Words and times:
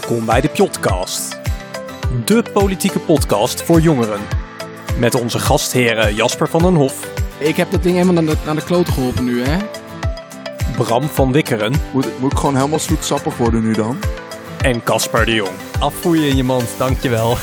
Welkom 0.00 0.26
bij 0.26 0.40
de 0.40 0.48
Pjotcast. 0.48 1.40
De 2.24 2.44
politieke 2.52 2.98
podcast 2.98 3.62
voor 3.62 3.80
jongeren. 3.80 4.20
Met 4.98 5.14
onze 5.14 5.38
gastheren 5.38 6.14
Jasper 6.14 6.48
van 6.48 6.62
den 6.62 6.74
Hof, 6.74 7.12
Ik 7.38 7.56
heb 7.56 7.70
dat 7.70 7.82
ding 7.82 7.96
helemaal 7.96 8.22
naar 8.22 8.34
de, 8.34 8.40
naar 8.44 8.54
de 8.54 8.64
kloten 8.64 8.92
geholpen 8.92 9.24
nu, 9.24 9.42
hè? 9.42 9.58
Bram 10.76 11.02
van 11.02 11.32
Wikkeren 11.32 11.72
Moet, 11.92 12.20
moet 12.20 12.32
ik 12.32 12.38
gewoon 12.38 12.56
helemaal 12.56 12.78
zoetsappig 12.78 13.36
worden 13.36 13.62
nu 13.62 13.72
dan? 13.72 13.98
en 14.62 14.82
Casper 14.82 15.24
de 15.24 15.34
Jong. 15.34 15.56
Afvoeien 15.80 16.28
in 16.28 16.36
je 16.36 16.44
mand, 16.44 16.74
dankjewel. 16.78 17.34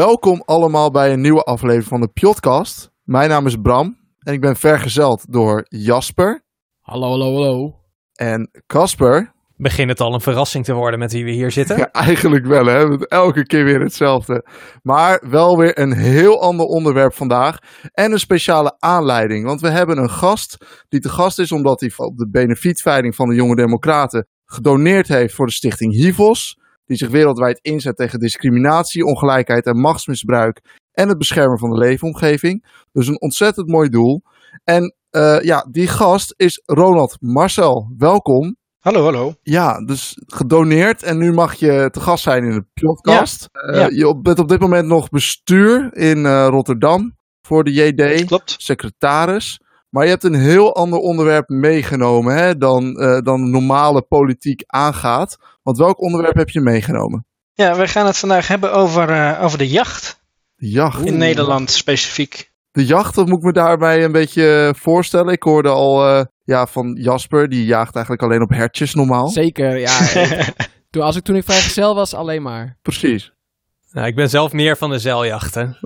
Welkom 0.00 0.42
allemaal 0.44 0.90
bij 0.90 1.12
een 1.12 1.20
nieuwe 1.20 1.42
aflevering 1.42 1.88
van 1.88 2.00
de 2.00 2.08
Podcast. 2.08 2.90
Mijn 3.02 3.28
naam 3.28 3.46
is 3.46 3.56
Bram 3.62 3.98
en 4.18 4.32
ik 4.32 4.40
ben 4.40 4.56
vergezeld 4.56 5.32
door 5.32 5.64
Jasper 5.68 6.42
Hallo, 6.80 7.08
hallo, 7.08 7.34
hallo. 7.34 7.74
en 8.14 8.50
Casper. 8.66 9.38
Begint 9.62 9.88
het 9.88 10.00
al 10.00 10.14
een 10.14 10.20
verrassing 10.20 10.64
te 10.64 10.72
worden 10.72 10.98
met 10.98 11.12
wie 11.12 11.24
we 11.24 11.30
hier 11.30 11.50
zitten? 11.50 11.76
Ja, 11.78 11.90
eigenlijk 11.92 12.46
wel 12.46 12.66
hè, 12.66 13.06
elke 13.06 13.46
keer 13.46 13.64
weer 13.64 13.80
hetzelfde. 13.80 14.46
Maar 14.82 15.22
wel 15.30 15.56
weer 15.56 15.78
een 15.78 15.92
heel 15.92 16.42
ander 16.42 16.66
onderwerp 16.66 17.14
vandaag 17.14 17.58
en 17.92 18.12
een 18.12 18.18
speciale 18.18 18.76
aanleiding. 18.78 19.44
Want 19.44 19.60
we 19.60 19.68
hebben 19.68 19.98
een 19.98 20.10
gast 20.10 20.56
die 20.88 21.00
te 21.00 21.08
gast 21.08 21.38
is 21.38 21.52
omdat 21.52 21.80
hij 21.80 21.92
op 21.96 22.16
de 22.16 22.28
benefietveiling 22.28 23.14
van 23.14 23.28
de 23.28 23.34
Jonge 23.34 23.56
Democraten 23.56 24.26
gedoneerd 24.44 25.08
heeft 25.08 25.34
voor 25.34 25.46
de 25.46 25.52
stichting 25.52 25.92
HIVOS. 25.92 26.58
Die 26.84 26.96
zich 26.96 27.08
wereldwijd 27.08 27.58
inzet 27.62 27.96
tegen 27.96 28.18
discriminatie, 28.18 29.04
ongelijkheid 29.04 29.66
en 29.66 29.80
machtsmisbruik 29.80 30.60
en 30.92 31.08
het 31.08 31.18
beschermen 31.18 31.58
van 31.58 31.70
de 31.70 31.78
leefomgeving. 31.78 32.66
Dus 32.92 33.06
een 33.08 33.20
ontzettend 33.20 33.68
mooi 33.68 33.88
doel. 33.88 34.22
En 34.64 34.94
eh, 35.10 35.40
ja, 35.40 35.66
die 35.70 35.88
gast 35.88 36.34
is 36.36 36.62
Ronald 36.64 37.16
Marcel. 37.20 37.94
Welkom. 37.98 38.58
Hallo, 38.80 39.02
hallo. 39.04 39.34
Ja, 39.42 39.84
dus 39.84 40.18
gedoneerd 40.26 41.02
en 41.02 41.18
nu 41.18 41.32
mag 41.32 41.54
je 41.54 41.88
te 41.92 42.00
gast 42.00 42.22
zijn 42.22 42.44
in 42.44 42.50
de 42.50 42.64
podcast. 42.86 43.48
Eh, 43.52 43.74
ja. 43.74 43.86
Je 43.86 44.18
bent 44.22 44.38
op 44.38 44.48
dit 44.48 44.60
moment 44.60 44.86
nog 44.86 45.08
bestuur 45.08 45.96
in 45.96 46.26
eh, 46.26 46.46
Rotterdam 46.50 47.16
voor 47.42 47.64
de 47.64 47.72
JD, 47.72 48.24
Klopt. 48.24 48.54
secretaris. 48.58 49.60
Maar 49.88 50.04
je 50.04 50.10
hebt 50.10 50.24
een 50.24 50.34
heel 50.34 50.74
ander 50.74 50.98
onderwerp 50.98 51.48
meegenomen 51.48 52.34
hè, 52.36 52.56
dan, 52.56 52.96
eh, 52.96 53.18
dan 53.22 53.50
normale 53.50 54.02
politiek 54.02 54.62
aangaat. 54.66 55.36
Want 55.62 55.78
welk 55.78 56.00
onderwerp 56.00 56.36
heb 56.36 56.50
je 56.50 56.60
meegenomen? 56.60 57.26
Ja, 57.52 57.76
we 57.76 57.88
gaan 57.88 58.06
het 58.06 58.16
vandaag 58.16 58.48
hebben 58.48 58.72
over, 58.72 59.10
eh, 59.10 59.44
over 59.44 59.58
de 59.58 59.68
jacht. 59.68 60.20
De 60.56 60.68
jacht. 60.68 61.04
In 61.06 61.16
Nederland 61.16 61.70
specifiek. 61.70 62.49
De 62.72 62.86
jacht, 62.86 63.14
wat 63.14 63.26
moet 63.26 63.38
ik 63.38 63.44
me 63.44 63.52
daarbij 63.52 64.04
een 64.04 64.12
beetje 64.12 64.74
voorstellen? 64.76 65.32
Ik 65.32 65.42
hoorde 65.42 65.68
al 65.68 66.06
eh, 66.06 66.24
ja, 66.44 66.66
van 66.66 66.96
Jasper, 67.00 67.48
die 67.48 67.64
jaagt 67.64 67.94
eigenlijk 67.94 68.24
alleen 68.24 68.42
op 68.42 68.50
hertjes 68.50 68.94
normaal. 68.94 69.28
Zeker, 69.28 69.78
ja. 69.78 69.98
toen, 70.90 71.02
als 71.02 71.16
ik, 71.16 71.24
toen 71.24 71.36
ik 71.36 71.44
vrijgezel 71.44 71.94
was, 71.94 72.14
alleen 72.14 72.42
maar. 72.42 72.76
Precies. 72.82 73.32
Nou, 73.92 74.06
ik 74.06 74.14
ben 74.14 74.30
zelf 74.30 74.52
meer 74.52 74.76
van 74.76 74.90
de 74.90 74.98
zeiljachten. 74.98 75.78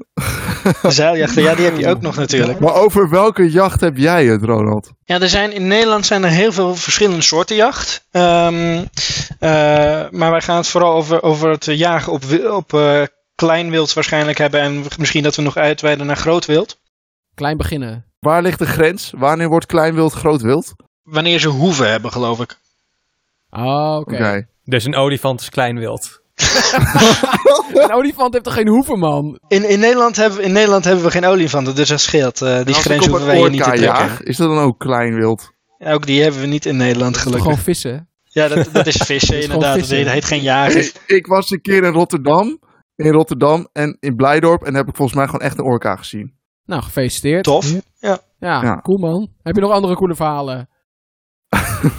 De 0.83 0.91
zeiljachten, 1.03 1.43
ja, 1.43 1.55
die 1.55 1.65
heb 1.65 1.79
je 1.79 1.89
ook 1.89 2.01
nog 2.01 2.17
natuurlijk. 2.17 2.61
Maar 2.61 2.75
over 2.75 3.11
welke 3.11 3.51
jacht 3.51 3.81
heb 3.81 3.97
jij 3.97 4.27
het, 4.27 4.43
Ronald? 4.43 4.93
Ja, 5.05 5.21
er 5.21 5.29
zijn, 5.29 5.53
in 5.53 5.67
Nederland 5.67 6.07
zijn 6.07 6.25
er 6.25 6.31
heel 6.31 6.53
veel 6.53 6.75
verschillende 6.75 7.23
soorten 7.23 7.57
jacht. 7.57 8.07
Ehm, 8.11 8.85
eh, 9.39 9.51
maar 10.11 10.31
wij 10.31 10.41
gaan 10.41 10.57
het 10.57 10.67
vooral 10.67 10.95
over, 10.95 11.23
over 11.23 11.51
het 11.51 11.65
jagen 11.65 12.13
op, 12.13 12.23
op 12.51 12.75
eh, 12.75 13.03
klein 13.35 13.71
wild 13.71 13.93
waarschijnlijk 13.93 14.39
hebben. 14.39 14.61
En 14.61 14.85
misschien 14.99 15.23
dat 15.23 15.35
we 15.37 15.43
nog 15.43 15.57
uitweiden 15.57 16.07
naar 16.07 16.17
groot 16.17 16.47
wild. 16.47 16.81
Klein 17.35 17.57
beginnen. 17.57 18.05
Waar 18.19 18.43
ligt 18.43 18.59
de 18.59 18.67
grens? 18.67 19.13
Wanneer 19.17 19.49
wordt 19.49 19.67
klein 19.67 19.95
wild 19.95 20.13
groot 20.13 20.41
wild? 20.43 20.75
Wanneer 21.03 21.39
ze 21.39 21.49
hoeven 21.49 21.91
hebben, 21.91 22.13
geloof 22.13 22.41
ik. 22.41 22.59
Oh, 23.51 23.97
oké. 24.01 24.47
Dus 24.65 24.85
een 24.85 24.95
olifant 24.97 25.41
is 25.41 25.49
klein 25.49 25.79
wild. 25.79 26.23
Een 27.75 27.93
olifant 27.93 28.33
heeft 28.33 28.45
toch 28.45 28.55
geen 28.55 28.69
hoeven, 28.69 28.99
man? 28.99 29.39
In, 29.49 29.69
in, 29.69 29.79
Nederland 29.81 30.17
hebben, 30.17 30.39
we- 30.39 30.45
in 30.45 30.53
Nederland 30.53 30.85
hebben 30.85 31.05
we 31.05 31.11
geen 31.11 31.25
olifanten, 31.25 31.75
dus 31.75 31.89
dat 31.89 32.01
scheelt. 32.01 32.43
Eh, 32.43 32.65
die 32.65 32.75
grens 32.75 33.07
hoeven 33.07 33.27
wij 33.27 33.37
hier 33.39 33.51
niet 33.51 33.59
te 33.63 33.65
trekken. 33.65 33.87
jaag, 33.87 34.23
is 34.23 34.37
dat 34.37 34.49
dan 34.49 34.59
ook 34.59 34.79
klein 34.79 35.15
wild? 35.15 35.53
Ja, 35.79 35.93
Ook 35.93 36.07
die 36.07 36.23
hebben 36.23 36.41
we 36.41 36.47
niet 36.47 36.67
in 36.67 36.77
Nederland, 36.77 37.13
Toch 37.13 37.23
gelukkig. 37.23 37.45
gewoon 37.47 37.63
vissen? 37.65 38.09
Ja, 38.25 38.49
dat, 38.49 38.69
dat 38.73 38.87
is 38.87 38.97
vissen 39.07 39.11
Dat 39.11 39.19
is 39.19 39.27
gewoon 39.29 39.43
inderdaad. 39.55 39.79
vissen. 39.79 40.05
Dat 40.05 40.13
heet, 40.13 40.25
geen 40.25 40.43
jagen. 40.43 40.81
Ik, 40.81 40.93
ik 41.07 41.27
was 41.27 41.51
een 41.51 41.61
keer 41.61 41.85
in 41.85 41.93
Rotterdam. 41.93 42.61
In 42.97 43.11
Rotterdam 43.13 43.69
en 43.73 43.97
in 44.01 44.17
Blijdorp. 44.17 44.63
En 44.63 44.75
heb 44.75 44.89
ik 44.89 44.97
volgens 44.97 45.17
mij 45.17 45.27
gewoon 45.27 45.41
echt 45.41 45.59
een 45.59 45.65
orka 45.65 45.97
gezien. 45.97 46.39
Nou, 46.65 46.83
gefeliciteerd. 46.83 47.45
Tof. 47.45 47.73
Ja. 47.99 48.19
Ja, 48.39 48.63
Ja. 48.63 48.81
cool, 48.81 48.99
man. 48.99 49.29
Heb 49.43 49.55
je 49.55 49.61
nog 49.61 49.71
andere 49.71 49.95
coole 49.95 50.15
verhalen? 50.15 50.69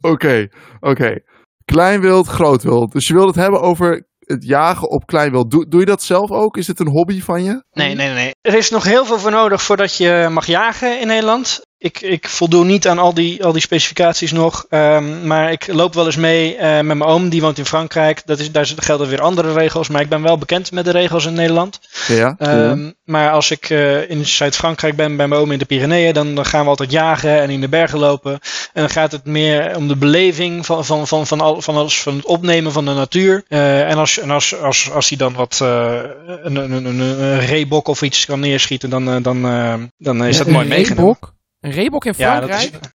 Oké, 0.00 0.48
oké. 0.80 1.18
Klein 1.64 2.00
wild, 2.00 2.26
groot 2.26 2.62
wild. 2.62 2.92
Dus 2.92 3.06
je 3.06 3.14
wilt 3.14 3.26
het 3.26 3.36
hebben 3.36 3.60
over 3.60 4.06
het 4.18 4.44
jagen 4.44 4.90
op 4.90 5.06
klein 5.06 5.30
wild. 5.30 5.50
Doe, 5.50 5.68
doe 5.68 5.80
je 5.80 5.86
dat 5.86 6.02
zelf 6.02 6.30
ook? 6.30 6.56
Is 6.56 6.66
dit 6.66 6.80
een 6.80 6.88
hobby 6.88 7.20
van 7.20 7.44
je? 7.44 7.64
Nee, 7.70 7.94
nee, 7.94 8.14
nee. 8.14 8.30
Er 8.40 8.54
is 8.54 8.70
nog 8.70 8.84
heel 8.84 9.04
veel 9.04 9.18
voor 9.18 9.30
nodig 9.30 9.62
voordat 9.62 9.96
je 9.96 10.28
mag 10.30 10.46
jagen 10.46 11.00
in 11.00 11.06
Nederland. 11.06 11.60
Ik, 11.82 12.00
ik 12.00 12.28
voldoe 12.28 12.64
niet 12.64 12.88
aan 12.88 12.98
al 12.98 13.14
die, 13.14 13.44
al 13.44 13.52
die 13.52 13.60
specificaties 13.60 14.32
nog. 14.32 14.66
ehm, 14.68 15.26
maar 15.26 15.52
ik 15.52 15.66
loop 15.66 15.94
wel 15.94 16.06
eens 16.06 16.16
mee 16.16 16.56
eh, 16.56 16.74
met 16.74 16.96
mijn 16.96 17.02
oom, 17.02 17.28
die 17.28 17.40
woont 17.40 17.58
in 17.58 17.66
Frankrijk. 17.66 18.22
Dat 18.24 18.38
is, 18.38 18.52
daar 18.52 18.72
gelden 18.76 19.08
weer 19.08 19.20
andere 19.20 19.52
regels. 19.52 19.88
Maar 19.88 20.00
ik 20.00 20.08
ben 20.08 20.22
wel 20.22 20.38
bekend 20.38 20.72
met 20.72 20.84
de 20.84 20.90
regels 20.90 21.26
in 21.26 21.32
Nederland. 21.32 21.80
Ja. 22.06 22.34
Ehm, 22.38 22.90
maar 23.04 23.30
als 23.30 23.50
ik 23.50 23.70
eh, 23.70 24.10
in 24.10 24.26
Zuid-Frankrijk 24.26 24.96
ben 24.96 25.16
bij 25.16 25.28
mijn 25.28 25.40
oom 25.40 25.50
in 25.50 25.58
de 25.58 25.64
Pyreneeën, 25.64 26.14
dan, 26.14 26.34
dan 26.34 26.46
gaan 26.46 26.62
we 26.62 26.68
altijd 26.68 26.90
jagen 26.90 27.40
en 27.40 27.50
in 27.50 27.60
de 27.60 27.68
bergen 27.68 27.98
lopen. 27.98 28.32
En 28.72 28.82
dan 28.82 28.90
gaat 28.90 29.12
het 29.12 29.24
meer 29.24 29.76
om 29.76 29.88
de 29.88 29.96
beleving 29.96 30.66
van, 30.66 30.84
van, 30.84 31.06
van, 31.06 31.26
van, 31.26 31.40
al, 31.40 31.62
van, 31.62 31.76
alles, 31.76 32.00
van 32.02 32.16
het 32.16 32.24
opnemen 32.24 32.72
van 32.72 32.84
de 32.84 32.94
natuur. 32.94 33.44
Eh, 33.48 33.90
en 33.90 33.96
als, 33.96 34.18
en 34.18 34.30
als, 34.30 34.60
als, 34.60 34.90
als 34.90 35.08
hij 35.08 35.18
dan 35.18 35.34
wat 35.34 35.58
eh, 35.62 36.00
een, 36.42 36.56
een, 36.56 36.84
een, 36.84 36.98
een, 36.98 37.40
reebok 37.40 37.88
of 37.88 38.02
iets 38.02 38.24
kan 38.24 38.40
neerschieten, 38.40 38.90
dan, 38.90 39.22
dan, 39.22 39.46
eh, 39.46 39.74
dan 39.98 40.24
is 40.24 40.36
dat 40.36 40.46
mooi 40.46 40.68
meegenomen. 40.68 41.04
reebok? 41.04 41.40
Een 41.62 41.70
reebok 41.70 42.04
in 42.04 42.14
Ja, 42.16 42.40
dat 42.40 42.48
Frankrijk? 42.50 42.82
is. 42.84 42.90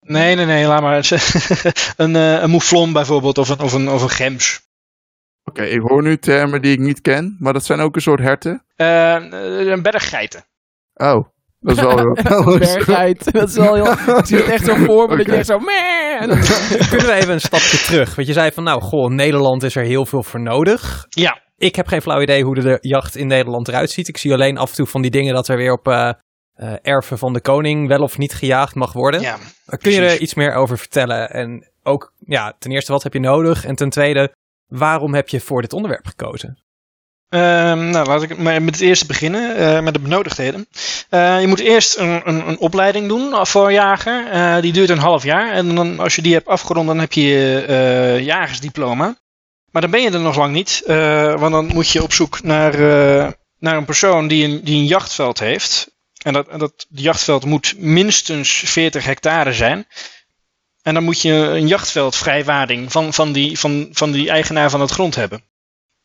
Nee, 0.00 0.34
nee, 0.36 0.46
nee, 0.46 0.66
laat 0.66 0.80
maar. 0.82 0.96
een, 1.96 2.16
eh, 2.16 2.42
een 2.42 2.50
mouflon 2.50 2.92
bijvoorbeeld, 2.92 3.38
of 3.38 3.48
een, 3.48 3.60
of 3.60 3.72
een, 3.72 3.88
of 3.90 4.02
een 4.02 4.10
gems. 4.10 4.60
Oké, 5.44 5.62
ik 5.64 5.80
hoor 5.80 6.02
nu 6.02 6.18
termen 6.18 6.62
die 6.62 6.72
ik 6.72 6.78
niet 6.78 7.00
ken. 7.00 7.36
Maar 7.38 7.52
dat 7.52 7.64
zijn 7.64 7.80
ook 7.80 7.94
een 7.94 8.00
soort 8.02 8.20
herten. 8.20 8.64
Eh, 8.76 9.16
een 9.70 9.82
berg 9.82 10.08
geiten. 10.08 10.44
Oh, 10.94 11.28
dat 11.58 11.76
is 11.76 11.82
wel 11.82 12.02
wat 12.04 12.24
anders. 12.26 12.72
Bergheid. 12.74 13.32
Dat 13.32 13.48
is 13.48 13.54
wel 13.54 13.74
heel... 13.74 14.18
Ik 14.18 14.26
zie 14.26 14.36
het 14.36 14.48
echt 14.48 14.64
zo 14.64 14.74
voor 14.74 15.08
me, 15.08 15.16
dat 15.16 15.26
je 15.26 15.32
echt 15.36 15.46
zo... 15.46 15.58
dan- 15.58 16.88
Kunnen 16.88 17.06
we 17.06 17.12
even 17.12 17.32
een 17.32 17.40
stapje 17.40 17.76
terug? 17.78 18.14
Want 18.14 18.26
je 18.26 18.32
zei 18.32 18.52
van, 18.52 18.62
nou, 18.64 18.80
goh, 18.82 19.10
Nederland 19.10 19.62
is 19.62 19.76
er 19.76 19.84
heel 19.84 20.06
veel 20.06 20.22
voor 20.22 20.40
nodig. 20.40 21.06
Ja, 21.08 21.42
Ik 21.56 21.74
heb 21.76 21.86
geen 21.86 22.02
flauw 22.02 22.20
idee 22.20 22.44
hoe 22.44 22.54
de, 22.54 22.60
de 22.62 22.78
jacht 22.80 23.16
in 23.16 23.26
Nederland 23.26 23.68
eruit 23.68 23.90
ziet. 23.90 24.08
Ik 24.08 24.16
zie 24.16 24.32
alleen 24.32 24.58
af 24.58 24.70
en 24.70 24.76
toe 24.76 24.86
van 24.86 25.02
die 25.02 25.10
dingen 25.10 25.34
dat 25.34 25.48
er 25.48 25.56
weer 25.56 25.72
op 25.72 25.88
eh, 25.88 26.10
eh, 26.58 26.72
erven 26.82 27.18
van 27.18 27.32
de 27.32 27.40
koning 27.40 27.88
wel 27.88 28.02
of 28.02 28.18
niet 28.18 28.34
gejaagd 28.34 28.74
mag 28.74 28.92
worden. 28.92 29.20
ja. 29.20 29.38
Kun 29.66 29.92
je 29.92 30.00
er 30.00 30.20
iets 30.20 30.34
meer 30.34 30.54
over 30.54 30.78
vertellen? 30.78 31.30
En 31.30 31.68
ook, 31.82 32.12
ja, 32.26 32.56
ten 32.58 32.70
eerste, 32.70 32.92
wat 32.92 33.02
heb 33.02 33.12
je 33.12 33.20
nodig? 33.20 33.64
En 33.64 33.74
ten 33.74 33.90
tweede, 33.90 34.34
waarom 34.66 35.14
heb 35.14 35.28
je 35.28 35.40
voor 35.40 35.62
dit 35.62 35.72
onderwerp 35.72 36.06
gekozen? 36.06 36.58
Ehm, 37.28 37.90
nou, 37.90 38.06
laat 38.06 38.22
ik 38.22 38.38
met 38.38 38.64
het 38.64 38.80
eerste 38.80 39.06
beginnen, 39.06 39.56
eh, 39.56 39.80
met 39.82 39.94
de 39.94 40.00
benodigdheden. 40.00 40.66
Eh, 41.08 41.40
je 41.40 41.46
moet 41.46 41.58
eerst 41.58 41.98
een, 41.98 42.20
een, 42.24 42.48
een 42.48 42.58
opleiding 42.58 43.08
doen 43.08 43.46
voor 43.46 43.72
jager. 43.72 44.60
Die 44.62 44.72
duurt 44.72 44.90
een 44.90 44.98
half 44.98 45.22
jaar. 45.22 45.52
En 45.52 45.74
dan, 45.74 45.98
als 45.98 46.16
je 46.16 46.22
die 46.22 46.34
hebt 46.34 46.48
afgerond, 46.48 46.86
dan 46.86 46.98
heb 46.98 47.12
je 47.12 47.22
je 47.22 48.20
jagersdiploma. 48.22 49.16
Maar 49.70 49.82
dan 49.82 49.90
ben 49.90 50.02
je 50.02 50.10
er 50.10 50.20
nog 50.20 50.36
lang 50.36 50.52
niet. 50.52 50.82
want 51.36 51.52
dan 51.52 51.66
moet 51.66 51.88
je 51.88 52.02
op 52.02 52.12
zoek 52.12 52.42
naar, 52.42 52.78
naar 53.58 53.76
een 53.76 53.84
persoon 53.84 54.28
die 54.28 54.44
een, 54.44 54.64
die 54.64 54.76
een 54.76 54.86
jachtveld 54.86 55.38
heeft. 55.38 55.96
En 56.22 56.32
dat, 56.32 56.48
en 56.48 56.58
dat 56.58 56.86
jachtveld 56.88 57.44
moet 57.44 57.74
minstens 57.78 58.50
40 58.50 59.04
hectare 59.04 59.52
zijn. 59.52 59.86
En 60.82 60.94
dan 60.94 61.04
moet 61.04 61.20
je 61.20 61.32
een 61.32 61.66
jachtveldvrijwaarding 61.66 62.92
van, 62.92 63.12
van, 63.12 63.32
die, 63.32 63.58
van, 63.58 63.88
van 63.92 64.10
die 64.10 64.30
eigenaar 64.30 64.70
van 64.70 64.80
het 64.80 64.90
grond 64.90 65.14
hebben. 65.14 65.42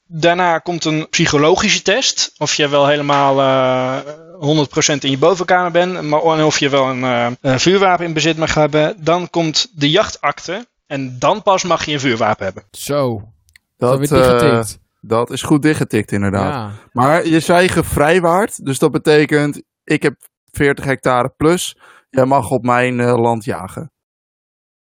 Daarna 0.05 0.59
komt 0.59 0.85
een 0.85 1.09
psychologische 1.09 1.81
test. 1.81 2.33
Of 2.37 2.53
je 2.55 2.67
wel 2.67 2.87
helemaal 2.87 3.39
eh 3.39 4.13
100% 4.43 4.99
in 4.99 5.09
je 5.09 5.17
bovenkamer 5.17 5.71
bent. 5.71 6.01
Maar 6.01 6.21
en 6.21 6.43
of 6.43 6.59
je 6.59 6.69
wel 6.69 6.89
een, 6.89 7.03
eh, 7.03 7.27
een 7.41 7.59
vuurwapen 7.59 8.05
in 8.05 8.13
bezit 8.13 8.37
mag 8.37 8.53
hebben. 8.53 8.95
Dan 8.99 9.29
komt 9.29 9.71
de 9.75 9.89
jachtakte. 9.89 10.67
En 10.87 11.19
dan 11.19 11.43
pas 11.43 11.63
mag 11.63 11.85
je 11.85 11.93
een 11.93 11.99
vuurwapen 11.99 12.45
hebben. 12.45 12.63
Zo. 12.71 13.21
Dat, 13.77 13.99
Dat 13.99 14.11
eh, 14.11 14.17
dichtgetikt. 14.17 14.79
dat 15.01 15.31
is 15.31 15.41
goed 15.41 15.61
dichtgetikt 15.61 16.11
inderdaad. 16.11 16.53
Ja. 16.53 16.71
Maar 16.91 17.27
je 17.27 17.39
zei 17.39 17.67
gevrijwaard. 17.67 18.65
Dus 18.65 18.79
dat 18.79 18.91
betekent, 18.91 19.61
ik 19.83 20.03
heb 20.03 20.15
40 20.51 20.85
hectare 20.85 21.29
plus. 21.37 21.77
Jij 22.09 22.25
mag 22.25 22.49
op 22.49 22.63
mijn 22.63 22.99
eh, 22.99 23.17
land 23.17 23.43
jagen. 23.45 23.91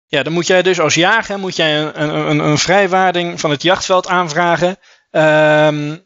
Ja, 0.06 0.22
dan 0.22 0.32
moet 0.32 0.46
jij 0.46 0.62
dus 0.62 0.80
als 0.80 0.94
jager 0.94 1.38
moet 1.38 1.56
jij 1.56 1.80
een, 1.82 2.08
een, 2.30 2.38
een, 2.38 2.58
vrijwaarding 2.58 3.40
van 3.40 3.50
het 3.50 3.62
jachtveld 3.62 4.08
aanvragen. 4.08 4.76
Ehm, 5.10 5.96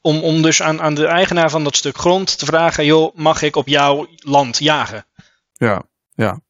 om, 0.00 0.22
om 0.22 0.42
dus 0.42 0.62
aan, 0.62 0.80
aan 0.80 0.94
de 0.94 1.06
eigenaar 1.06 1.50
van 1.50 1.64
dat 1.64 1.76
stuk 1.76 1.96
grond 1.96 2.38
te 2.38 2.46
vragen: 2.46 2.84
joh, 2.84 3.14
mag 3.14 3.42
ik 3.42 3.56
op 3.56 3.68
jouw 3.68 4.06
land 4.16 4.58
jagen? 4.58 5.06
Ja, 5.52 5.82
ja. 6.12 6.40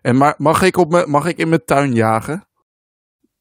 En 0.00 0.16
maar, 0.16 0.34
mag, 0.36 0.62
ik 0.62 0.76
op 0.76 0.90
me, 0.90 1.06
mag 1.06 1.26
ik 1.26 1.36
in 1.38 1.48
mijn 1.48 1.64
tuin 1.64 1.94
jagen? 1.94 2.48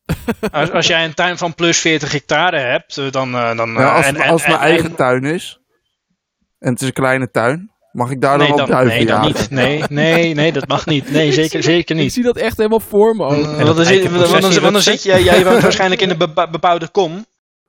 Als, 0.52 0.72
als 0.72 0.88
jij 0.88 1.06
een 1.06 1.14
tuin 1.14 1.38
van 1.38 1.56
plus 1.56 1.80
40 1.80 2.12
hectare 2.12 2.58
hebt, 2.58 2.98
eh, 2.98 3.12
dan... 3.12 3.36
eh, 3.36 3.58
dan 3.58 3.72
Ja, 3.72 3.96
als 3.96 4.06
en- 4.06 4.16
en- 4.16 4.30
als 4.30 4.42
mijn 4.42 4.54
en- 4.54 4.60
eigen 4.60 4.90
en- 4.90 4.96
tuin 4.96 5.24
is. 5.24 5.60
En 6.60 6.72
het 6.72 6.82
is 6.82 6.88
een 6.88 6.94
kleine 6.94 7.32
tuin. 7.32 7.72
Mag 7.98 8.12
ik 8.12 8.22
daar 8.22 8.38
nee, 8.38 8.48
dan 8.48 8.62
op 8.62 8.68
duiven 8.68 8.98
nee, 8.98 9.06
jagen? 9.06 9.28
niet. 9.28 9.50
Nee, 9.50 9.84
nee, 9.90 10.34
nee, 10.34 10.52
dat 10.52 10.68
mag 10.68 10.86
niet. 10.86 11.12
Nee, 11.12 11.32
zeker, 11.42 11.64
zeker 11.64 11.96
Ik 11.96 12.02
niet. 12.02 12.14
zie 12.14 12.24
dat 12.24 12.38
echt 12.38 12.58
helemaal 12.58 12.80
voor 12.80 13.16
me 13.16 13.24
ook. 13.24 13.46
Want 13.46 13.58
dat 13.58 13.76
dan, 13.76 13.86
zit, 13.86 13.88
eikenproces 13.88 14.60
want 14.60 14.74
dan, 14.74 14.82
zit 14.82 15.04
je, 15.04 15.24
jij 15.24 15.44
woont 15.46 15.62
waarschijnlijk 15.62 16.02
in 16.02 16.10
een 16.10 16.18
bepa- 16.18 16.50
bebouwde 16.50 16.90
kom. 16.90 17.26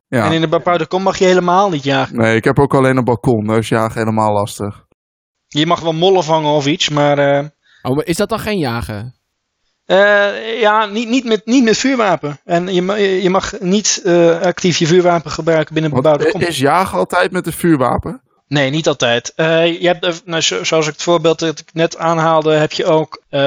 Ja. 0.09 0.25
En 0.25 0.33
in 0.33 0.43
een 0.43 0.51
bebouwde 0.51 0.87
kom 0.87 1.03
mag 1.03 1.19
je 1.19 1.25
helemaal 1.25 1.71
niet 1.71 1.85
jagen. 1.85 2.17
Nee, 2.17 2.37
ik 2.37 2.45
heb 2.45 2.59
ook 2.59 2.75
alleen 2.75 2.97
een 2.97 3.05
balkon. 3.05 3.47
Dus 3.47 3.69
jagen 3.69 3.99
helemaal 3.99 4.33
lastig. 4.33 4.85
Je 5.47 5.67
mag 5.67 5.81
wel 5.81 5.93
mollen 5.93 6.25
vangen 6.25 6.51
of 6.51 6.67
iets, 6.67 6.89
maar 6.89 7.19
eh, 7.19 7.45
Oh, 7.83 7.97
maar 7.97 8.05
is 8.07 8.17
dat 8.17 8.29
dan 8.29 8.39
geen 8.39 8.59
jagen? 8.59 9.15
eh, 9.85 10.61
ja, 10.61 10.87
niet, 10.87 11.09
niet, 11.09 11.25
met, 11.25 11.47
niet 11.47 11.65
met 11.65 11.77
vuurwapen. 11.77 12.41
En 12.45 12.75
je, 12.75 12.83
je 13.23 13.31
mag 13.31 13.61
niet 13.61 14.01
eh, 14.05 14.41
actief 14.41 14.79
je 14.79 14.87
vuurwapen 14.87 15.31
gebruiken 15.31 15.75
binnen 15.75 15.91
een 15.93 15.97
bebouwde 15.97 16.31
kom. 16.31 16.41
is 16.41 16.59
jagen 16.59 16.99
altijd 16.99 17.33
met 17.33 17.47
een 17.47 17.53
vuurwapen? 17.53 18.23
Nee, 18.49 18.71
niet 18.71 18.89
altijd. 18.89 19.33
Eh, 19.37 19.81
je 19.81 19.87
hebt, 19.87 20.05
eh, 20.05 20.15
nou, 20.25 20.41
zo- 20.43 20.65
zoals 20.65 20.87
ik 20.87 20.93
het 20.93 21.03
voorbeeld 21.03 21.39
dat 21.39 21.59
ik 21.59 21.69
net 21.73 21.97
aanhaalde, 21.97 22.53
heb 22.53 22.73
je 22.73 22.85
ook 22.85 23.23
eh, 23.29 23.41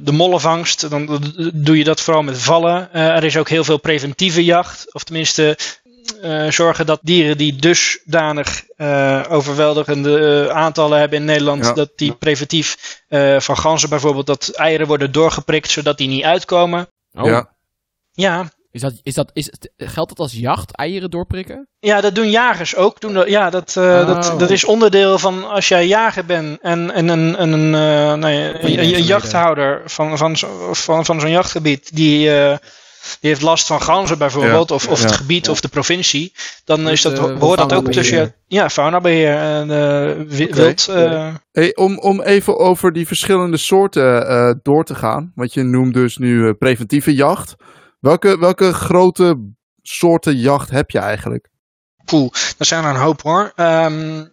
de 0.00 0.12
mollenvangst. 0.12 0.90
Dan 0.90 1.20
doe 1.54 1.78
je 1.78 1.84
dat 1.84 2.00
vooral 2.00 2.22
met 2.22 2.42
vallen. 2.42 2.92
Eh, 2.92 3.06
er 3.08 3.24
is 3.24 3.36
ook 3.36 3.48
heel 3.48 3.64
veel 3.64 3.78
preventieve 3.78 4.44
jacht. 4.44 4.94
Of 4.94 5.04
tenminste, 5.04 5.58
eh, 6.22 6.50
zorgen 6.50 6.86
dat 6.86 6.98
dieren 7.02 7.36
die 7.38 7.56
dusdanig 7.56 8.62
eh, 8.76 9.22
overweldigende 9.28 10.50
aantallen 10.52 10.98
hebben 10.98 11.18
in 11.18 11.24
Nederland, 11.24 11.64
Ja. 11.64 11.72
dat 11.72 11.90
die 11.96 12.12
preventief 12.12 13.00
eh, 13.08 13.40
van 13.40 13.56
ganzen 13.58 13.88
bijvoorbeeld, 13.88 14.26
dat 14.26 14.48
eieren 14.48 14.86
worden 14.86 15.12
doorgeprikt 15.12 15.70
zodat 15.70 15.98
die 15.98 16.08
niet 16.08 16.24
uitkomen. 16.24 16.88
Oh, 17.12 17.26
Ja. 17.26 17.52
Ja, 18.12 18.50
Is 18.74 18.80
dat, 18.80 18.92
is 19.02 19.14
dat, 19.14 19.30
is, 19.32 19.50
geldt 19.76 20.08
dat 20.08 20.18
als 20.18 20.32
jacht, 20.32 20.76
eieren 20.76 21.10
doorprikken? 21.10 21.68
Ja, 21.78 22.00
dat 22.00 22.14
doen 22.14 22.30
jagers 22.30 22.76
ook. 22.76 23.00
Doen 23.00 23.12
dat, 23.12 23.28
ja, 23.28 23.50
dat, 23.50 23.76
eh, 23.76 24.06
dat, 24.06 24.30
Oh. 24.32 24.38
dat 24.38 24.50
is 24.50 24.64
onderdeel 24.64 25.18
van 25.18 25.48
als 25.50 25.68
jij 25.68 25.86
jager 25.86 26.24
bent 26.24 26.60
en, 26.60 26.90
en 26.90 27.08
een, 27.08 27.36
en 27.36 27.52
een, 27.52 27.74
eh, 27.74 28.18
nou 28.18 28.28
ja, 28.32 28.48
een, 28.64 28.78
een, 28.78 28.94
een 28.94 29.02
jachthouder 29.02 29.82
van, 29.84 30.18
van, 30.18 30.36
zo- 30.36 30.72
van, 30.72 31.04
van 31.04 31.20
zo'n 31.20 31.30
jachtgebied, 31.30 31.96
die, 31.96 32.34
eh, 32.40 32.56
die 33.20 33.30
heeft 33.30 33.42
last 33.42 33.66
van 33.66 33.82
ganzen 33.82 34.18
bijvoorbeeld, 34.18 34.70
of, 34.70 34.88
of 34.88 35.00
het 35.00 35.10
Ja. 35.10 35.16
gebied 35.16 35.48
of 35.48 35.60
de 35.60 35.68
provincie, 35.68 36.32
dan 36.64 36.88
is 36.88 37.02
dat, 37.02 37.38
behoort 37.38 37.58
dat 37.58 37.72
ook 37.72 37.92
tussen 37.92 38.18
je, 38.18 38.32
ja, 38.46 38.70
faunabeheer 38.70 39.36
en 39.36 39.70
eh, 39.70 40.36
wild. 40.36 40.88
eh, 40.88 41.34
Hey, 41.52 41.74
om, 41.76 41.98
om 41.98 42.22
even 42.22 42.58
over 42.58 42.92
die 42.92 43.06
verschillende 43.06 43.56
soorten 43.56 44.28
eh, 44.28 44.54
door 44.62 44.84
te 44.84 44.94
gaan. 44.94 45.32
Want 45.34 45.54
je 45.54 45.62
noemt 45.62 45.94
dus 45.94 46.16
nu 46.16 46.52
preventieve 46.54 47.14
jacht. 47.14 47.54
Welke, 48.04 48.38
welke 48.38 48.72
grote 48.72 49.52
soorten 49.82 50.36
jacht 50.36 50.70
heb 50.70 50.90
je 50.90 50.98
eigenlijk? 50.98 51.48
Poeh, 52.04 52.32
dat 52.56 52.66
zijn 52.66 52.84
er 52.84 52.90
een 52.90 52.96
hoop 52.96 53.22
hoor. 53.22 53.52
Ehm, 53.56 54.24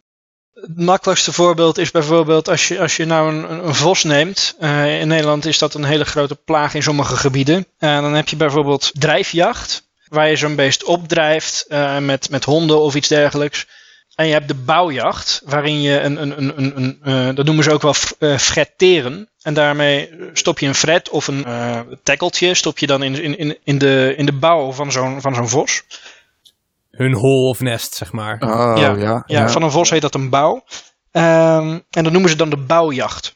het 0.54 0.80
makkelijkste 0.80 1.34
voorbeeld 1.34 1.78
is 1.78 1.92
bijvoorbeeld 1.92 2.50
als 2.50 2.68
je, 2.68 2.80
als 2.80 2.98
je 2.98 3.06
nou 3.06 3.34
een, 3.34 3.68
een, 3.68 3.76
vos 3.76 4.04
neemt. 4.04 4.56
Eh, 4.60 5.00
in 5.00 5.08
Nederland 5.08 5.46
is 5.46 5.58
dat 5.58 5.74
een 5.74 5.84
hele 5.84 6.06
grote 6.06 6.36
plaag 6.36 6.74
in 6.74 6.84
sommige 6.84 7.16
gebieden. 7.16 7.66
En 7.78 8.02
dan 8.02 8.14
heb 8.14 8.28
je 8.28 8.36
bijvoorbeeld 8.36 8.92
drijfjacht, 8.94 9.90
waar 10.08 10.30
je 10.30 10.36
zo'n 10.36 10.56
beest 10.56 10.84
opdrijft 10.84 11.66
eh, 11.68 11.98
met, 11.98 12.30
met 12.30 12.44
honden 12.44 12.82
of 12.82 12.96
iets 12.96 13.08
dergelijks. 13.08 13.68
En 14.22 14.28
je 14.28 14.34
hebt 14.34 14.48
de 14.48 14.54
bouwjacht, 14.56 15.42
waarin 15.46 15.82
je 15.82 16.00
een, 16.00 16.22
een, 16.22 16.38
een, 16.38 16.54
een, 16.58 16.78
een 16.78 17.00
eh, 17.30 17.36
dat 17.36 17.46
noemen 17.46 17.64
ze 17.64 17.72
ook 17.72 17.82
wel 17.82 17.94
f- 17.94 18.16
eh, 18.20 18.38
fretteren. 18.38 19.30
En 19.42 19.54
daarmee 19.54 20.10
stop 20.34 20.60
je 20.60 20.68
een 20.68 20.76
fret 20.76 21.10
of 21.10 21.28
een 21.28 21.46
eh 21.46 21.80
tackeltje, 22.04 22.54
stop 22.54 22.78
je 22.80 22.88
dan 22.88 23.04
in, 23.04 23.16
in, 23.24 23.38
in, 23.38 23.58
in, 23.64 23.78
de, 23.78 24.14
in 24.18 24.26
de 24.26 24.34
bouw 24.34 24.72
van 24.72 24.92
zo'n, 24.92 25.22
van 25.22 25.36
zo'n 25.36 25.50
vos. 25.50 25.84
Hun 26.92 27.14
hol 27.14 27.50
of 27.50 27.60
nest, 27.60 27.94
zeg 27.96 28.12
maar. 28.12 28.38
Oh, 28.42 28.78
Ja, 28.78 28.96
ja. 28.96 29.24
Ja, 29.28 29.50
van 29.50 29.62
een 29.64 29.72
vos 29.72 29.90
heet 29.90 30.02
dat 30.02 30.16
een 30.16 30.30
bouw. 30.30 30.64
Ehm, 31.12 31.80
en 31.90 32.04
dat 32.04 32.12
noemen 32.12 32.30
ze 32.30 32.36
dan 32.36 32.50
de 32.50 32.58
bouwjacht. 32.58 33.34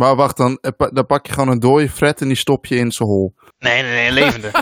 Maar 0.00 0.16
wacht, 0.16 0.36
dan, 0.36 0.58
eh, 0.60 0.88
dan 0.92 1.06
pak 1.06 1.26
je 1.26 1.32
gewoon 1.32 1.48
een 1.48 1.60
dode 1.60 1.90
fret 1.90 2.20
en 2.20 2.28
die 2.28 2.36
stop 2.36 2.66
je 2.66 2.76
in 2.76 2.92
zijn 2.92 3.08
hol. 3.08 3.34
Nee, 3.58 3.82
nee, 3.82 3.92
nee, 3.92 4.06
een 4.06 4.12
levende. 4.12 4.50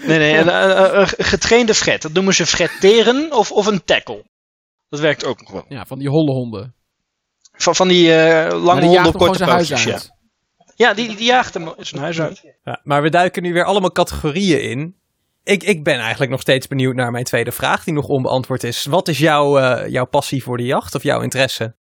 nee, 0.06 0.18
nee, 0.18 0.36
een, 0.36 0.48
een- 0.48 1.00
een 1.00 1.08
getrainde 1.24 1.74
fret. 1.74 2.02
Dat 2.02 2.12
noemen 2.12 2.34
ze 2.34 2.46
fretteren 2.46 3.32
of, 3.32 3.52
of 3.52 3.66
een 3.66 3.84
tackle. 3.84 4.24
Dat 4.88 5.00
werkt 5.00 5.24
ook 5.24 5.40
nog 5.40 5.50
wel. 5.50 5.64
Ja, 5.68 5.86
van 5.86 5.98
die 5.98 6.08
holle 6.08 6.32
honden. 6.32 6.74
Van, 7.52 7.74
van 7.74 7.88
die 7.88 8.14
eh, 8.14 8.62
lange 8.62 8.80
die 8.80 8.88
honden 8.88 9.12
korte 9.12 9.44
pootjes, 9.44 9.84
ja. 9.84 9.92
uit. 9.92 10.12
Ja, 10.74 10.94
die, 10.94 11.16
die 11.16 11.26
jaagt 11.26 11.54
hem 11.54 11.72
zijn 11.78 12.02
huis 12.02 12.20
uit. 12.20 12.42
Ja, 12.64 12.80
maar 12.82 13.02
we 13.02 13.10
duiken 13.10 13.42
nu 13.42 13.52
weer 13.52 13.64
allemaal 13.64 13.92
categorieën 13.92 14.62
in. 14.62 14.99
Ik, 15.50 15.62
ik 15.62 15.84
ben 15.84 15.98
eigenlijk 15.98 16.30
nog 16.30 16.40
steeds 16.40 16.66
benieuwd 16.68 16.94
naar 16.94 17.10
mijn 17.10 17.24
tweede 17.24 17.52
vraag, 17.52 17.84
die 17.84 17.94
nog 17.94 18.06
onbeantwoord 18.06 18.64
is. 18.64 18.84
Wat 18.84 19.08
is 19.08 19.18
jouw, 19.18 19.58
eh, 19.58 19.88
jouw 19.88 20.04
passie 20.04 20.42
voor 20.42 20.56
de 20.56 20.64
jacht 20.64 20.94
of 20.94 21.02
jouw 21.02 21.20
interesse? 21.20 21.76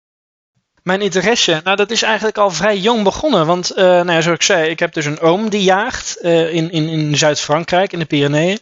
Mijn 0.83 1.01
interesse, 1.01 1.61
nou 1.63 1.75
dat 1.75 1.91
is 1.91 2.01
eigenlijk 2.01 2.37
al 2.37 2.51
vrij 2.51 2.77
jong 2.77 3.03
begonnen. 3.03 3.45
Want 3.45 3.71
eh, 3.71 3.83
nou 3.83 4.11
ja, 4.11 4.21
zoals 4.21 4.37
ik 4.37 4.43
zei, 4.43 4.69
ik 4.69 4.79
heb 4.79 4.93
dus 4.93 5.05
een 5.05 5.19
oom 5.19 5.49
die 5.49 5.63
jaagt 5.63 6.19
eh, 6.19 6.53
in, 6.53 6.71
in, 6.71 6.87
in 6.87 7.17
Zuid-Frankrijk, 7.17 7.93
in 7.93 7.99
de 7.99 8.05
Pyreneeën. 8.05 8.59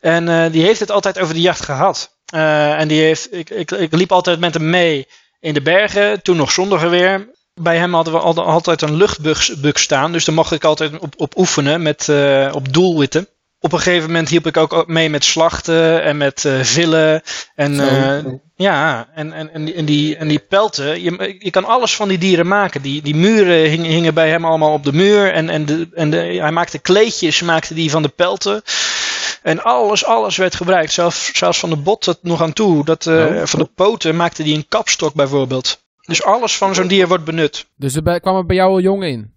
En 0.00 0.52
die 0.52 0.62
heeft 0.62 0.80
het 0.80 0.90
altijd 0.90 1.18
over 1.18 1.34
de 1.34 1.40
jacht 1.40 1.64
gehad. 1.64 2.18
Eh, 2.24 2.80
en 2.80 2.88
die 2.88 3.00
heeft, 3.00 3.34
ik, 3.34 3.50
ik, 3.50 3.70
ik 3.70 3.92
liep 3.94 4.12
altijd 4.12 4.40
met 4.40 4.54
hem 4.54 4.70
mee 4.70 5.06
in 5.40 5.54
de 5.54 5.62
bergen, 5.62 6.22
toen 6.22 6.36
nog 6.36 6.52
zonder 6.52 6.78
geweer. 6.78 7.32
Bij 7.54 7.76
hem 7.76 7.94
hadden 7.94 8.12
we 8.12 8.18
al- 8.18 8.44
altijd 8.44 8.82
een 8.82 8.96
luchtbug 8.96 9.78
staan, 9.78 10.12
dus 10.12 10.24
daar 10.24 10.34
mocht 10.34 10.52
ik 10.52 10.64
altijd 10.64 10.98
op, 10.98 11.14
op 11.16 11.38
oefenen 11.38 11.82
met, 11.82 12.08
op 12.52 12.72
doelwitten. 12.72 13.28
Op 13.64 13.72
een 13.72 13.78
gegeven 13.78 14.06
moment 14.06 14.28
hielp 14.28 14.46
ik 14.46 14.56
ook 14.56 14.86
mee 14.86 15.10
met 15.10 15.24
slachten 15.24 16.02
en 16.02 16.16
met 16.16 16.44
eh 16.44 16.60
villen. 16.60 17.22
En 17.54 17.80
eh, 17.80 18.32
ja, 18.56 19.08
en, 19.14 19.32
en, 19.32 19.52
en, 19.52 19.64
die, 19.64 19.74
en, 19.74 19.84
die, 19.84 20.16
en 20.16 20.28
die 20.28 20.38
pelten. 20.38 21.02
Je, 21.02 21.36
je 21.38 21.50
kan 21.50 21.64
alles 21.64 21.96
van 21.96 22.08
die 22.08 22.18
dieren 22.18 22.46
maken. 22.46 22.82
Die, 22.82 23.02
die 23.02 23.14
muren 23.14 23.70
hingen, 23.70 23.90
hingen 23.90 24.14
bij 24.14 24.28
hem 24.28 24.44
allemaal 24.44 24.72
op 24.72 24.84
de 24.84 24.92
muur. 24.92 25.32
En, 25.32 25.48
en, 25.48 25.64
de, 25.66 25.88
en 25.92 26.10
de, 26.10 26.16
hij 26.16 26.52
maakte 26.52 26.78
kleedjes 26.78 27.42
maakte 27.42 27.74
die 27.74 27.90
van 27.90 28.02
de 28.02 28.08
pelten. 28.08 28.62
En 29.42 29.62
alles, 29.62 30.04
alles 30.04 30.36
werd 30.36 30.54
gebruikt. 30.54 30.92
Zelfs, 30.92 31.30
zelfs 31.32 31.58
van 31.58 31.70
de 31.70 31.76
botten 31.76 32.16
nog 32.22 32.42
aan 32.42 32.52
toe. 32.52 32.84
Dat, 32.84 33.06
eh, 33.06 33.14
Oh. 33.14 33.42
Van 33.44 33.58
de 33.58 33.68
poten 33.74 34.16
maakte 34.16 34.42
hij 34.42 34.52
een 34.52 34.68
kapstok 34.68 35.14
bijvoorbeeld. 35.14 35.82
Dus 36.06 36.24
alles 36.24 36.56
van 36.56 36.74
zo'n 36.74 36.88
dier 36.88 37.08
wordt 37.08 37.24
benut. 37.24 37.66
Dus 37.76 37.94
er 37.94 38.20
kwam 38.20 38.36
er 38.36 38.46
bij 38.46 38.56
jou 38.56 38.70
al 38.70 38.80
jong 38.80 39.04
in. 39.04 39.33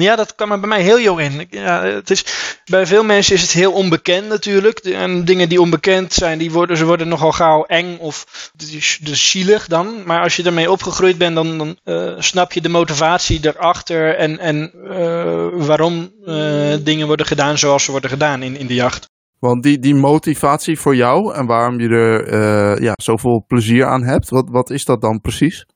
Ja, 0.00 0.16
dat 0.16 0.34
kwam 0.34 0.52
er 0.52 0.60
bij 0.60 0.68
mij 0.68 0.82
heel 0.82 1.00
jong 1.00 1.20
in. 1.20 1.46
Ja, 1.50 1.84
het 1.84 2.10
is, 2.10 2.24
bij 2.64 2.86
veel 2.86 3.04
mensen 3.04 3.34
is 3.34 3.42
het 3.42 3.52
heel 3.52 3.72
onbekend 3.72 4.28
natuurlijk. 4.28 4.78
En 4.78 5.24
dingen 5.24 5.48
die 5.48 5.60
onbekend 5.60 6.12
zijn, 6.12 6.38
die 6.38 6.50
worden, 6.50 6.76
ze 6.76 6.84
worden 6.84 7.08
nogal 7.08 7.32
gauw 7.32 7.64
eng 7.64 7.98
of 7.98 8.50
dus, 8.56 9.00
zielig 9.30 9.66
dan. 9.66 10.02
Maar 10.06 10.22
als 10.22 10.36
je 10.36 10.42
ermee 10.42 10.70
opgegroeid 10.70 11.18
bent, 11.18 11.34
dan, 11.34 11.58
dan 11.58 11.78
eh, 11.84 12.14
snap 12.18 12.52
je 12.52 12.60
de 12.60 12.68
motivatie 12.68 13.40
erachter 13.42 14.16
en, 14.16 14.38
en 14.38 14.72
eh, 14.88 15.66
waarom 15.66 16.12
eh, 16.24 16.74
dingen 16.82 17.06
worden 17.06 17.26
gedaan 17.26 17.58
zoals 17.58 17.84
ze 17.84 17.90
worden 17.90 18.10
gedaan 18.10 18.42
in, 18.42 18.56
in 18.56 18.66
de 18.66 18.74
jacht. 18.74 19.08
Want 19.38 19.62
die, 19.62 19.78
die 19.78 19.94
motivatie 19.94 20.78
voor 20.78 20.96
jou 20.96 21.34
en 21.34 21.46
waarom 21.46 21.80
je 21.80 21.88
er 21.88 22.82
ja, 22.82 22.92
zoveel 23.02 23.44
plezier 23.46 23.86
aan 23.86 24.04
hebt, 24.04 24.28
wat, 24.28 24.48
wat 24.50 24.70
is 24.70 24.84
dat 24.84 25.00
dan 25.00 25.20
precies? 25.20 25.66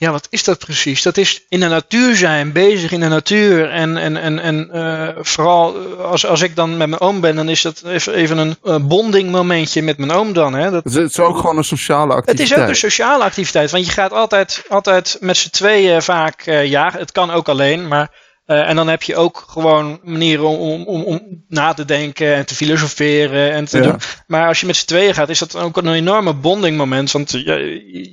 Ja, 0.00 0.10
wat 0.10 0.26
is 0.30 0.44
dat 0.44 0.58
precies? 0.58 1.02
Dat 1.02 1.16
is 1.16 1.44
in 1.48 1.60
de 1.60 1.66
natuur 1.68 2.16
zijn, 2.16 2.52
bezig 2.52 2.92
in 2.92 3.00
de 3.00 3.08
natuur. 3.08 3.70
En, 3.70 3.96
en, 3.96 4.16
en, 4.16 4.38
en 4.38 4.70
eh, 4.72 5.08
vooral 5.20 5.74
eh, 5.76 6.04
als, 6.04 6.26
als 6.26 6.40
ik 6.42 6.56
dan 6.56 6.76
met 6.76 6.88
mijn 6.88 7.00
oom 7.00 7.20
ben, 7.20 7.36
dan 7.36 7.48
is 7.48 7.62
dat 7.62 7.82
even, 7.84 8.38
een 8.38 8.56
eh, 8.64 8.76
bonding 8.80 9.30
momentje 9.30 9.82
met 9.82 9.98
mijn 9.98 10.10
oom 10.10 10.32
dan. 10.32 10.54
Hè? 10.54 10.70
Dat, 10.70 10.84
Het 10.84 10.94
is, 10.96 11.02
het 11.02 11.18
ook 11.18 11.36
gewoon 11.36 11.56
een 11.56 11.64
sociale 11.64 12.08
het 12.14 12.16
activiteit. 12.18 12.50
is 12.50 12.56
ook 12.64 12.68
een 12.68 12.76
sociale 12.76 13.24
activiteit, 13.24 13.70
want 13.70 13.86
je 13.86 13.92
gaat 13.92 14.12
altijd, 14.12 14.64
altijd 14.68 15.16
met 15.20 15.36
z'n 15.36 15.50
tweeën 15.50 16.02
vaak 16.02 16.42
jagen. 16.64 17.00
Het 17.00 17.12
kan 17.12 17.30
ook 17.30 17.48
alleen, 17.48 17.88
maar. 17.88 18.10
en 18.46 18.76
dan 18.76 18.88
heb 18.88 19.02
je 19.02 19.16
ook 19.16 19.44
gewoon 19.48 20.00
manieren 20.04 20.44
om, 20.48 20.58
om, 20.58 20.84
om, 20.86 21.02
om 21.02 21.44
na 21.48 21.72
te 21.74 21.84
denken 21.84 22.34
en 22.34 22.46
te 22.46 22.54
filosoferen 22.54 23.52
en 23.52 23.64
te 23.64 23.76
Ja. 23.76 23.82
doen. 23.82 23.96
Maar 24.26 24.46
als 24.48 24.60
je 24.60 24.66
met 24.66 24.76
z'n 24.76 24.86
tweeën 24.86 25.14
gaat, 25.14 25.28
is 25.28 25.38
dat 25.38 25.56
ook 25.56 25.76
een 25.76 25.92
enorme 25.92 26.34
bonding 26.34 26.76
moment. 26.76 27.10
Want 27.10 27.30
je, 27.30 27.42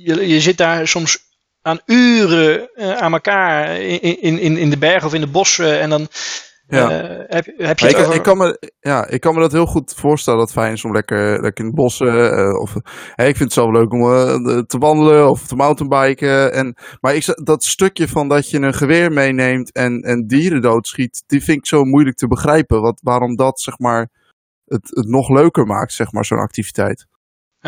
je, 0.04 0.28
je 0.28 0.40
zit 0.40 0.56
daar 0.56 0.88
soms 0.88 1.26
aan 1.62 1.80
uren 1.86 2.68
eh, 2.74 2.92
aan 2.92 3.12
elkaar 3.12 3.80
in, 3.80 4.00
in, 4.20 4.38
in, 4.38 4.56
in 4.56 4.70
de 4.70 4.78
bergen 4.78 5.06
of 5.06 5.14
in 5.14 5.20
de 5.20 5.26
bossen. 5.30 5.80
En 5.80 5.90
dan 5.90 6.08
Ja. 6.66 6.90
eh, 6.90 7.24
heb, 7.28 7.44
heb 7.56 7.78
je 7.78 7.86
het 7.86 7.94
ik, 7.94 8.00
over- 8.00 8.14
ik, 8.14 8.22
kan 8.22 8.36
me, 8.38 8.72
ja, 8.80 9.06
ik 9.06 9.20
kan 9.20 9.34
me 9.34 9.40
dat 9.40 9.52
heel 9.52 9.66
goed 9.66 9.94
voorstellen 9.96 10.38
dat 10.38 10.48
het 10.48 10.58
fijn 10.58 10.72
is 10.72 10.84
om 10.84 10.92
lekker, 10.92 11.40
lekker 11.42 11.64
in 11.64 11.70
de 11.70 11.76
bossen. 11.76 12.32
eh, 12.36 12.60
of, 12.60 12.74
ik 13.16 13.36
vind 13.36 13.38
het 13.38 13.52
zo 13.52 13.70
leuk 13.72 13.92
om 13.92 14.02
te 14.66 14.78
wandelen 14.78 15.30
of 15.30 15.46
te 15.46 15.56
mountainbiken. 15.56 16.52
En, 16.52 16.76
maar 17.00 17.14
ik, 17.14 17.40
dat 17.44 17.64
stukje 17.64 18.08
van 18.08 18.28
dat 18.28 18.50
je 18.50 18.58
een 18.58 18.74
geweer 18.74 19.12
meeneemt 19.12 19.72
en, 19.72 20.00
en 20.02 20.26
dieren 20.26 20.62
doodschiet, 20.62 21.22
die 21.26 21.44
vind 21.44 21.58
ik 21.58 21.66
zo 21.66 21.84
moeilijk 21.84 22.16
te 22.16 22.26
begrijpen. 22.28 22.80
Wat, 22.80 23.00
waarom 23.02 23.36
dat 23.36 23.60
zeg 23.60 23.78
maar, 23.78 24.08
het, 24.64 24.90
het 24.94 25.06
nog 25.08 25.28
leuker 25.28 25.66
maakt, 25.66 25.92
zeg 25.92 26.12
maar, 26.12 26.24
zo'n 26.24 26.38
activiteit. 26.38 27.06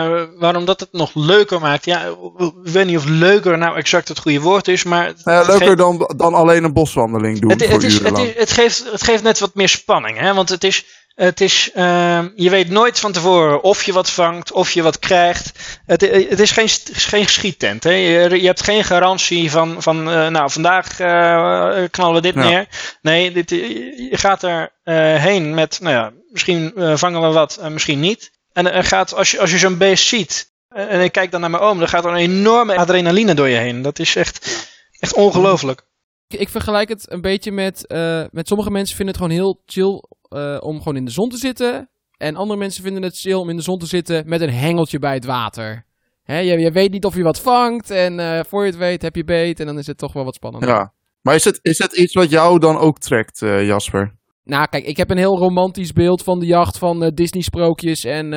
Uh, 0.08 0.22
waarom 0.38 0.64
dat 0.64 0.80
het 0.80 0.92
nog 0.92 1.10
leuker 1.14 1.60
maakt, 1.60 1.84
ja, 1.84 2.04
ik 2.38 2.52
weet 2.62 2.86
niet 2.86 2.96
of 2.96 3.04
leuker 3.04 3.58
nou 3.58 3.76
exact 3.76 4.08
het 4.08 4.18
goede 4.18 4.40
woord 4.40 4.68
is, 4.68 4.84
maar... 4.84 5.12
Nou 5.24 5.46
leuker 5.46 5.76
dan, 5.76 6.12
dan 6.16 6.34
alleen 6.34 6.64
een 6.64 6.72
boswandeling 6.72 7.40
doen 7.40 7.50
het, 7.50 7.64
voor 7.64 7.72
het, 7.72 7.82
is, 7.82 7.98
het, 7.98 8.18
is, 8.18 8.34
het, 8.36 8.52
geeft, 8.52 8.90
het 8.92 9.02
geeft 9.02 9.22
net 9.22 9.38
wat 9.38 9.54
meer 9.54 9.68
spanning, 9.68 10.18
hè? 10.18 10.34
want 10.34 10.48
het 10.48 10.64
is, 10.64 10.84
het 11.20 11.40
is, 11.40 11.70
uh, 11.76 12.24
je 12.34 12.50
weet 12.50 12.68
nooit 12.68 12.98
van 12.98 13.12
tevoren 13.12 13.62
of 13.62 13.82
je 13.82 13.92
wat 13.92 14.10
vangt, 14.10 14.52
of 14.52 14.70
je 14.70 14.82
wat 14.82 14.98
krijgt. 14.98 15.52
Het, 15.86 16.00
het 16.28 16.40
is 16.40 16.50
geen, 16.50 16.68
geen 16.92 17.28
schiettent. 17.28 17.84
Hè? 17.84 17.90
Je, 17.90 18.40
je, 18.40 18.46
hebt 18.46 18.62
geen 18.62 18.84
garantie 18.84 19.50
van, 19.50 19.82
van 19.82 20.08
uh, 20.08 20.28
nou, 20.28 20.50
vandaag 20.50 21.00
uh, 21.00 21.88
knallen 21.90 22.14
we 22.14 22.20
dit 22.20 22.34
ja. 22.34 22.40
neer. 22.40 22.66
Nee, 23.02 23.32
dit, 23.32 23.50
je 23.50 24.16
gaat 24.16 24.42
er 24.42 24.72
heen 25.20 25.54
met, 25.54 25.78
nou 25.80 25.94
ja, 25.94 26.12
misschien 26.30 26.72
vangen 26.76 27.20
we 27.20 27.28
wat, 27.32 27.60
misschien 27.70 28.00
niet. 28.00 28.30
En 28.52 28.72
er 28.72 28.84
gaat, 28.84 29.14
als 29.14 29.30
je, 29.30 29.40
als 29.40 29.50
je 29.50 29.58
zo'n 29.58 29.78
beest 29.78 30.06
ziet, 30.06 30.52
en 30.68 31.00
ik 31.00 31.12
kijk 31.12 31.30
dan 31.30 31.40
naar 31.40 31.50
mijn 31.50 31.62
oom, 31.62 31.78
dan 31.78 31.88
gaat 31.88 32.04
er 32.04 32.10
een 32.10 32.16
enorme 32.16 32.76
adrenaline 32.76 33.34
door 33.34 33.48
je 33.48 33.56
heen. 33.56 33.82
Dat 33.82 33.98
is 33.98 34.16
echt, 34.16 34.68
echt 34.98 35.14
ongelooflijk. 35.14 35.82
Ik 36.28 36.48
vergelijk 36.48 36.88
het 36.88 37.10
een 37.10 37.20
beetje 37.20 37.52
met, 37.52 37.84
met 38.30 38.48
sommige 38.48 38.70
mensen 38.70 38.96
vinden 38.96 39.14
het 39.14 39.24
gewoon 39.24 39.38
heel 39.38 39.62
chill 39.66 40.02
uh, 40.30 40.56
om 40.60 40.78
gewoon 40.78 40.96
in 40.96 41.04
de 41.04 41.10
zon 41.10 41.28
te 41.28 41.36
zitten. 41.36 41.90
En 42.16 42.36
andere 42.36 42.58
mensen 42.58 42.82
vinden 42.82 43.02
het 43.02 43.18
chill 43.18 43.34
om 43.34 43.50
in 43.50 43.56
de 43.56 43.62
zon 43.62 43.78
te 43.78 43.86
zitten 43.86 44.28
met 44.28 44.40
een 44.40 44.52
hengeltje 44.52 44.98
bij 44.98 45.14
het 45.14 45.24
water. 45.24 45.86
Hè, 46.22 46.38
je, 46.38 46.58
je, 46.58 46.70
weet 46.70 46.90
niet 46.90 47.04
of 47.04 47.14
je 47.14 47.22
wat 47.22 47.40
vangt 47.40 47.90
en 47.90 48.18
uh, 48.18 48.40
voor 48.48 48.64
je 48.64 48.70
het 48.70 48.78
weet 48.78 49.02
heb 49.02 49.16
je 49.16 49.24
beet 49.24 49.60
en 49.60 49.66
dan 49.66 49.78
is 49.78 49.86
het 49.86 49.98
toch 49.98 50.12
wel 50.12 50.24
wat 50.24 50.34
spannend. 50.34 50.64
Ja, 50.64 50.92
maar 51.20 51.34
is 51.34 51.44
het, 51.44 51.58
is 51.62 51.78
het 51.78 51.92
iets 51.92 52.14
wat 52.14 52.30
jou 52.30 52.58
dan 52.58 52.78
ook 52.78 52.98
trekt, 52.98 53.40
uh, 53.40 53.66
Jasper? 53.66 54.18
Nou, 54.50 54.66
kijk, 54.70 54.84
ik 54.84 54.96
heb 54.96 55.10
een 55.10 55.16
heel 55.16 55.38
romantisch 55.38 55.92
beeld 55.92 56.22
van 56.22 56.38
de 56.38 56.46
jacht 56.46 56.78
van 56.78 57.10
Disney-sprookjes 57.14 58.04
en, 58.04 58.32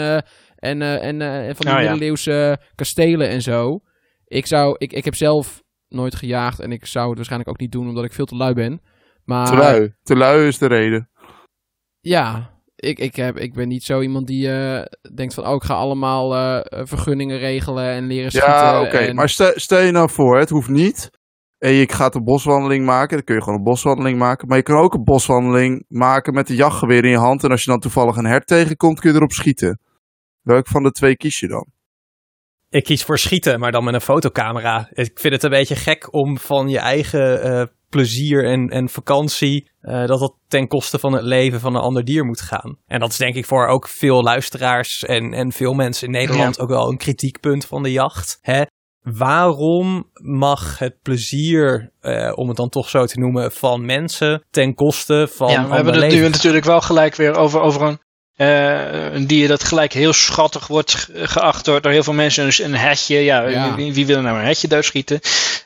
en, 0.55 0.81
en, 0.81 1.21
en 1.21 1.55
van 1.55 1.65
die 1.65 1.75
Oh, 1.75 1.81
ja. 1.81 1.89
middeleeuwse 1.89 2.59
kastelen 2.75 3.29
en 3.29 3.41
zo. 3.41 3.79
Ik, 4.25 4.45
zou, 4.45 4.75
ik, 4.77 4.93
ik 4.93 5.05
heb 5.05 5.15
zelf 5.15 5.63
nooit 5.87 6.15
gejaagd 6.15 6.59
en 6.59 6.71
ik 6.71 6.85
zou 6.85 7.07
het 7.07 7.15
waarschijnlijk 7.15 7.49
ook 7.49 7.59
niet 7.59 7.71
doen 7.71 7.87
omdat 7.87 8.03
ik 8.03 8.13
veel 8.13 8.25
te 8.25 8.35
lui 8.35 8.53
ben. 8.53 8.81
Maar, 9.25 9.47
Te 9.47 9.55
lui. 9.55 9.93
Te 10.03 10.15
lui 10.15 10.47
is 10.47 10.57
de 10.57 10.67
reden. 10.67 11.09
Ja, 11.99 12.49
ik, 12.75 12.99
ik, 12.99 13.15
heb, 13.15 13.37
ik 13.37 13.53
ben 13.53 13.67
niet 13.67 13.83
zo 13.83 14.01
iemand 14.01 14.27
die 14.27 14.47
uh, 14.47 14.81
denkt 15.15 15.33
van... 15.33 15.47
oh, 15.47 15.55
ik 15.55 15.63
ga 15.63 15.73
allemaal 15.73 16.35
uh, 16.35 16.59
vergunningen 16.69 17.37
regelen 17.37 17.89
en 17.89 18.07
leren 18.07 18.31
schieten. 18.31 18.51
Ja, 18.51 18.81
oké. 18.81 18.97
en... 18.97 19.15
Maar 19.15 19.29
stel, 19.29 19.51
stel, 19.55 19.79
je 19.79 19.91
nou 19.91 20.09
voor, 20.09 20.37
het 20.37 20.49
hoeft 20.49 20.69
niet. 20.69 21.09
En 21.63 21.73
je 21.73 21.91
gaat 21.91 22.15
een 22.15 22.23
boswandeling 22.23 22.85
maken. 22.85 23.15
Dan 23.15 23.25
kun 23.25 23.35
je 23.35 23.41
gewoon 23.41 23.57
een 23.57 23.63
boswandeling 23.63 24.17
maken. 24.17 24.47
Maar 24.47 24.57
je 24.57 24.63
kan 24.63 24.77
ook 24.77 24.93
een 24.93 25.03
boswandeling 25.03 25.85
maken 25.87 26.33
met 26.33 26.49
een 26.49 26.55
jachtgeweer 26.55 27.03
in 27.03 27.09
je 27.09 27.17
hand. 27.17 27.43
En 27.43 27.49
als 27.49 27.63
je 27.63 27.69
dan 27.69 27.79
toevallig 27.79 28.15
een 28.15 28.25
hert 28.25 28.47
tegenkomt, 28.47 28.99
kun 28.99 29.09
je 29.09 29.15
erop 29.15 29.31
schieten. 29.31 29.79
Welk 30.41 30.67
van 30.67 30.83
de 30.83 30.91
twee 30.91 31.17
kies 31.17 31.39
je 31.39 31.47
dan? 31.47 31.67
Ik 32.69 32.83
kies 32.83 33.03
voor 33.03 33.19
schieten, 33.19 33.59
maar 33.59 33.71
dan 33.71 33.83
met 33.83 33.93
een 33.93 34.01
fotocamera. 34.01 34.89
Ik 34.91 35.19
vind 35.19 35.33
het 35.33 35.43
een 35.43 35.49
beetje 35.49 35.75
gek 35.75 36.13
om 36.13 36.37
van 36.37 36.69
je 36.69 36.79
eigen 36.79 37.47
uh, 37.47 37.65
plezier 37.89 38.45
en, 38.45 38.69
en 38.69 38.89
vakantie, 38.89 39.71
uh, 39.81 40.05
dat 40.05 40.19
dat 40.19 40.35
ten 40.47 40.67
koste 40.67 40.99
van 40.99 41.13
het 41.13 41.23
leven 41.23 41.59
van 41.59 41.75
een 41.75 41.81
ander 41.81 42.03
dier 42.03 42.25
moet 42.25 42.41
gaan. 42.41 42.77
En 42.85 42.99
dat 42.99 43.09
is 43.09 43.17
denk 43.17 43.35
ik 43.35 43.45
voor 43.45 43.67
ook 43.67 43.87
veel 43.87 44.23
luisteraars 44.23 45.03
en, 45.03 45.33
en 45.33 45.51
veel 45.51 45.73
mensen 45.73 46.07
in 46.07 46.13
Nederland 46.13 46.55
ja. 46.55 46.63
ook 46.63 46.69
wel 46.69 46.89
een 46.89 46.97
kritiekpunt 46.97 47.65
van 47.65 47.83
de 47.83 47.91
jacht. 47.91 48.37
Hè? 48.41 48.63
Waarom 49.03 50.09
mag 50.13 50.79
het 50.79 50.95
plezier, 51.01 51.91
uh, 52.01 52.31
om 52.35 52.47
het 52.47 52.57
dan 52.57 52.69
toch 52.69 52.89
zo 52.89 53.05
te 53.05 53.19
noemen, 53.19 53.51
van 53.51 53.85
mensen 53.85 54.43
ten 54.51 54.75
koste 54.75 55.29
van. 55.31 55.51
Ja, 55.51 55.67
we 55.67 55.75
hebben 55.75 56.01
het 56.01 56.11
nu 56.11 56.21
natuurlijk 56.29 56.65
wel 56.65 56.81
gelijk 56.81 57.15
weer 57.15 57.35
over, 57.35 57.61
over 57.61 57.81
een 57.81 57.99
uh, 58.37 59.13
een 59.13 59.27
dier 59.27 59.47
dat 59.47 59.63
gelijk 59.63 59.93
heel 59.93 60.13
schattig 60.13 60.67
wordt 60.67 61.09
geacht 61.13 61.65
door, 61.65 61.81
door 61.81 61.91
heel 61.91 62.03
veel 62.03 62.13
mensen. 62.13 62.45
Dus 62.45 62.59
een 62.59 62.75
hetje, 62.75 63.17
ja, 63.17 63.47
ja. 63.47 63.75
Wie, 63.75 63.93
wie, 63.93 64.05
wil 64.05 64.21
nou 64.21 64.39
een 64.39 64.45
hetje 64.45 64.67
doodschieten? 64.67 65.19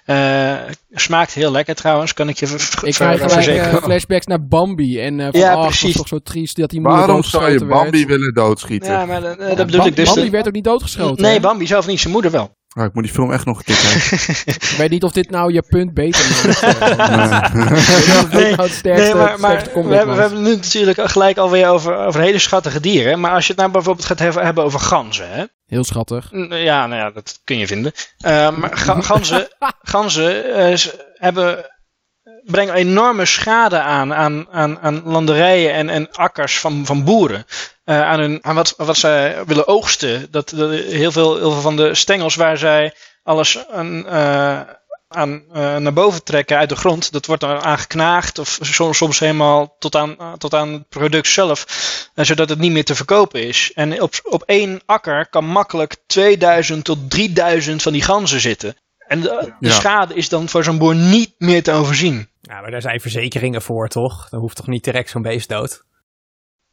Uh, 0.06 0.56
smaakt 0.92 1.34
heel 1.34 1.52
lekker 1.52 1.76
trouwens, 1.76 2.14
kan 2.14 2.30
ik 2.30 2.38
je 2.38 2.48
ver 2.48 2.88
Ik 2.88 2.94
krijg 2.94 3.32
verzekeren. 3.32 3.74
Uh, 3.74 3.84
flashbacks 3.84 4.26
naar 4.26 4.48
Bambi. 4.48 5.00
En 5.00 5.20
uh, 5.20 5.28
van, 5.32 5.40
ja, 5.40 5.56
oh, 5.56 5.66
precies. 5.66 5.96
toch 5.96 6.08
zo 6.08 6.20
triest 6.20 6.56
dat 6.56 6.72
hij 6.72 6.82
Waarom 6.82 7.24
zou 7.24 7.52
je 7.52 7.66
Bambi 7.66 7.98
werd. 7.98 8.10
willen 8.10 8.34
doodschieten? 8.34 8.92
Ja, 8.92 9.06
maar 9.06 9.22
dat, 9.22 9.40
dat 9.40 9.58
ja, 9.58 9.66
bedoel 9.66 9.80
Bam 9.80 9.88
ik 9.88 9.96
dus. 9.96 10.14
Bambi 10.14 10.30
werd 10.30 10.48
ook 10.48 10.54
niet 10.54 10.64
doodgeschoten. 10.64 11.24
Nee, 11.24 11.34
hè? 11.34 11.40
Bambi 11.40 11.68
zelf 11.68 11.88
niet, 11.88 12.00
zijn 12.00 12.14
moeder 12.14 12.32
wel. 12.32 12.56
Oh, 12.78 12.84
ik 12.84 12.94
moet 12.94 13.04
die 13.04 13.14
film 13.14 13.32
echt 13.32 13.46
nog 13.46 13.58
een 13.58 13.64
keer 13.64 13.76
kijken. 13.76 14.54
ik 14.72 14.78
weet 14.78 14.90
niet 14.90 15.04
of 15.04 15.12
dit 15.12 15.30
nou 15.30 15.54
je 15.54 15.62
punt 15.62 15.94
beter 15.94 16.26
maakt. 16.30 17.54
nee, 18.34 18.56
nou 18.56 18.70
sterkste, 18.70 19.14
nee, 19.14 19.14
maar, 19.14 19.40
maar 19.40 19.64
we, 19.74 19.96
hebben, 19.96 20.16
we 20.16 20.22
hebben 20.22 20.42
nu 20.42 20.56
natuurlijk 20.56 21.10
gelijk 21.10 21.38
alweer 21.38 21.68
over, 21.68 21.98
over 21.98 22.22
hele 22.22 22.40
schattige 22.40 22.80
dieren. 22.80 23.20
Maar 23.20 23.32
als 23.32 23.46
je 23.46 23.52
het 23.52 23.62
nou 23.62 23.72
bijvoorbeeld 23.72 24.06
gaat 24.06 24.20
hebben 24.20 24.64
over 24.64 24.80
ganzen. 24.80 25.30
Hè? 25.30 25.44
Heel 25.66 25.84
schattig. 25.84 26.30
Ja, 26.50 26.88
nou 26.88 27.02
ja, 27.02 27.12
dat 27.12 27.40
kun 27.44 27.58
je 27.58 27.68
vinden. 27.68 27.92
Uh, 28.26 28.58
maar 28.58 28.78
ga, 28.78 29.02
ganzen, 29.02 29.48
ganzen 29.82 30.46
uh, 30.72 30.78
hebben, 31.14 31.66
brengen 32.48 32.74
enorme 32.74 33.26
schade 33.26 33.80
aan, 33.80 34.14
aan, 34.14 34.48
aan, 34.82 35.02
landerijen 35.06 35.74
en, 35.74 35.90
en 35.90 36.12
akkers 36.12 36.60
van, 36.60 36.86
van 36.86 37.04
boeren. 37.04 37.46
Uh, 37.86 38.02
aan, 38.02 38.20
hun, 38.20 38.40
aan 38.42 38.56
wat, 38.56 38.74
wat 38.78 38.98
zij 38.98 39.46
willen 39.46 39.68
oogsten. 39.68 40.28
Dat, 40.32 40.50
heel, 40.50 41.12
veel, 41.12 41.38
heel 41.38 41.52
veel 41.52 41.62
van 41.62 41.76
de 41.76 41.96
stengels 41.96 42.36
waar 42.36 42.58
zij 42.58 42.94
alles 43.24 43.68
aan, 43.68 44.06
uh, 44.06 44.60
aan 45.08 45.44
uh, 45.56 45.76
naar 45.76 45.94
boven 45.94 46.24
trekken 46.24 46.58
uit 46.58 46.70
de 46.70 46.76
grond, 46.76 47.12
dat 47.12 47.26
wordt 47.26 47.44
er 47.44 47.60
aangeknaagd 47.62 48.40
of 48.40 48.60
soms, 48.62 48.98
soms 48.98 49.20
helemaal 49.20 49.76
tot 49.80 49.96
aan, 49.96 50.18
tot 50.38 50.54
aan 50.54 50.74
het 50.74 50.90
product 50.90 51.28
zelf, 51.28 51.66
zodat 52.16 52.50
het 52.50 52.60
niet 52.60 52.72
meer 52.72 52.86
te 52.86 52.96
verkopen 52.96 53.44
is. 53.44 53.72
En 53.74 54.02
op, 54.02 54.14
op 54.24 54.44
één 54.46 54.82
akker 54.86 55.28
kan 55.30 55.46
makkelijk 55.46 55.96
2000 56.08 56.84
tot 56.86 57.10
3000 57.10 57.82
van 57.82 57.94
die 57.94 58.02
ganzen 58.02 58.40
zitten. 58.40 58.76
En 59.08 59.22
de, 59.22 59.54
de 59.60 59.68
Ja. 59.68 59.74
schade 59.74 60.14
is 60.14 60.30
dan 60.30 60.50
voor 60.50 60.64
zo'n 60.64 60.78
boer 60.78 60.96
niet 60.96 61.36
meer 61.38 61.64
te 61.64 61.72
overzien. 61.72 62.30
Ja, 62.42 62.62
maar 62.62 62.72
daar 62.72 62.82
zijn 62.82 63.00
verzekeringen 63.00 63.62
voor, 63.62 63.88
toch? 63.88 64.30
Dan 64.30 64.40
hoeft 64.40 64.56
toch 64.56 64.68
niet 64.68 64.84
direct 64.84 65.10
zo'n 65.10 65.22
beest 65.22 65.50
dood? 65.50 65.84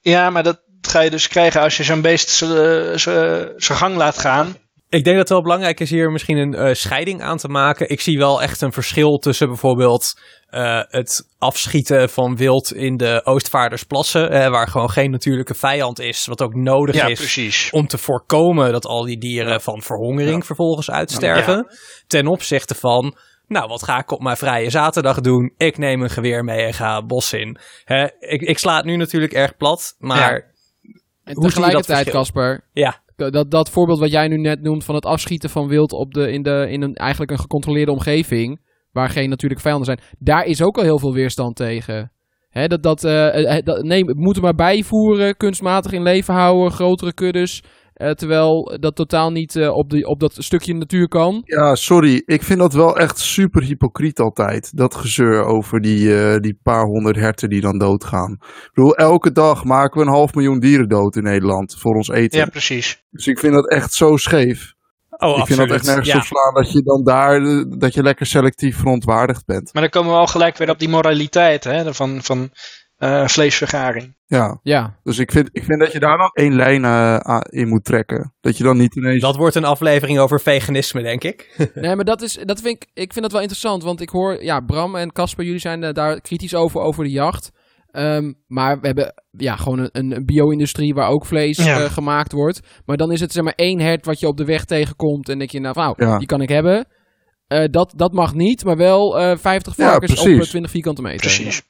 Ja, 0.01 0.31
maar 0.31 0.43
dat 0.43 0.61
ga 0.81 1.01
je 1.01 1.11
dus 1.11 1.29
krijgen 1.29 1.61
als 1.61 1.77
je 1.77 1.85
zo'n 1.85 2.01
beest 2.01 2.29
zijn 2.29 3.79
gang 3.79 3.97
laat 3.97 4.19
gaan. 4.19 4.57
Ik 4.95 5.05
denk 5.05 5.17
dat 5.17 5.29
het 5.29 5.29
wel 5.29 5.43
belangrijk 5.43 5.81
is 5.81 5.91
hier 5.91 6.11
misschien 6.11 6.37
een 6.37 6.55
uh, 6.55 6.75
scheiding 6.75 7.23
aan 7.23 7.37
te 7.37 7.49
maken. 7.49 7.91
Ik 7.91 8.01
zie 8.01 8.19
wel 8.19 8.43
echt 8.43 8.61
een 8.61 8.73
verschil 8.73 9.19
tussen 9.19 9.49
bijvoorbeeld 9.49 10.21
uh, 10.51 10.81
het 10.89 11.29
afschieten 11.39 12.11
van 12.11 12.37
wild 12.37 12.75
in 12.75 12.97
de 12.97 13.21
Oostvaardersplassen, 13.25 14.33
uh, 14.33 14.49
waar 14.49 14.69
gewoon 14.69 14.91
geen 14.91 15.11
natuurlijke 15.11 15.55
vijand 15.55 16.01
is, 16.01 16.27
wat 16.27 16.43
ook 16.43 16.55
nodig 16.55 16.95
Ja, 16.95 17.07
is 17.07 17.19
precies. 17.19 17.71
om 17.71 17.87
te 17.87 17.99
voorkomen 17.99 18.73
dat 18.73 18.87
al 18.87 19.05
die 19.05 19.19
dieren 19.19 19.61
van 19.61 19.83
verhongering 19.83 20.39
Ja. 20.39 20.45
vervolgens 20.47 20.91
uitsterven. 20.91 21.67
Ten 22.07 22.27
opzichte 22.27 22.75
van, 22.75 23.17
nou, 23.47 23.69
wat 23.69 23.83
ga 23.83 23.99
ik 23.99 24.11
op 24.11 24.23
mijn 24.23 24.37
vrije 24.37 24.71
zaterdag 24.71 25.21
doen? 25.21 25.53
Ik 25.57 25.79
neem 25.79 26.03
een 26.03 26.11
geweer 26.11 26.45
mee 26.45 26.63
en 26.63 26.75
ga 26.75 27.03
bos 27.03 27.33
in. 27.33 27.59
Hè, 27.85 28.07
ik, 28.21 28.41
ik 28.43 28.59
sla 28.59 28.77
het 28.77 28.85
nu 28.85 28.97
natuurlijk 28.97 29.33
erg 29.33 29.57
plat, 29.57 29.95
maar 29.99 30.53
En 31.25 31.35
Hoe 31.35 31.51
zie 31.51 31.65
je 31.65 31.71
dat 31.71 31.83
tegelijkertijd? 31.85 32.11
Casper, 32.11 32.65
ja, 32.73 33.03
dat, 33.17 33.51
dat 33.51 33.71
voorbeeld 33.71 33.99
wat 33.99 34.11
jij 34.11 34.29
nu 34.29 34.37
net 34.37 34.63
noemt 34.63 34.85
van 34.85 34.95
het 34.95 35.07
afschieten 35.07 35.51
van 35.51 35.69
wild 35.69 35.93
op 35.93 36.15
de, 36.15 36.33
in, 36.33 36.43
de, 36.43 36.67
in 36.71 36.83
een 36.83 36.95
eigenlijk 36.95 37.31
een 37.31 37.39
gecontroleerde 37.39 37.93
omgeving, 37.93 38.61
waar 38.93 39.09
geen 39.09 39.29
natuurlijke 39.29 39.65
vijanden 39.65 39.87
zijn, 39.87 40.01
daar 40.19 40.45
is 40.45 40.63
ook 40.63 40.77
al 40.77 40.83
heel 40.83 40.99
veel 40.99 41.13
weerstand 41.13 41.57
tegen. 41.57 42.13
Hè, 42.49 42.67
dat, 42.67 42.83
dat, 42.83 43.05
eh, 43.05 43.59
dat, 43.65 43.83
nee, 43.83 44.05
maar 44.41 44.55
bijvoeren, 44.55 45.37
kunstmatig 45.37 45.93
in 45.93 46.03
leven 46.03 46.35
houden, 46.35 46.73
grotere 46.73 47.15
kuddes, 47.15 47.63
eh, 47.95 48.11
terwijl 48.11 48.77
dat 48.81 48.97
totaal 48.97 49.31
niet 49.31 49.57
eh, 49.57 49.77
op, 49.77 49.91
die, 49.91 50.07
op 50.07 50.21
dat 50.21 50.35
stukje 50.39 50.75
natuur 50.75 51.09
kan. 51.09 51.43
Ja, 51.45 51.75
sorry. 51.75 52.23
Ik 52.27 52.43
vind 52.43 52.59
dat 52.59 52.73
wel 52.73 52.99
echt 52.99 53.19
super 53.19 53.63
hypocriet 53.63 54.21
altijd. 54.21 54.77
Dat 54.77 54.95
gezeur 54.95 55.45
over 55.45 55.81
die, 55.81 56.17
eh, 56.17 56.41
die 56.41 56.59
paar 56.63 56.85
honderd 56.85 57.17
herten 57.17 57.49
die 57.49 57.61
dan 57.61 57.79
doodgaan. 57.79 58.33
Ik 58.41 58.71
bedoel, 58.73 58.97
elke 58.97 59.33
dag 59.33 59.65
maken 59.65 60.01
we 60.01 60.07
een 60.07 60.13
half 60.13 60.35
miljoen 60.35 60.61
dieren 60.61 60.89
dood 60.89 61.17
in 61.17 61.23
Nederland 61.23 61.77
voor 61.79 61.95
ons 61.95 62.09
eten. 62.09 62.39
Ja, 62.39 62.47
precies. 62.47 63.05
Dus 63.11 63.27
ik 63.27 63.39
vind 63.39 63.55
dat 63.55 63.71
echt 63.71 63.93
zo 63.93 64.17
scheef. 64.17 64.73
oh, 65.11 65.19
ik 65.19 65.21
absoluut. 65.21 65.47
vind 65.47 65.59
dat 65.59 65.71
echt 65.71 65.87
nergens 65.87 66.09
ja. 66.09 66.17
op 66.17 66.25
slaan 66.25 66.55
dat 66.55 66.73
je 66.73 66.83
dan 66.83 67.05
daar, 67.05 67.65
dat 67.79 67.95
je 67.95 68.03
lekker 68.03 68.27
selectief 68.27 68.77
verontwaardigd 68.77 69.47
bent. 69.47 69.73
Maar 69.73 69.83
dan 69.83 69.91
komen 69.91 70.13
we 70.13 70.19
al 70.19 70.27
gelijk 70.27 70.57
weer 70.57 70.71
op 70.71 70.79
die 70.79 70.89
moraliteit 70.89 71.65
hè, 71.65 71.95
van, 71.95 72.23
van 72.23 72.51
eh, 73.05 73.27
vleesvergaring. 73.29 74.17
Ja, 74.27 74.61
Ja, 74.63 74.99
dus 75.03 75.19
ik 75.19 75.33
vind, 75.33 75.49
ik 75.53 75.65
vind 75.65 75.81
dat 75.81 75.93
je 75.93 75.99
daar 76.01 76.19
dan 76.19 76.31
één 76.33 76.55
lijn 76.55 76.85
eh, 76.85 77.17
aan- 77.17 77.43
in 77.51 77.69
moet 77.69 77.85
trekken. 77.85 78.35
Dat 78.41 78.57
je 78.57 78.65
dan 78.65 78.77
niet 78.77 78.97
ineens... 78.97 79.21
Dat 79.21 79.37
wordt 79.37 79.55
een 79.55 79.65
aflevering 79.65 80.19
over 80.19 80.41
veganisme, 80.41 81.03
denk 81.03 81.25
ik. 81.25 81.55
nee, 81.75 81.97
maar 81.97 82.05
dat 82.05 82.23
is, 82.23 82.39
dat 82.45 82.61
vind 82.61 82.75
ik, 82.83 82.89
ik 82.95 83.13
vind 83.13 83.23
dat 83.25 83.33
wel 83.33 83.41
interessant, 83.41 83.83
want 83.83 84.01
ik 84.01 84.09
hoor, 84.09 84.43
ja, 84.43 84.61
Bram 84.61 84.95
en 84.97 85.13
Casper, 85.13 85.45
jullie 85.45 85.61
zijn 85.61 85.83
eh, 85.83 85.93
daar 85.93 86.21
kritisch 86.21 86.55
over, 86.55 86.81
over 86.81 87.05
de 87.05 87.11
jacht. 87.11 87.51
Ehm, 87.91 88.33
maar 88.47 88.81
we 88.81 88.87
hebben 88.87 89.15
ja, 89.31 89.57
gewoon 89.57 89.79
een, 89.79 89.91
een, 90.17 90.25
bio-industrie 90.25 90.95
waar 90.95 91.09
ook 91.09 91.27
vlees 91.27 91.65
Ja. 91.65 91.81
eh, 91.81 91.91
gemaakt 91.93 92.33
wordt. 92.33 92.61
Maar 92.85 92.97
dan 92.97 93.13
is 93.13 93.21
het 93.21 93.33
zeg 93.33 93.45
maar 93.45 93.53
één 93.57 93.81
hert 93.81 94.05
wat 94.07 94.21
je 94.21 94.27
op 94.27 94.37
de 94.37 94.45
weg 94.45 94.65
tegenkomt 94.65 95.29
en 95.29 95.39
denk 95.39 95.51
je, 95.51 95.61
nou, 95.61 95.95
Ja. 95.97 96.19
die 96.19 96.27
kan 96.27 96.41
ik 96.41 96.49
hebben. 96.49 96.87
Eh, 97.47 97.65
dat, 97.71 97.93
dat 97.97 98.13
mag 98.13 98.35
niet, 98.35 98.65
maar 98.65 98.77
wel 98.77 99.19
eh 99.19 99.37
50 99.37 99.77
Ja, 99.77 99.91
varkens 99.91 100.11
op 100.13 100.17
precies. 100.25 100.41
eh, 100.43 100.49
20 100.49 100.71
vierkante 100.71 101.03
meter. 101.03 101.21
Precies. 101.21 101.63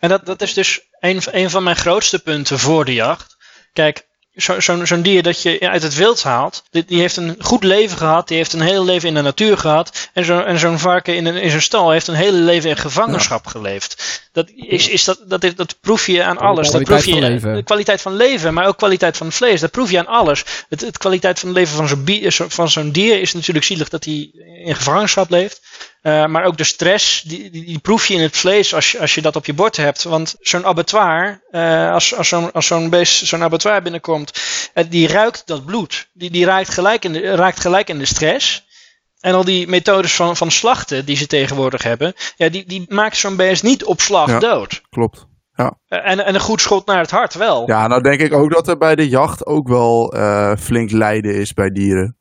En 0.00 0.08
dat, 0.08 0.26
dat 0.26 0.42
is 0.42 0.54
dus 0.54 0.80
een, 1.00 1.22
een 1.30 1.50
van 1.50 1.62
mijn 1.62 1.76
grootste 1.76 2.18
punten 2.18 2.58
voor 2.58 2.84
de 2.84 2.94
jacht. 2.94 3.36
Kijk, 3.72 4.06
zo- 4.34 4.60
zo'n 4.60 4.86
zo'n 4.86 5.02
dier 5.02 5.22
dat 5.22 5.42
je 5.42 5.68
uit 5.68 5.82
het 5.82 5.94
wild 5.94 6.22
haalt, 6.22 6.62
die, 6.70 6.84
die 6.84 7.00
heeft 7.00 7.16
een 7.16 7.36
goed 7.38 7.64
leven 7.64 7.96
gehad, 7.96 8.28
die 8.28 8.36
heeft 8.36 8.52
een 8.52 8.60
hele 8.60 8.84
leven 8.84 9.08
in 9.08 9.14
de 9.14 9.20
natuur 9.22 9.58
gehad. 9.58 10.08
En 10.12 10.24
zo- 10.24 10.56
zo'n 10.56 10.78
varken 10.78 11.16
in, 11.16 11.26
een, 11.26 11.36
in 11.36 11.50
zo'n 11.50 11.60
stal 11.60 11.90
heeft 11.90 12.06
een 12.08 12.14
hele 12.14 12.36
leven 12.38 12.70
in 12.70 12.76
gevangenschap 12.76 13.46
geleefd. 13.46 14.20
Dat, 14.32 14.50
is, 14.54 14.88
is 14.88 15.04
dat, 15.04 15.18
dat, 15.26 15.44
is- 15.44 15.54
dat 15.54 15.80
proef 15.80 16.06
je 16.06 16.22
aan 16.24 16.38
alles. 16.38 16.70
Dat 16.70 16.82
kwaliteit 16.82 17.04
proef 17.04 17.14
je 17.14 17.20
van 17.20 17.30
leven. 17.32 17.54
De 17.56 17.62
kwaliteit 17.62 18.00
van 18.00 18.16
leven, 18.16 18.54
maar 18.54 18.66
ook 18.66 18.76
kwaliteit 18.76 19.16
van 19.16 19.32
vlees. 19.32 19.60
Dat 19.60 19.70
proef 19.70 19.90
je 19.90 19.98
aan 19.98 20.06
alles. 20.06 20.44
Het, 20.68 20.80
het 20.80 20.98
kwaliteit 20.98 21.38
van 21.38 21.48
het 21.48 21.58
leven 21.58 21.76
van 21.76 21.88
zo'n, 21.88 22.30
zo- 22.32 22.48
van 22.48 22.70
zo'n 22.70 22.90
dier 22.92 23.20
is 23.20 23.32
natuurlijk 23.34 23.64
zielig 23.66 23.88
dat 23.88 24.04
hij 24.04 24.30
in 24.64 24.74
gevangenschap 24.76 25.30
leeft. 25.30 25.60
Eh, 26.02 26.26
maar 26.26 26.44
ook 26.44 26.56
de 26.56 26.64
stress, 26.64 27.22
die, 27.22 27.50
die, 27.50 27.64
die 27.64 27.78
proef 27.78 28.06
je 28.06 28.14
in 28.14 28.20
het 28.20 28.36
vlees 28.36 28.74
als 28.74 28.92
je, 28.92 29.00
als 29.00 29.14
je 29.14 29.22
dat 29.22 29.36
op 29.36 29.46
je 29.46 29.54
bord 29.54 29.76
hebt. 29.76 30.02
Want 30.02 30.36
zo'n 30.40 30.66
abattoir, 30.66 31.42
eh, 31.50 31.92
als, 31.92 32.14
als 32.14 32.28
zo'n 32.28 32.52
als 32.52 32.66
zo'n 32.66 32.90
beest, 32.90 33.26
zo'n 33.26 33.42
abattoir 33.42 33.82
binnenkomt, 33.82 34.32
eh, 34.74 34.84
die 34.88 35.08
ruikt 35.08 35.42
dat 35.46 35.64
bloed. 35.64 36.08
Die, 36.12 36.30
die 36.30 36.44
raakt, 36.44 36.68
gelijk 36.68 37.04
in 37.04 37.12
de, 37.12 37.34
raakt 37.34 37.60
gelijk 37.60 37.88
in 37.88 37.98
de 37.98 38.04
stress. 38.04 38.66
En 39.20 39.34
al 39.34 39.44
die 39.44 39.68
methodes 39.68 40.14
van, 40.14 40.36
van 40.36 40.50
slachten 40.50 41.04
die 41.04 41.16
ze 41.16 41.26
tegenwoordig 41.26 41.82
hebben, 41.82 42.14
ja, 42.36 42.48
die, 42.48 42.64
die 42.66 42.84
maakt 42.88 43.16
zo'n 43.16 43.36
beest 43.36 43.62
niet 43.62 43.84
op 43.84 44.00
slag 44.00 44.28
Ja. 44.28 44.38
dood. 44.38 44.80
Klopt. 44.90 45.26
Eh, 45.54 45.66
en, 45.88 46.24
en 46.24 46.34
een 46.34 46.40
goed 46.40 46.60
schot 46.60 46.86
naar 46.86 47.00
het 47.00 47.10
hart 47.10 47.34
wel. 47.34 47.68
Ja, 47.68 47.86
nou 47.86 48.02
denk 48.02 48.20
ik 48.20 48.32
ook 48.32 48.52
dat 48.52 48.68
er 48.68 48.78
bij 48.78 48.94
de 48.94 49.08
jacht 49.08 49.46
ook 49.46 49.68
wel 49.68 50.14
flink 50.58 50.90
lijden 50.90 51.34
is 51.34 51.52
bij 51.52 51.70
dieren. 51.70 52.17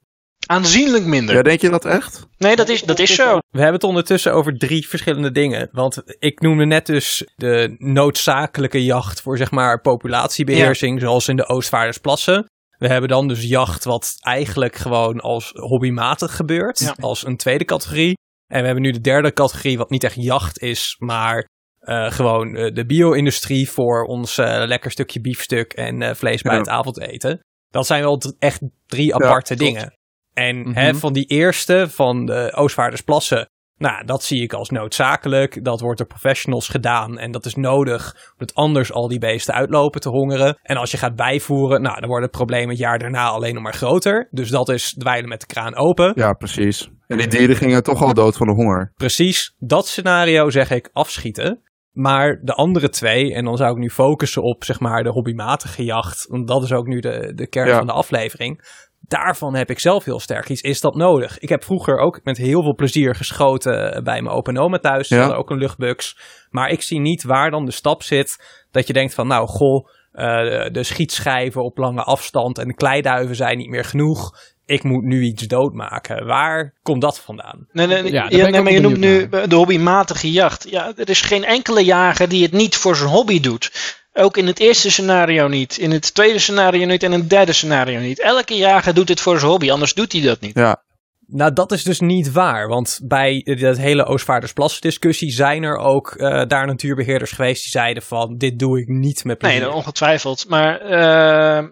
Aanzienlijk 0.48 1.06
minder. 1.06 1.36
Ja, 1.36 1.42
denk 1.42 1.62
je 1.62 1.70
dat 1.70 1.86
echt? 1.86 2.28
Nee, 2.38 2.56
dat 2.56 2.70
is, 2.70 2.82
dat 2.84 3.00
is 3.00 3.16
zo. 3.16 3.34
We 3.50 3.58
hebben 3.58 3.74
het 3.74 3.84
ondertussen 3.84 4.34
over 4.34 4.58
drie 4.58 4.88
verschillende 4.88 5.32
dingen. 5.32 5.70
Want 5.72 6.04
ik 6.20 6.40
noemde 6.42 6.66
net 6.66 6.86
dus 6.86 7.28
de 7.36 7.76
noodzakelijke 7.78 8.84
jacht 8.84 9.22
voor 9.22 9.38
zeg 9.38 9.52
maar 9.52 9.82
populatiebeheersing, 9.82 11.02
zoals 11.02 11.28
in 11.28 11.36
de 11.36 11.48
Oostvaardersplassen. 11.48 12.46
We 12.78 12.88
hebben 12.88 13.10
dan 13.10 13.28
dus 13.28 13.44
jacht 13.44 13.84
wat 13.84 14.16
eigenlijk 14.20 14.76
gewoon 14.76 15.20
als 15.20 15.52
hobbymatig 15.54 16.36
gebeurt, 16.36 16.80
Ja. 16.80 16.96
als 17.00 17.26
een 17.26 17.38
tweede 17.38 17.66
categorie. 17.66 18.18
En 18.48 18.60
we 18.60 18.66
hebben 18.66 18.84
nu 18.84 18.92
de 18.92 19.02
derde 19.02 19.34
categorie, 19.34 19.78
wat 19.78 19.90
niet 19.90 20.04
echt 20.04 20.16
jacht 20.16 20.60
is, 20.62 20.96
maar 21.00 21.48
eh, 21.80 22.12
gewoon 22.12 22.56
eh, 22.56 22.74
de 22.74 22.86
bio-industrie 22.86 23.70
voor 23.70 24.04
ons 24.06 24.38
eh, 24.38 24.64
lekker 24.66 24.92
stukje 24.92 25.22
biefstuk 25.22 25.74
en 25.74 26.02
eh, 26.02 26.16
vlees 26.16 26.42
bij 26.42 26.54
Ja. 26.54 26.60
het 26.60 26.70
avondeten. 26.70 27.40
Dat 27.70 27.86
zijn 27.86 28.02
wel 28.04 28.22
echt 28.40 28.62
drie 28.86 29.16
aparte 29.16 29.56
klopt. 29.56 29.72
dingen. 29.74 29.94
En 30.38 30.58
Mhm. 30.60 30.74
hè, 30.74 30.96
van 30.96 31.14
die 31.14 31.26
eerste, 31.26 31.88
van 31.90 32.26
de 32.26 32.52
Oostvaardersplassen, 32.56 33.50
nou, 33.78 34.06
dat 34.06 34.24
zie 34.24 34.42
ik 34.42 34.54
als 34.54 34.70
noodzakelijk. 34.70 35.64
Dat 35.64 35.80
wordt 35.82 35.98
door 35.98 36.08
professionals 36.08 36.68
gedaan 36.68 37.18
en 37.18 37.32
dat 37.32 37.46
is 37.46 37.56
nodig, 37.56 38.32
omdat 38.38 38.56
anders 38.56 38.92
al 38.92 39.08
die 39.08 39.20
beesten 39.20 39.54
uitlopen 39.54 40.02
te 40.02 40.10
hongeren. 40.10 40.60
En 40.64 40.78
als 40.78 40.92
je 40.92 40.98
gaat 40.98 41.16
bijvoeren, 41.16 41.82
nou, 41.82 42.00
dan 42.00 42.10
worden 42.10 42.30
problemen 42.30 42.70
het 42.70 42.78
jaar 42.78 43.00
daarna 43.00 43.28
alleen 43.28 43.54
nog 43.54 43.64
maar 43.64 43.74
groter. 43.74 44.28
Dus 44.32 44.50
dat 44.50 44.70
is 44.70 44.94
dweilen 44.94 45.30
met 45.30 45.40
de 45.40 45.46
kraan 45.48 45.76
open. 45.76 46.12
Ja, 46.16 46.34
precies. 46.34 46.90
En 47.08 47.18
die 47.18 47.28
dieren 47.28 47.56
gingen 47.56 47.84
toch 47.84 48.02
al 48.02 48.14
dood 48.14 48.38
van 48.38 48.48
de 48.48 48.54
honger. 48.54 48.92
Precies, 48.96 49.54
dat 49.58 49.88
scenario 49.88 50.50
zeg 50.50 50.72
ik 50.72 50.90
afschieten. 50.94 51.62
Maar 51.92 52.40
de 52.44 52.54
andere 52.54 52.90
twee, 52.90 53.34
en 53.34 53.46
dan 53.46 53.58
zou 53.58 53.72
ik 53.72 53.78
nu 53.78 53.90
focussen 53.90 54.44
op 54.44 54.64
zeg 54.64 54.80
maar 54.80 55.04
de 55.04 55.10
hobbymatige 55.10 55.84
jacht, 55.84 56.26
want 56.30 56.48
dat 56.48 56.64
is 56.64 56.72
ook 56.72 56.88
nu 56.88 57.00
de, 57.00 57.32
de 57.36 57.48
kern 57.48 57.68
Ja. 57.68 57.78
van 57.78 57.86
de 57.88 57.94
aflevering. 57.94 58.62
Daarvan 59.08 59.56
heb 59.56 59.70
ik 59.70 59.80
zelf 59.80 60.04
heel 60.04 60.20
sterk 60.20 60.50
iets. 60.50 60.62
Is 60.62 60.82
dat 60.82 60.96
nodig? 60.96 61.40
Ik 61.40 61.50
heb 61.50 61.64
vroeger 61.64 61.98
ook 61.98 62.20
met 62.24 62.38
heel 62.38 62.62
veel 62.62 62.76
plezier 62.76 63.16
geschoten 63.16 64.04
bij 64.04 64.22
mijn 64.22 64.36
open 64.36 64.58
oma 64.58 64.78
thuis. 64.78 65.08
Ja. 65.08 65.20
hadden 65.20 65.38
ook 65.38 65.50
een 65.50 65.58
luchtbuks. 65.58 66.18
Maar 66.50 66.70
ik 66.70 66.82
zie 66.82 67.00
niet 67.00 67.24
waar 67.24 67.52
dan 67.52 67.66
de 67.66 67.72
stap 67.72 68.04
zit 68.04 68.64
dat 68.72 68.88
je 68.88 68.94
denkt 68.94 69.14
van 69.14 69.28
nou 69.28 69.48
goh, 69.48 69.88
eh, 70.12 70.26
de 70.72 70.84
schietschijven 70.84 71.64
op 71.64 71.78
lange 71.78 72.04
afstand 72.04 72.58
en 72.58 72.68
de 72.68 72.76
kleiduiven 72.76 73.36
zijn 73.36 73.58
niet 73.58 73.70
meer 73.70 73.86
genoeg. 73.86 74.38
Ik 74.66 74.84
moet 74.84 75.04
nu 75.04 75.24
iets 75.24 75.48
doodmaken. 75.48 76.26
Waar 76.26 76.74
komt 76.82 77.02
dat 77.02 77.20
vandaan? 77.20 77.68
Nee, 77.72 77.88
nee, 77.88 78.12
Ja, 78.12 78.28
nee, 78.28 78.62
maar 78.62 78.72
je 78.72 78.80
noemt 78.80 78.98
nu 78.98 79.30
de 79.30 79.56
hobbymatige 79.56 80.32
jacht. 80.32 80.70
Ja, 80.70 80.92
er 80.96 81.10
is 81.10 81.22
geen 81.22 81.46
enkele 81.46 81.84
jager 81.84 82.30
die 82.30 82.44
het 82.44 82.52
niet 82.52 82.76
voor 82.76 82.96
zijn 82.96 83.10
hobby 83.10 83.40
doet. 83.40 83.72
Ook 84.18 84.38
in 84.38 84.48
het 84.48 84.60
eerste 84.60 84.92
scenario 84.92 85.48
niet, 85.48 85.78
in 85.78 85.92
het 85.92 86.14
tweede 86.14 86.40
scenario 86.40 86.86
niet 86.86 87.04
en 87.04 87.14
in 87.14 87.20
het 87.20 87.30
derde 87.30 87.54
scenario 87.54 88.00
niet. 88.00 88.20
Elke 88.20 88.56
jager 88.56 88.94
doet 88.94 89.10
het 89.10 89.22
voor 89.22 89.40
zijn 89.40 89.52
hobby, 89.52 89.72
anders 89.72 89.94
doet 89.94 90.12
hij 90.12 90.22
dat 90.22 90.40
niet. 90.40 90.56
Ja, 90.56 90.84
Nou, 91.28 91.54
dat 91.54 91.72
is 91.72 91.84
dus 91.84 92.00
niet 92.00 92.32
waar. 92.32 92.68
Want 92.68 93.00
bij 93.04 93.42
dat 93.60 93.78
hele 93.78 94.06
Oostvaardersplassen 94.06 94.82
discussie 94.82 95.32
zijn 95.32 95.64
er 95.64 95.78
ook 95.78 96.12
eh, 96.12 96.46
daar 96.48 96.68
natuurbeheerders 96.68 97.32
geweest 97.32 97.62
die 97.62 97.72
zeiden 97.72 98.04
van 98.04 98.38
dit 98.38 98.60
doe 98.60 98.80
ik 98.80 98.88
niet 98.88 99.24
met 99.24 99.38
plezier. 99.38 99.60
Nee, 99.60 99.72
ongetwijfeld. 99.72 100.50
Maar 100.50 100.82
eh, 100.82 101.66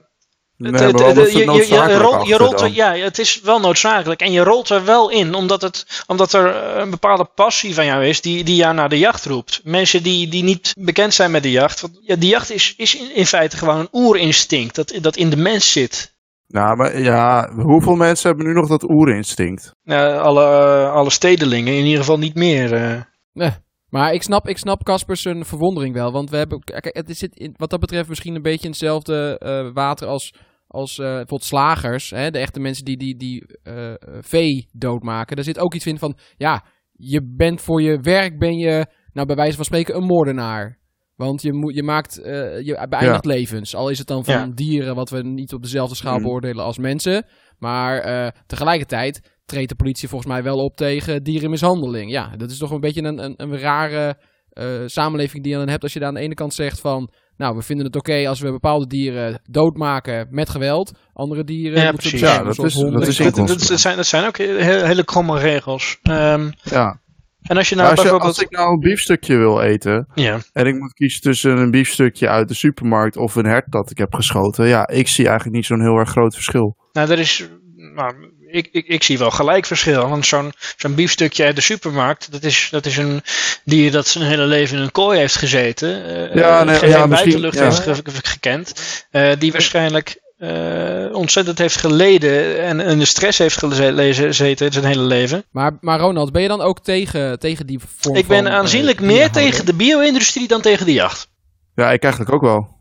ja, 2.73 2.93
het 2.95 3.19
is 3.19 3.41
wel 3.41 3.59
noodzakelijk. 3.59 4.21
En 4.21 4.31
je 4.31 4.43
rolt 4.43 4.69
er 4.69 4.85
wel 4.85 5.09
in, 5.09 5.33
omdat, 5.33 5.61
het, 5.61 6.03
omdat 6.07 6.33
er 6.33 6.55
een 6.77 6.89
bepaalde 6.89 7.25
passie 7.35 7.73
van 7.73 7.85
jou 7.85 8.05
is 8.05 8.21
die, 8.21 8.43
die 8.43 8.55
jou 8.55 8.73
naar 8.73 8.89
de 8.89 8.99
jacht 8.99 9.25
roept. 9.25 9.61
Mensen 9.63 10.03
die, 10.03 10.27
die 10.27 10.43
niet 10.43 10.73
bekend 10.79 11.13
zijn 11.13 11.31
met 11.31 11.43
de 11.43 11.51
jacht. 11.51 11.81
Want, 11.81 11.99
ja, 12.01 12.15
die 12.15 12.29
jacht 12.29 12.51
is, 12.51 12.73
is 12.77 12.95
in, 12.95 13.15
in 13.15 13.25
feite 13.25 13.57
gewoon 13.57 13.79
een 13.79 13.89
oerinstinct 13.91 14.75
dat, 14.75 14.93
dat 15.01 15.15
in 15.15 15.29
de 15.29 15.37
mens 15.37 15.71
zit. 15.71 16.13
Nou, 16.47 16.75
maar 16.75 17.01
ja, 17.01 17.49
hoeveel 17.55 17.95
mensen 17.95 18.27
hebben 18.27 18.47
nu 18.47 18.53
nog 18.53 18.67
dat 18.67 18.89
oerinstinct? 18.89 19.75
Eh, 19.83 20.21
alle, 20.21 20.43
eh, 20.43 20.93
alle 20.93 21.09
stedelingen 21.09 21.73
in 21.73 21.83
ieder 21.85 21.99
geval 21.99 22.17
niet 22.17 22.35
meer. 22.35 22.73
eh. 22.73 23.01
Nee. 23.33 23.51
Maar 23.95 24.13
ik 24.13 24.23
snap, 24.23 24.47
ik 24.47 24.58
snap 24.58 24.84
Caspers 24.84 25.21
zijn 25.21 25.45
verwondering 25.45 25.93
wel. 25.93 26.12
Want 26.12 26.29
we 26.29 26.38
hebben, 26.38 26.60
kijk, 26.60 26.89
het 26.91 27.17
zit 27.17 27.36
in, 27.36 27.53
wat 27.58 27.69
dat 27.69 27.79
betreft 27.79 28.10
misschien 28.10 28.36
een 28.36 28.41
beetje 28.41 28.63
in 28.63 28.69
hetzelfde 28.69 29.38
eh, 29.39 29.73
water 29.73 30.08
als, 30.08 30.34
als 30.67 30.99
eh, 30.99 31.05
bijvoorbeeld 31.05 31.43
slagers. 31.43 32.10
Hè? 32.10 32.31
De 32.31 32.39
echte 32.39 32.60
mensen 32.60 32.86
die, 32.86 32.97
die, 32.97 33.17
die 33.17 33.45
eh, 33.63 33.93
vee 34.19 34.67
doodmaken. 34.71 35.36
Daar 35.36 35.45
zit 35.45 35.60
ook 35.60 35.73
iets 35.73 35.86
in 35.86 35.97
van, 35.97 36.17
ja, 36.38 36.63
je 36.91 37.21
bent 37.36 37.62
voor 37.62 37.81
je 37.81 37.99
werk, 37.99 38.39
ben 38.39 38.58
je, 38.58 38.86
nou 39.13 39.27
bij 39.27 39.36
wijze 39.36 39.55
van 39.55 39.65
spreken, 39.65 39.95
een 39.95 40.05
moordenaar. 40.05 40.79
Want 41.15 41.41
je, 41.41 41.53
moet, 41.53 41.75
je 41.75 41.84
maakt, 41.84 42.15
je 42.63 42.86
beëindigt 42.89 43.25
levens. 43.25 43.75
Al 43.75 43.89
is 43.89 43.97
het 43.97 44.08
dan 44.08 44.25
van 44.25 44.34
Ja. 44.34 44.47
dieren 44.53 44.95
wat 44.95 45.10
we 45.10 45.21
niet 45.23 45.53
op 45.53 45.62
dezelfde 45.62 45.95
schaal 45.95 46.15
Mhm. 46.15 46.23
beoordelen 46.23 46.63
als 46.63 46.77
mensen. 46.77 47.25
Maar 47.58 48.34
tegelijkertijd 48.47 49.34
treedt 49.45 49.69
de 49.69 49.75
politie 49.75 50.08
volgens 50.10 50.31
mij 50.31 50.43
wel 50.43 50.58
op 50.58 50.75
tegen 50.75 51.23
dierenmishandeling. 51.23 52.12
Ja, 52.12 52.36
dat 52.38 52.51
is 52.51 52.58
toch 52.58 52.71
een 52.71 52.79
beetje 52.79 53.03
een, 53.03 53.23
een, 53.23 53.34
een 53.38 53.58
rare 53.60 54.17
eh, 54.49 54.67
samenleving 54.86 55.43
die 55.43 55.51
je 55.51 55.58
dan 55.58 55.69
hebt 55.69 55.84
als 55.84 55.93
je 55.93 55.99
daar 55.99 56.08
aan 56.08 56.13
de 56.13 56.19
ene 56.19 56.34
kant 56.34 56.53
zegt 56.53 56.79
van... 56.79 57.10
Nou, 57.38 57.55
we 57.55 57.62
vinden 57.62 57.86
het 57.86 57.95
oké 57.95 58.27
als 58.27 58.39
we 58.39 58.51
bepaalde 58.51 58.88
dieren 58.88 59.39
doodmaken 59.49 60.27
met 60.29 60.49
geweld. 60.49 60.91
Andere 61.13 61.43
dieren 61.43 61.81
Ja, 61.81 61.91
moeten 61.91 62.17
Ja, 62.19 62.43
dat 62.43 62.47
is- 62.65 62.73
dat 62.73 63.08
is 63.08 63.17
dat, 63.17 63.36
dat, 63.36 63.47
dat 63.47 63.79
zijn, 63.79 63.95
dat 63.95 64.05
zijn 64.05 64.25
ook 64.25 64.38
hele, 64.38 64.86
hele 64.86 65.03
kromme 65.03 65.39
regels. 65.39 65.99
Ehm, 66.01 66.49
Ja. 66.63 67.01
en 67.41 67.58
als 67.58 67.69
je 67.69 67.75
nou 67.75 67.88
als, 67.89 67.97
je, 67.97 68.03
bijvoorbeeld... 68.03 68.21
als 68.23 68.39
ik 68.41 68.49
nou 68.49 68.73
een 68.73 68.79
biefstukje 68.79 69.38
wil 69.38 69.62
eten 69.62 70.08
Ja, 70.13 70.39
en 70.53 70.65
ik 70.65 70.75
moet 70.79 70.93
kiezen 70.93 71.21
tussen 71.21 71.58
een 71.58 71.71
biefstukje 71.71 72.29
uit 72.29 72.47
de 72.47 72.53
supermarkt 72.53 73.17
of 73.17 73.36
een 73.36 73.45
hert 73.45 73.71
dat 73.71 73.91
ik 73.91 73.97
heb 73.97 74.13
geschoten, 74.13 74.67
ja, 74.67 74.88
ik 74.88 75.08
zie 75.08 75.25
eigenlijk 75.27 75.55
niet 75.55 75.65
zo'n 75.65 75.81
heel 75.81 75.97
erg 75.97 76.10
groot 76.10 76.34
verschil. 76.34 76.77
nou, 76.93 77.12
er 77.12 77.19
is... 77.19 77.49
Nou, 77.95 78.13
ik, 78.55 78.69
ik, 78.71 78.87
ik 78.87 79.03
zie 79.03 79.17
wel 79.17 79.31
gelijk 79.31 79.65
verschil. 79.65 80.09
Want 80.09 80.25
zo'n 80.25 80.53
zo'n 80.77 80.95
biefstukje 80.95 81.43
uit 81.45 81.55
de 81.55 81.61
supermarkt, 81.61 82.31
dat 82.31 82.43
is, 82.43 82.67
dat 82.71 82.85
is 82.85 82.97
een 82.97 83.21
dier 83.63 83.91
dat 83.91 84.07
zijn 84.07 84.23
hele 84.23 84.45
leven 84.45 84.77
in 84.77 84.83
een 84.83 84.91
kooi 84.91 85.19
heeft 85.19 85.35
gezeten. 85.35 86.05
eh, 86.29 86.35
Ja, 86.35 86.63
nee, 86.63 86.75
geen 86.75 86.89
ja, 86.89 87.05
misschien, 87.05 87.41
buitenlucht 87.41 87.55
ja. 87.57 87.63
heeft 87.63 87.79
ge- 87.79 88.11
ge- 88.11 88.27
gekend. 88.27 88.73
eh, 89.11 89.31
die 89.39 89.51
waarschijnlijk 89.51 90.23
eh, 90.37 91.05
ontzettend 91.11 91.57
heeft 91.57 91.77
geleden 91.77 92.61
en, 92.63 92.79
en 92.79 92.99
de 92.99 93.05
stress 93.05 93.37
heeft 93.37 93.57
gezeten 93.57 94.71
zijn 94.73 94.85
hele 94.85 95.01
leven. 95.03 95.43
Maar, 95.51 95.77
maar 95.81 95.99
Ronald, 95.99 96.31
ben 96.31 96.41
je 96.41 96.47
dan 96.47 96.61
ook 96.61 96.79
tegen, 96.79 97.39
tegen 97.39 97.65
die 97.67 97.79
vorm 97.97 98.15
Ik 98.15 98.27
ben 98.27 98.43
van, 98.43 98.51
aanzienlijk 98.51 99.01
meer 99.01 99.29
tegen 99.31 99.65
de 99.65 99.73
bio-industrie 99.73 100.47
dan 100.47 100.61
tegen 100.61 100.85
de 100.85 100.93
jacht. 100.93 101.27
Ja, 101.75 101.91
ik 101.91 102.03
eigenlijk 102.03 102.33
ook 102.33 102.41
wel. 102.41 102.74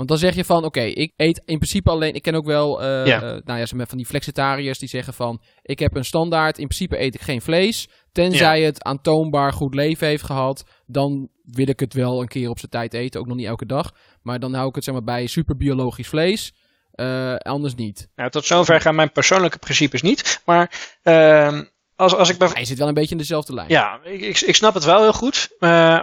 Want 0.00 0.12
dan 0.12 0.20
zeg 0.20 0.34
je 0.34 0.44
van, 0.44 0.64
oké, 0.64 0.80
ik 0.80 1.12
eet 1.16 1.42
in 1.44 1.58
principe 1.58 1.90
alleen... 1.90 2.14
Ik 2.14 2.22
ken 2.22 2.34
ook 2.34 2.44
wel, 2.44 2.82
eh, 2.82 3.06
Ja. 3.06 3.22
eh, 3.22 3.36
nou 3.44 3.58
ja, 3.58 3.66
ze 3.66 3.76
met 3.76 3.88
van 3.88 3.96
die 3.98 4.06
flexitariërs 4.06 4.78
die 4.78 4.88
zeggen 4.88 5.14
van... 5.14 5.42
Ik 5.62 5.78
heb 5.78 5.96
een 5.96 6.04
standaard, 6.04 6.58
in 6.58 6.66
principe 6.66 7.00
eet 7.00 7.14
ik 7.14 7.20
geen 7.20 7.40
vlees. 7.42 7.88
Tenzij 8.12 8.62
het 8.62 8.84
aantoonbaar 8.84 9.52
goed 9.52 9.74
leven 9.74 10.06
heeft 10.06 10.22
gehad. 10.24 10.64
Dan 10.86 11.28
wil 11.44 11.68
ik 11.68 11.80
het 11.80 11.94
wel 11.94 12.20
een 12.20 12.28
keer 12.28 12.48
op 12.48 12.58
zijn 12.58 12.70
tijd 12.70 12.94
eten. 12.94 13.20
Ook 13.20 13.26
nog 13.26 13.36
niet 13.36 13.46
elke 13.46 13.66
dag. 13.66 13.92
Maar 14.22 14.40
dan 14.40 14.54
hou 14.54 14.68
ik 14.68 14.74
het 14.74 14.84
zeg 14.84 14.94
maar 14.94 15.04
bij 15.04 15.26
superbiologisch 15.26 16.08
vlees. 16.08 16.52
Eh, 16.92 17.34
anders 17.34 17.74
niet. 17.74 18.08
Nou, 18.16 18.30
tot 18.30 18.44
zover 18.44 18.80
gaan 18.80 18.94
mijn 18.94 19.12
persoonlijke 19.12 19.58
principes 19.58 20.02
niet. 20.02 20.42
Maar 20.44 20.70
ehm, 21.02 21.64
als, 21.96 22.14
als 22.14 22.28
ik 22.28 22.38
bijvoorbeeld. 22.38 22.54
Hij 22.54 22.64
zit 22.64 22.78
wel 22.78 22.88
een 22.88 22.94
beetje 22.94 23.10
in 23.10 23.18
dezelfde 23.18 23.54
lijn. 23.54 23.68
Ja, 23.68 24.00
ik, 24.02 24.20
ik, 24.20 24.40
ik 24.40 24.56
snap 24.56 24.74
het 24.74 24.84
wel 24.84 25.02
heel 25.02 25.12
goed. 25.12 25.50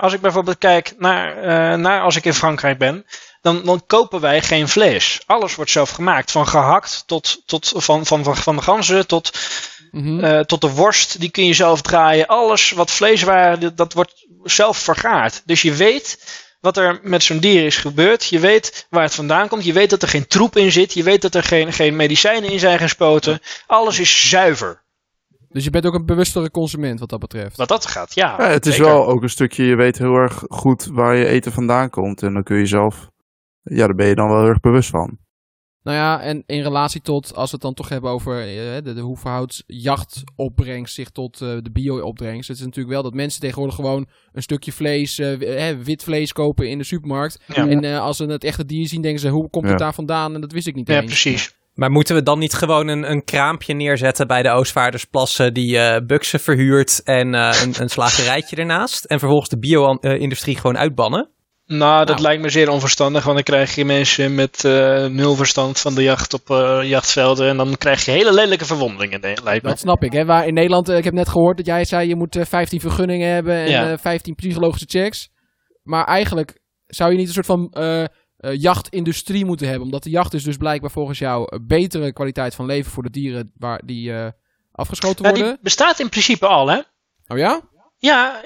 Als 0.01 0.13
ik 0.13 0.21
bijvoorbeeld 0.21 0.57
kijk 0.57 0.93
naar, 0.97 1.79
naar 1.79 2.01
als 2.01 2.15
ik 2.15 2.25
in 2.25 2.33
Frankrijk 2.33 2.77
ben, 2.77 3.05
dan, 3.53 3.65
dan 3.65 3.83
kopen 3.87 4.19
wij 4.21 4.41
geen 4.41 4.67
vlees. 4.67 5.21
Alles 5.25 5.55
wordt 5.55 5.71
zelf 5.71 5.89
gemaakt. 5.89 6.31
Van 6.31 6.47
gehakt 6.47 7.03
tot, 7.05 7.41
tot 7.45 7.73
van, 7.75 8.05
van, 8.05 8.23
van, 8.23 8.35
van 8.37 8.55
de 8.55 8.61
ganzen 8.61 9.07
tot, 9.07 9.31
Mhm. 9.91 10.23
eh, 10.23 10.39
tot 10.39 10.61
de 10.61 10.69
worst. 10.69 11.19
Die 11.19 11.29
kun 11.31 11.45
je 11.45 11.53
zelf 11.53 11.81
draaien. 11.81 12.27
Alles 12.27 12.71
wat 12.71 12.91
vleeswaren, 12.91 13.59
dat, 13.59 13.77
dat 13.77 13.93
wordt 13.93 14.25
zelf 14.43 14.77
vergaard. 14.77 15.41
Dus 15.45 15.61
je 15.61 15.73
weet 15.73 16.23
wat 16.59 16.77
er 16.77 16.99
met 17.03 17.23
zo'n 17.23 17.39
dier 17.39 17.65
is 17.65 17.77
gebeurd. 17.77 18.25
Je 18.25 18.39
weet 18.39 18.87
waar 18.89 19.03
het 19.03 19.15
vandaan 19.15 19.47
komt. 19.47 19.65
Je 19.65 19.73
weet 19.73 19.89
dat 19.89 20.01
er 20.01 20.07
geen 20.07 20.27
troep 20.27 20.55
in 20.57 20.71
zit. 20.71 20.93
Je 20.93 21.03
weet 21.03 21.21
dat 21.21 21.35
er 21.35 21.43
geen, 21.43 21.73
geen 21.73 21.95
medicijnen 21.95 22.49
in 22.51 22.59
zijn 22.59 22.79
gespoten. 22.79 23.39
Alles 23.67 23.99
is 23.99 24.29
zuiver. 24.29 24.85
Dus 25.49 25.63
je 25.63 25.69
bent 25.69 25.85
ook 25.85 25.93
een 25.93 26.05
bewustere 26.05 26.51
consument 26.51 26.99
wat 26.99 27.09
dat 27.09 27.19
betreft. 27.19 27.57
Wat 27.57 27.67
dat 27.67 27.85
gaat, 27.85 28.15
ja. 28.15 28.35
Ja, 28.37 28.49
het 28.49 28.65
is 28.65 28.75
zeker. 28.75 28.91
wel 28.91 29.07
ook 29.07 29.21
een 29.23 29.29
stukje, 29.29 29.63
je 29.65 29.75
weet 29.75 29.97
heel 29.97 30.15
erg 30.15 30.43
goed 30.47 30.87
waar 30.91 31.15
je 31.15 31.25
eten 31.25 31.51
vandaan 31.51 31.89
komt. 31.89 32.21
En 32.23 32.33
dan 32.33 32.43
kun 32.43 32.57
je 32.57 32.65
zelf, 32.65 33.07
ja, 33.69 33.85
daar 33.85 33.95
ben 33.95 34.07
je 34.07 34.15
dan 34.15 34.27
wel 34.29 34.39
heel 34.39 34.47
erg 34.49 34.59
bewust 34.59 34.89
van. 34.89 35.17
Nou 35.83 35.99
ja, 35.99 36.21
en 36.21 36.43
in 36.45 36.61
relatie 36.61 37.01
tot, 37.01 37.35
als 37.35 37.45
we 37.49 37.55
het 37.55 37.61
dan 37.61 37.73
toch 37.73 37.89
hebben 37.89 38.11
over 38.11 38.39
eh, 38.39 38.83
de, 38.83 38.93
de, 38.93 39.01
hoe 39.01 39.17
verhoudt 39.17 39.63
jachtopbrengst 40.11 40.93
zich 40.93 41.09
tot 41.09 41.41
eh, 41.41 41.57
de 41.61 41.71
bio-opbrengst. 41.71 42.47
Het 42.47 42.57
is 42.57 42.63
natuurlijk 42.63 42.93
wel 42.93 43.03
dat 43.03 43.13
mensen 43.13 43.41
tegenwoordig 43.41 43.75
gewoon 43.75 44.07
een 44.31 44.41
stukje 44.41 44.71
vlees, 44.71 45.19
eh, 45.19 45.37
wi- 45.37 45.45
eh, 45.45 45.77
wit 45.77 46.03
vlees 46.03 46.33
kopen 46.33 46.69
in 46.69 46.77
de 46.77 46.83
supermarkt. 46.83 47.43
Ja. 47.47 47.67
En 47.67 47.83
eh, 47.83 47.99
als 47.99 48.17
ze 48.17 48.25
het 48.25 48.43
echte 48.43 48.65
dier 48.65 48.87
zien, 48.87 49.01
denken 49.01 49.21
ze, 49.21 49.29
hoe 49.29 49.49
komt 49.49 49.63
het 49.63 49.71
Ja. 49.79 49.85
daar 49.85 49.93
vandaan? 49.93 50.33
En 50.35 50.41
dat 50.41 50.51
wist 50.51 50.67
ik 50.67 50.75
niet 50.75 50.87
Ja, 50.87 50.95
eens. 50.95 51.05
precies. 51.05 51.55
Maar 51.73 51.91
moeten 51.91 52.15
we 52.15 52.23
dan 52.23 52.39
niet 52.39 52.53
gewoon 52.53 52.87
een, 52.87 53.11
een 53.11 53.23
kraampje 53.23 53.73
neerzetten 53.73 54.27
bij 54.27 54.41
de 54.43 54.49
Oostvaardersplassen 54.49 55.53
die 55.53 55.77
eh 55.77 56.05
buksen 56.05 56.39
verhuurt 56.39 57.01
en 57.03 57.33
eh, 57.33 57.61
een, 57.63 57.73
een 57.81 57.89
slagerijtje 57.89 58.55
ernaast? 58.55 59.05
En 59.05 59.19
vervolgens 59.19 59.49
de 59.49 59.59
bio-industrie 59.59 60.55
gewoon 60.57 60.77
uitbannen? 60.77 61.29
Nou, 61.67 61.97
dat 62.05 62.07
Nou. 62.15 62.21
lijkt 62.21 62.41
me 62.41 62.49
zeer 62.49 62.69
onverstandig, 62.69 63.23
want 63.23 63.35
dan 63.35 63.43
krijg 63.43 63.75
je 63.75 63.85
mensen 63.85 64.35
met 64.35 64.63
eh, 64.65 65.05
nul 65.05 65.35
verstand 65.35 65.79
van 65.79 65.95
de 65.95 66.03
jacht 66.03 66.33
op 66.33 66.49
eh, 66.49 66.79
jachtvelden. 66.83 67.49
En 67.49 67.57
dan 67.57 67.77
krijg 67.77 68.05
je 68.05 68.11
hele 68.11 68.33
lelijke 68.33 68.65
verwondingen, 68.65 69.19
lijkt 69.21 69.63
me. 69.63 69.69
Dat 69.69 69.79
snap 69.79 70.03
ik. 70.03 70.11
Hè? 70.13 70.25
Waar 70.25 70.47
in 70.47 70.53
Nederland, 70.53 70.89
eh, 70.89 70.97
ik 70.97 71.03
heb 71.03 71.13
net 71.13 71.29
gehoord 71.29 71.57
dat 71.57 71.65
jij 71.65 71.85
zei 71.85 72.07
je 72.07 72.15
moet 72.15 72.35
eh, 72.35 72.45
15 72.45 72.79
vergunningen 72.79 73.29
hebben 73.33 73.55
en 73.55 73.69
Ja. 73.69 73.91
eh, 73.91 73.97
15 73.97 74.35
psychologische 74.35 74.85
checks. 74.89 75.29
Maar 75.83 76.05
eigenlijk 76.05 76.59
zou 76.85 77.11
je 77.11 77.17
niet 77.17 77.27
een 77.27 77.33
soort 77.43 77.45
van 77.45 77.71
jachtindustrie 78.39 79.45
moeten 79.45 79.67
hebben. 79.67 79.85
Omdat 79.85 80.03
de 80.03 80.09
jacht 80.09 80.33
is 80.33 80.43
dus 80.43 80.57
blijkbaar 80.57 80.91
volgens 80.91 81.19
jou 81.19 81.45
een 81.55 81.67
betere 81.67 82.13
kwaliteit 82.13 82.55
van 82.55 82.65
leven 82.65 82.91
voor 82.91 83.03
de 83.03 83.09
dieren 83.09 83.51
waar 83.57 83.81
die 83.85 84.13
afgeschoten 84.71 85.25
Ja, 85.25 85.29
worden. 85.31 85.47
die 85.47 85.57
bestaat 85.61 85.99
in 85.99 86.09
principe 86.09 86.47
al, 86.47 86.67
hè? 86.67 86.77
Oh 87.27 87.37
ja? 87.37 87.61
Ja, 87.97 88.41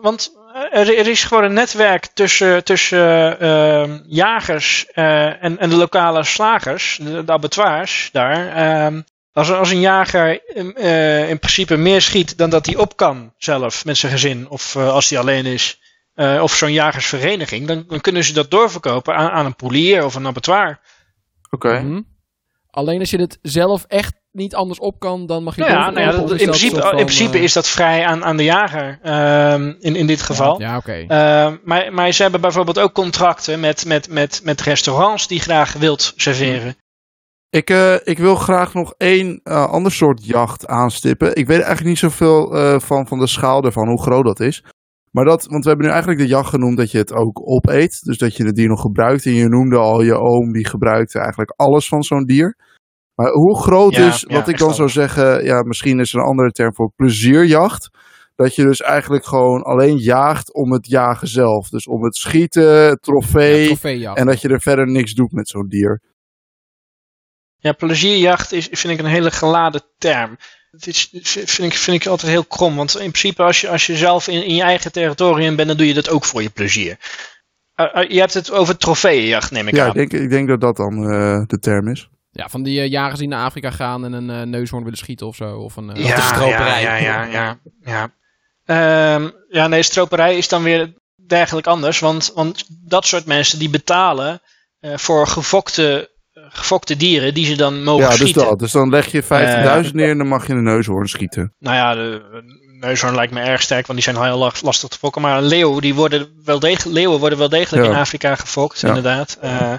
want 0.00 0.30
er, 0.70 0.98
er 0.98 1.06
is 1.06 1.24
gewoon 1.24 1.44
een 1.44 1.52
netwerk 1.52 2.06
tussen, 2.06 2.64
tussen 2.64 3.40
eh, 3.40 3.94
jagers 4.06 4.86
eh, 4.86 5.44
en, 5.44 5.58
en 5.58 5.68
de 5.68 5.76
lokale 5.76 6.24
slagers, 6.24 6.98
de, 7.02 7.24
de 7.24 7.32
abattoirs 7.32 8.08
daar. 8.12 8.48
Ehm, 8.48 9.00
als, 9.36 9.50
als 9.50 9.70
een 9.70 9.80
jager 9.80 10.40
eh, 10.74 11.30
in 11.30 11.38
principe 11.38 11.76
meer 11.76 12.00
schiet 12.00 12.38
dan 12.38 12.50
dat 12.50 12.66
hij 12.66 12.76
op 12.76 12.96
kan 12.96 13.32
zelf 13.38 13.84
met 13.84 13.96
zijn 13.96 14.12
gezin, 14.12 14.48
of 14.48 14.76
eh, 14.76 14.92
als 14.92 15.10
hij 15.10 15.18
alleen 15.18 15.46
is, 15.46 15.80
eh, 16.14 16.42
of 16.42 16.54
zo'n 16.54 16.72
jagersvereniging, 16.72 17.66
dan, 17.66 17.84
dan 17.88 18.00
kunnen 18.00 18.24
ze 18.24 18.32
dat 18.32 18.50
doorverkopen 18.50 19.14
aan, 19.14 19.30
aan 19.30 19.46
een 19.46 19.56
polier 19.56 20.04
of 20.04 20.14
een 20.14 20.26
abattoir. 20.26 20.80
Oké. 21.50 21.80
Mhm. 21.80 22.00
Alleen 22.70 23.00
als 23.00 23.10
je 23.10 23.20
het 23.20 23.38
zelf 23.42 23.84
echt 23.84 24.14
niet 24.36 24.54
anders 24.54 24.78
op 24.78 24.98
kan, 24.98 25.26
dan 25.26 25.42
mag 25.42 25.54
je 25.54 25.60
Nou 25.60 25.72
ja, 25.72 25.90
nou 25.90 26.00
ja, 26.00 26.10
dat- 26.10 26.30
is 26.30 26.40
in, 26.40 26.46
principe, 26.46 26.80
van, 26.80 26.90
in 26.98 27.04
principe 27.04 27.36
eh, 27.36 27.42
is 27.42 27.52
dat 27.52 27.68
vrij 27.68 28.04
aan, 28.04 28.24
aan 28.24 28.36
de 28.36 28.44
jager 28.44 28.98
ehm, 29.02 29.74
in, 29.78 29.96
in 29.96 30.06
dit 30.06 30.22
geval. 30.22 30.60
Ja, 30.60 30.76
oké. 30.76 30.96
Uh, 30.98 31.08
maar, 31.64 31.92
maar 31.92 32.12
ze 32.12 32.22
hebben 32.22 32.40
bijvoorbeeld 32.40 32.78
ook 32.78 32.92
contracten 32.92 33.60
met, 33.60 33.84
met, 33.86 34.08
met, 34.10 34.40
met 34.44 34.60
restaurants 34.60 35.28
die 35.28 35.40
graag 35.40 35.72
wild 35.72 36.12
serveren. 36.16 36.76
Ik, 37.50 37.70
eh, 37.70 37.94
ik 38.04 38.18
wil 38.18 38.34
graag 38.34 38.74
nog 38.74 38.94
één 38.96 39.40
eh, 39.42 39.66
ander 39.70 39.92
soort 39.92 40.26
jacht 40.26 40.66
aanstippen. 40.66 41.34
Ik 41.34 41.46
weet 41.46 41.58
eigenlijk 41.60 41.88
niet 41.88 41.98
zoveel 41.98 42.56
eh, 42.56 42.80
van, 42.80 43.06
van 43.06 43.18
de 43.18 43.26
schaal 43.26 43.60
daarvan, 43.60 43.88
hoe 43.88 44.02
groot 44.02 44.24
dat 44.24 44.40
is. 44.40 44.64
Maar 45.10 45.24
dat, 45.24 45.46
want 45.46 45.62
we 45.62 45.68
hebben 45.68 45.86
nu 45.86 45.92
eigenlijk 45.92 46.22
de 46.22 46.28
jacht 46.28 46.48
genoemd 46.48 46.76
dat 46.76 46.90
je 46.90 46.98
het 46.98 47.12
ook 47.12 47.48
opeet. 47.48 48.04
Dus 48.04 48.18
dat 48.18 48.36
je 48.36 48.44
het 48.44 48.54
dier 48.54 48.68
nog 48.68 48.80
gebruikt. 48.80 49.26
En 49.26 49.34
je 49.34 49.48
noemde 49.48 49.76
al 49.76 50.02
je 50.02 50.14
oom, 50.14 50.52
die 50.52 50.66
gebruikte 50.66 51.18
eigenlijk 51.18 51.52
alles 51.56 51.88
van 51.88 52.02
zo'n 52.02 52.24
dier. 52.24 52.56
Maar 53.16 53.30
hoe 53.30 53.60
groot 53.60 53.94
Ja, 53.94 54.06
is, 54.06 54.24
ja, 54.28 54.34
wat 54.34 54.48
ik 54.48 54.58
dan 54.58 54.74
zou 54.74 54.88
zeggen, 54.88 55.44
ja, 55.44 55.62
misschien 55.62 56.00
is 56.00 56.12
er 56.12 56.18
een 56.20 56.26
andere 56.26 56.50
term 56.50 56.74
voor 56.74 56.92
plezierjacht. 56.96 57.90
Dat 58.34 58.54
je 58.54 58.62
dus 58.62 58.80
eigenlijk 58.80 59.24
gewoon 59.24 59.62
alleen 59.62 59.96
jaagt 59.96 60.54
om 60.54 60.72
het 60.72 60.86
jagen 60.86 61.28
zelf. 61.28 61.68
Dus 61.68 61.86
om 61.86 62.04
het 62.04 62.16
schieten, 62.16 63.00
trofee. 63.00 63.98
Ja, 63.98 64.14
en 64.14 64.26
dat 64.26 64.40
je 64.40 64.48
er 64.48 64.60
verder 64.60 64.86
niks 64.86 65.12
doet 65.12 65.32
met 65.32 65.48
zo'n 65.48 65.68
dier. 65.68 66.02
Ja, 67.56 67.72
plezierjacht 67.72 68.52
is, 68.52 68.68
vind 68.70 68.92
ik 68.92 68.98
een 68.98 69.10
hele 69.10 69.30
geladen 69.30 69.82
term. 69.98 70.36
Het 70.70 70.86
is, 70.86 71.08
vind, 71.22 71.72
ik, 71.72 71.78
vind 71.78 72.00
ik 72.02 72.06
altijd 72.06 72.32
heel 72.32 72.44
krom. 72.44 72.76
Want 72.76 72.94
in 72.94 73.10
principe, 73.10 73.42
als 73.42 73.60
je, 73.60 73.68
als 73.68 73.86
je 73.86 73.96
zelf 73.96 74.28
in, 74.28 74.44
in 74.44 74.54
je 74.54 74.62
eigen 74.62 74.92
territorium 74.92 75.56
bent, 75.56 75.68
dan 75.68 75.76
doe 75.76 75.86
je 75.86 75.94
dat 75.94 76.08
ook 76.08 76.24
voor 76.24 76.42
je 76.42 76.50
plezier. 76.50 76.98
Uh, 77.76 77.86
uh, 77.94 78.10
je 78.10 78.18
hebt 78.18 78.34
het 78.34 78.50
over 78.50 78.76
trofeeënjacht, 78.76 79.50
neem 79.50 79.68
ik 79.68 79.74
Ja, 79.74 79.82
aan. 79.82 79.88
ik 79.88 79.94
denk, 79.94 80.12
ik 80.12 80.30
denk 80.30 80.48
dat 80.48 80.60
dat 80.60 80.76
dan 80.76 81.12
uh, 81.12 81.42
de 81.46 81.58
term 81.58 81.88
is. 81.88 82.08
Ja, 82.36 82.48
van 82.48 82.62
die 82.62 82.78
uh, 82.80 82.90
jagers 82.90 83.18
die 83.18 83.28
naar 83.28 83.44
Afrika 83.44 83.70
gaan 83.70 84.04
en 84.04 84.12
een 84.12 84.28
uh, 84.28 84.42
neushoorn 84.42 84.82
willen 84.82 84.98
schieten 84.98 85.26
of 85.26 85.36
zo. 85.36 85.58
Of 85.58 85.76
een, 85.76 85.96
uh, 85.96 86.06
ja, 86.06 86.20
stroperij. 86.20 86.82
Ja, 86.82 86.96
ja, 86.96 87.24
ja. 87.24 87.58
ja, 87.84 88.10
ja. 88.64 89.14
Um, 89.14 89.32
ja 89.48 89.66
nee, 89.68 89.82
stroperij 89.82 90.36
is 90.36 90.48
dan 90.48 90.62
weer 90.62 90.94
dergelijk 91.26 91.66
anders. 91.66 91.98
Want, 91.98 92.32
want 92.34 92.64
dat 92.68 93.06
soort 93.06 93.26
mensen 93.26 93.58
die 93.58 93.70
betalen 93.70 94.40
uh, 94.80 94.96
voor 94.96 95.26
gefokte, 95.26 96.10
gefokte 96.32 96.96
dieren 96.96 97.34
die 97.34 97.46
ze 97.46 97.56
dan 97.56 97.82
mogen 97.82 98.02
ja, 98.02 98.08
dus 98.08 98.18
schieten. 98.18 98.44
Dat. 98.44 98.58
Dus 98.58 98.72
dan 98.72 98.90
leg 98.90 99.06
je 99.06 99.22
50.000 99.86 99.90
neer 99.92 100.10
en 100.10 100.18
dan 100.18 100.28
mag 100.28 100.46
je 100.46 100.52
een 100.52 100.62
neushoorn 100.62 101.08
schieten. 101.08 101.54
Nou 101.58 101.76
ja, 101.76 101.94
de, 101.94 102.22
neushoorn 102.80 103.14
lijkt 103.14 103.32
me 103.32 103.40
erg 103.40 103.62
sterk, 103.62 103.86
want 103.86 103.98
die 104.04 104.12
zijn 104.12 104.24
heel 104.24 104.52
lastig 104.62 104.88
te 104.88 104.98
fokken. 104.98 105.22
Maar 105.22 105.38
een 105.38 105.46
leeuw, 105.46 105.80
die 105.80 105.94
worden 105.94 106.40
wel 106.44 106.58
degelijk, 106.58 106.96
leeuwen 106.96 107.18
worden 107.18 107.38
wel 107.38 107.48
degelijk 107.48 107.84
Ja. 107.84 107.90
in 107.90 107.96
Afrika 107.98 108.34
gefokt, 108.34 108.80
Ja. 108.80 108.88
inderdaad. 108.88 109.38
Uh, 109.44 109.72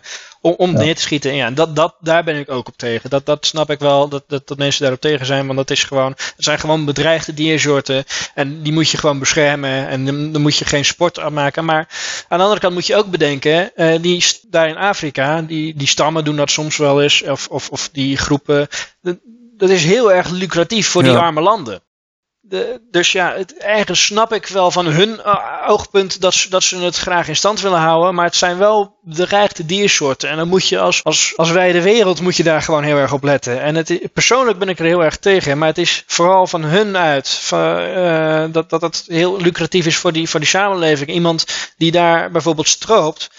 om 0.48 0.68
om 0.68 0.72
Ja. 0.72 0.78
neer 0.84 0.96
te 0.96 1.02
schieten. 1.02 1.36
Ja, 1.36 1.52
dat, 1.52 1.76
dat, 1.76 1.96
daar 2.00 2.24
ben 2.24 2.36
ik 2.36 2.52
ook 2.52 2.68
op 2.68 2.78
tegen. 2.78 3.10
Dat, 3.10 3.26
dat 3.26 3.46
snap 3.46 3.70
ik 3.70 3.80
wel, 3.80 4.08
dat, 4.08 4.24
dat, 4.28 4.48
dat 4.48 4.58
mensen 4.58 4.82
daarop 4.82 5.02
tegen 5.02 5.26
zijn. 5.26 5.46
Want 5.46 5.58
dat 5.58 5.70
is 5.70 5.84
gewoon, 5.84 6.12
het 6.12 6.34
zijn 6.38 6.60
gewoon 6.60 6.86
bedreigde 6.86 7.34
diersoorten. 7.34 8.04
En 8.34 8.62
die 8.62 8.74
moet 8.74 8.90
je 8.90 8.98
gewoon 8.98 9.20
beschermen. 9.20 9.88
En 9.88 10.06
dan, 10.06 10.42
moet 10.42 10.58
je 10.58 10.66
geen 10.66 10.86
sport 10.86 11.20
aan 11.20 11.34
maken. 11.34 11.66
Maar 11.66 11.88
aan 12.28 12.38
de 12.38 12.44
andere 12.44 12.62
kant 12.62 12.74
moet 12.74 12.88
je 12.88 12.96
ook 12.96 13.10
bedenken, 13.10 13.76
eh, 13.76 14.02
die, 14.02 14.26
daar 14.50 14.68
in 14.68 14.78
Afrika, 14.78 15.42
die, 15.42 15.76
die 15.76 15.88
stammen 15.88 16.24
doen 16.24 16.36
dat 16.36 16.52
soms 16.52 16.78
wel 16.78 17.02
eens. 17.02 17.24
Of, 17.24 17.48
of, 17.48 17.70
of 17.70 17.90
die 17.92 18.18
groepen. 18.18 18.68
Dat, 19.02 19.18
dat 19.58 19.70
is 19.70 19.84
heel 19.84 20.14
erg 20.14 20.30
lucratief 20.30 20.88
voor 20.88 21.04
die 21.04 21.18
arme 21.18 21.42
landen. 21.42 21.82
Dus 22.92 23.12
ja, 23.12 23.34
het, 23.34 23.58
eigenlijk 23.58 24.00
snap 24.00 24.34
ik 24.34 24.48
wel 24.48 24.72
van 24.72 24.86
hun 24.86 25.10
uh, 25.10 25.36
oogpunt 25.68 26.22
dat 26.22 26.34
ze, 26.34 26.50
dat 26.50 26.64
ze 26.64 26.78
het 26.78 26.98
graag 26.98 27.28
in 27.28 27.36
stand 27.36 27.62
willen 27.62 27.80
houden. 27.80 28.16
Maar 28.16 28.26
het 28.26 28.36
zijn 28.36 28.58
wel 28.58 28.96
bedreigde 29.02 29.66
diersoorten. 29.66 30.30
En 30.30 30.38
dan 30.38 30.48
moet 30.48 30.68
je 30.68 30.80
als, 30.80 31.04
als, 31.04 31.34
als 31.36 31.52
wijde 31.52 31.82
wereld 31.82 32.22
moet 32.22 32.36
je 32.36 32.44
daar 32.44 32.62
gewoon 32.62 32.84
heel 32.84 32.98
erg 32.98 33.14
op 33.14 33.24
letten. 33.24 33.62
En 33.62 33.76
het, 33.76 34.00
persoonlijk 34.14 34.60
ben 34.60 34.70
ik 34.70 34.80
er 34.80 34.86
heel 34.86 35.04
erg 35.04 35.18
tegen. 35.18 35.58
Maar 35.58 35.68
het 35.68 35.78
is 35.78 36.04
vooral 36.08 36.48
van 36.48 36.64
hun 36.64 36.98
uit. 36.98 37.50
Eh, 37.52 38.46
dat, 38.52 38.70
dat 38.70 38.82
het 38.82 39.04
heel 39.08 39.42
lucratief 39.42 39.86
is 39.86 39.98
voor 39.98 40.12
die, 40.12 40.30
voor 40.30 40.40
die 40.40 40.50
samenleving. 40.50 41.10
Iemand 41.10 41.46
die 41.78 41.92
daar 41.92 42.32
bijvoorbeeld 42.32 42.68
stroopt. 42.68 43.30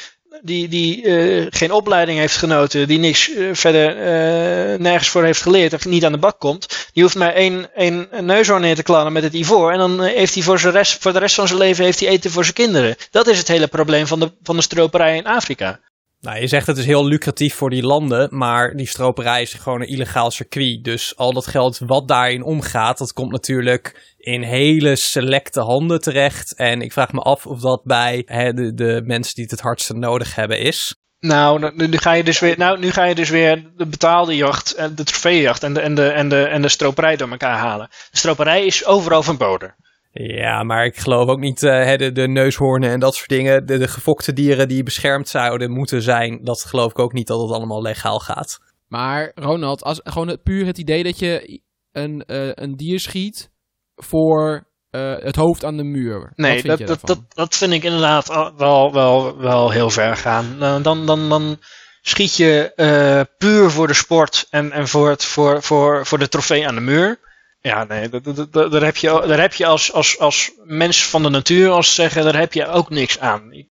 Die, 0.43 0.69
die 0.69 1.03
eh, 1.03 1.47
geen 1.51 1.73
opleiding 1.73 2.19
heeft 2.19 2.37
genoten, 2.37 2.89
die 2.89 2.99
niks 2.99 3.35
eh, 3.35 3.49
verder 3.53 3.89
eh, 3.89 4.79
nergens 4.79 5.09
voor 5.09 5.25
heeft 5.25 5.43
geleerd 5.43 5.73
of 5.73 5.85
niet 5.85 6.05
aan 6.05 6.13
de 6.13 6.19
bak 6.19 6.39
komt, 6.41 6.89
die 6.93 7.03
hoeft 7.03 7.17
maar 7.17 7.33
één, 7.35 7.75
één 7.75 8.09
neushoorn 8.21 8.61
neer 8.61 8.75
te 8.75 8.83
klannen 8.83 9.13
met 9.13 9.23
het 9.23 9.35
ivoor. 9.35 9.73
En 9.73 9.79
dan 9.79 10.03
heeft 10.03 10.35
hij 10.35 10.43
voor, 10.43 10.59
zijn 10.59 10.73
rest, 10.73 11.03
voor 11.03 11.13
de 11.13 11.19
rest 11.19 11.35
van 11.35 11.47
zijn 11.47 11.59
leven 11.59 11.85
heeft 11.85 12.01
hij 12.01 12.09
eten 12.09 12.31
voor 12.31 12.43
zijn 12.43 12.55
kinderen. 12.55 12.97
Dat 13.11 13.27
is 13.27 13.39
het 13.39 13.49
hele 13.49 13.67
probleem 13.67 14.07
van 14.07 14.21
de, 14.21 14.33
van 14.43 14.57
de 14.57 14.63
stroperij 14.63 15.17
in 15.17 15.27
Afrika. 15.27 15.81
Nou, 16.21 16.41
je 16.41 16.47
zegt 16.47 16.67
het 16.67 16.79
is 16.79 16.87
heel 16.87 17.07
lucratief 17.07 17.55
voor 17.55 17.71
die 17.71 17.83
landen, 17.83 18.29
maar 18.31 18.77
die 18.77 18.87
stroperij 18.87 19.43
is 19.43 19.55
gewoon 19.55 19.81
een 19.81 19.89
illegaal 19.89 20.31
circuit. 20.31 20.85
Dus 20.85 21.17
al 21.17 21.33
dat 21.33 21.47
geld 21.47 21.79
wat 21.79 22.09
daarin 22.09 22.43
omgaat, 22.43 22.99
dat 22.99 23.13
komt 23.13 23.33
natuurlijk 23.33 24.15
in 24.17 24.43
hele 24.43 24.97
selecte 24.97 25.61
handen 25.61 26.01
terecht. 26.01 26.55
En 26.55 26.83
ik 26.83 26.93
vraag 26.93 27.13
me 27.13 27.21
af 27.21 27.47
of 27.47 27.61
dat 27.61 27.85
bij 27.85 28.23
hè, 28.27 28.53
de, 28.53 28.75
de 28.75 29.03
mensen 29.05 29.35
die 29.35 29.43
het 29.43 29.53
het 29.53 29.61
hardste 29.61 29.95
nodig 29.95 30.35
hebben 30.35 30.59
is. 30.59 30.97
Nou, 31.21 31.73
nu, 31.75 31.87
nu 31.87 31.99
ga 31.99 32.13
je 32.13 32.25
dus 32.25 32.39
weer, 32.39 32.59
nou, 32.59 32.79
nu 32.79 32.91
ga 32.91 33.05
je 33.05 33.15
dus 33.15 33.29
weer 33.29 33.71
de 33.77 33.87
betaalde 33.87 34.37
jacht, 34.37 34.97
de 34.97 35.05
trofeejacht 35.05 35.63
en 35.63 35.73
de, 35.73 35.81
en, 35.81 35.95
de, 35.95 36.09
en, 36.09 36.29
de, 36.29 36.43
en 36.45 36.63
de 36.63 36.69
stroperij 36.69 37.17
door 37.17 37.31
elkaar 37.31 37.59
halen. 37.59 37.89
De 38.11 38.19
stroperij 38.19 38.67
is 38.67 38.85
overal 38.85 39.23
verboden. 39.23 39.75
Ja, 40.21 40.63
maar 40.63 40.85
ik 40.85 40.97
geloof 40.97 41.29
ook 41.29 41.39
niet 41.39 41.63
eh, 41.63 41.85
hè, 41.85 41.97
de, 41.97 42.13
de 42.13 42.29
neushoornen 42.29 42.91
en 42.91 43.01
dat 43.01 43.15
soort 43.15 43.29
dingen. 43.29 43.67
De, 43.67 43.79
de 43.79 43.89
gefokte 43.89 44.33
dieren 44.33 44.69
die 44.69 44.83
beschermd 44.83 45.29
zouden 45.29 45.71
moeten 45.71 46.03
zijn, 46.03 46.45
dat 46.45 46.65
geloof 46.65 46.91
ik 46.91 46.99
ook 46.99 47.13
niet 47.13 47.27
dat 47.27 47.41
het 47.41 47.51
allemaal 47.51 47.83
legaal 47.83 48.19
gaat. 48.19 48.59
Maar 48.89 49.33
Ronald, 49.35 49.83
als, 49.83 50.01
gewoon 50.05 50.29
het, 50.29 50.43
puur 50.43 50.67
het 50.67 50.79
idee 50.79 51.03
dat 51.03 51.19
je 51.19 51.61
een, 51.93 52.25
eh, 52.27 52.51
een 52.55 52.77
dier 52.77 53.01
schiet 53.01 53.51
voor 53.95 54.67
eh, 54.91 55.15
het 55.19 55.37
hoofd 55.37 55.65
aan 55.65 55.77
de 55.77 55.85
muur. 55.85 56.33
Nee, 56.35 56.63
dat, 56.63 56.79
dat, 56.79 57.01
dat, 57.03 57.21
dat 57.29 57.57
vind 57.57 57.73
ik 57.73 57.83
inderdaad 57.83 58.53
wel, 58.57 58.93
wel, 58.93 59.39
wel 59.39 59.71
heel 59.71 59.91
ver 59.91 60.17
gaan. 60.17 60.59
Nou, 60.59 60.83
Dan, 60.83 61.07
dan, 61.07 61.29
dan 61.29 61.59
schiet 62.01 62.37
je 62.37 62.73
eh, 62.75 63.21
puur 63.39 63.71
voor 63.71 63.87
de 63.87 63.95
sport 63.95 64.47
en, 64.51 64.73
en 64.73 64.89
voor, 64.89 65.11
het, 65.11 65.25
voor, 65.25 65.63
voor, 65.63 66.07
voor 66.07 66.19
de 66.19 66.29
trofee 66.29 66.69
aan 66.69 66.75
de 66.75 66.81
muur. 66.81 67.19
Ja, 67.61 67.85
nee, 67.85 68.09
daar 68.51 68.85
heb 68.85 68.97
je, 68.97 69.25
daar 69.27 69.41
heb 69.41 69.53
je 69.55 69.67
als, 69.67 69.93
als, 69.93 70.19
als 70.19 70.53
mens 70.65 71.07
van 71.07 71.23
de 71.23 71.29
natuur, 71.29 71.71
als 71.71 71.87
ze 71.89 71.95
zeggen, 71.95 72.25
daar 72.25 72.39
heb 72.39 72.53
je 72.53 72.67
ook 72.67 72.91
niks 72.91 73.19
aan. 73.21 73.67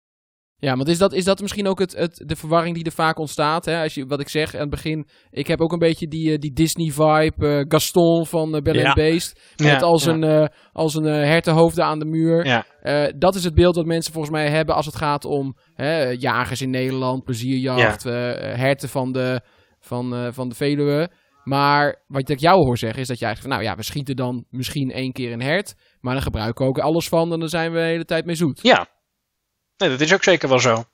Ja, 0.59 0.77
want 0.77 0.89
is 0.89 0.99
dat, 0.99 1.13
is 1.13 1.25
dat 1.25 1.41
misschien 1.41 1.67
ook 1.67 1.79
het, 1.79 1.97
het, 1.97 2.23
de 2.27 2.37
verwarring 2.37 2.75
die 2.75 2.85
er 2.85 2.93
vaak 2.93 3.19
ontstaat? 3.19 3.65
Hè? 3.65 3.83
Als 3.83 3.95
je, 3.95 4.07
wat 4.07 4.21
ik 4.21 4.29
zeg 4.29 4.55
aan 4.55 4.61
het 4.61 4.71
begin, 4.71 5.09
ik 5.31 5.47
heb 5.47 5.61
ook 5.61 5.73
een 5.73 5.79
beetje 5.79 6.09
die, 6.09 6.33
eh, 6.33 6.39
die 6.39 6.53
Disney-vibe, 6.53 7.47
eh, 7.47 7.65
Gaston 7.69 8.27
van 8.27 8.55
uh, 8.55 8.61
Belle 8.61 8.79
Ja. 8.79 8.87
and 8.87 8.95
Beast. 8.95 9.41
Met 9.57 9.67
Ja, 9.67 9.79
als 9.79 10.05
ja. 10.05 10.13
een, 10.13 10.25
eh, 10.25 10.47
als 10.73 10.95
een 10.95 11.07
eh, 11.07 11.13
hertenhoofd 11.13 11.81
aan 11.81 11.99
de 11.99 12.05
muur. 12.05 12.65
Eh, 12.81 13.05
dat 13.19 13.35
is 13.35 13.45
het 13.45 13.55
beeld 13.55 13.75
dat 13.75 13.87
mensen 13.87 14.13
volgens 14.13 14.33
mij 14.35 14.49
hebben 14.49 14.75
als 14.75 14.87
het 14.87 14.97
gaat 14.97 15.25
om 15.25 15.57
hè, 15.75 16.09
jagers 16.09 16.61
in 16.61 16.71
Nederland, 16.71 17.25
plezierjacht, 17.25 18.07
eh, 18.07 18.13
herten 18.55 18.89
van 18.89 19.13
de, 19.13 19.41
van, 19.81 20.15
eh, 20.15 20.29
van 20.33 20.49
de 20.49 20.55
Veluwe. 20.55 21.11
Maar 21.47 22.05
wat 22.07 22.29
ik 22.29 22.41
jou 22.41 22.65
hoor 22.65 22.79
zeggen 22.79 23.01
is 23.01 23.09
dat 23.09 23.19
je 23.19 23.25
eigenlijk 23.25 23.55
van, 23.55 23.65
nou 23.65 23.73
ja, 23.73 23.83
we 23.83 23.89
schieten 23.89 24.17
dan 24.17 24.45
misschien 24.51 24.93
één 24.93 25.13
keer 25.13 25.33
een 25.33 25.43
hert, 25.43 25.75
maar 26.01 26.13
dan 26.13 26.23
gebruiken 26.23 26.65
we 26.65 26.71
ook 26.71 26.79
alles 26.79 27.09
van 27.09 27.33
en 27.33 27.41
dan 27.41 27.49
zijn 27.49 27.73
we 27.73 27.79
de 27.79 27.85
hele 27.85 28.05
tijd 28.05 28.25
mee 28.25 28.35
zoet. 28.35 28.61
Ja. 28.63 28.89
Nee, 29.77 29.89
dat 29.89 30.01
is 30.01 30.15
ook 30.15 30.23
zeker 30.23 30.49
wel 30.49 30.59
zo. 30.59 30.85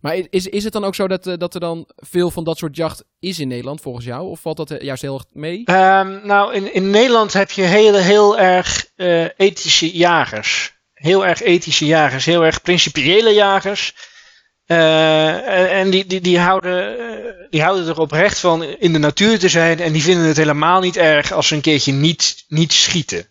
Maar 0.00 0.16
is, 0.30 0.46
is 0.46 0.64
het 0.64 0.72
dan 0.72 0.84
ook 0.84 0.94
zo 0.94 1.08
dat, 1.08 1.26
eh, 1.26 1.36
dat 1.36 1.54
er 1.54 1.60
dan 1.60 1.88
veel 1.96 2.30
van 2.30 2.44
dat 2.44 2.58
soort 2.58 2.76
jacht 2.76 3.04
is 3.18 3.38
in 3.38 3.48
Nederland 3.48 3.80
volgens 3.80 4.04
jou? 4.04 4.28
Of 4.28 4.40
valt 4.40 4.56
dat 4.56 4.70
eh, 4.70 4.80
juist 4.80 5.02
heel 5.02 5.14
erg 5.14 5.24
mee? 5.32 5.64
Ehm, 5.64 6.26
nou, 6.26 6.54
in, 6.54 6.74
in 6.74 6.90
Nederland 6.90 7.32
heb 7.32 7.50
je 7.50 7.62
heel, 7.62 7.94
heel 7.94 8.38
erg 8.38 8.86
eh, 8.96 9.24
ethische 9.36 9.96
jagers. 9.96 10.78
Heel 10.94 11.26
erg 11.26 11.42
ethische 11.42 11.86
jagers, 11.86 12.24
heel 12.24 12.44
erg 12.44 12.62
principiële 12.62 13.30
jagers. 13.30 13.94
Eh, 14.70 15.80
en 15.80 15.90
die, 15.90 16.06
die, 16.06 16.20
die, 16.20 16.38
houden, 16.38 16.98
eh, 16.98 17.48
die 17.50 17.62
houden 17.62 17.86
er 17.86 17.98
oprecht 17.98 18.38
van 18.38 18.62
in 18.62 18.92
de 18.92 18.98
natuur 18.98 19.38
te 19.38 19.48
zijn. 19.48 19.80
En 19.80 19.92
die 19.92 20.02
vinden 20.02 20.26
het 20.26 20.36
helemaal 20.36 20.80
niet 20.80 20.96
erg 20.96 21.32
als 21.32 21.46
ze 21.46 21.54
een 21.54 21.60
keertje 21.60 21.92
niet, 21.92 22.44
niet 22.48 22.72
schieten. 22.72 23.26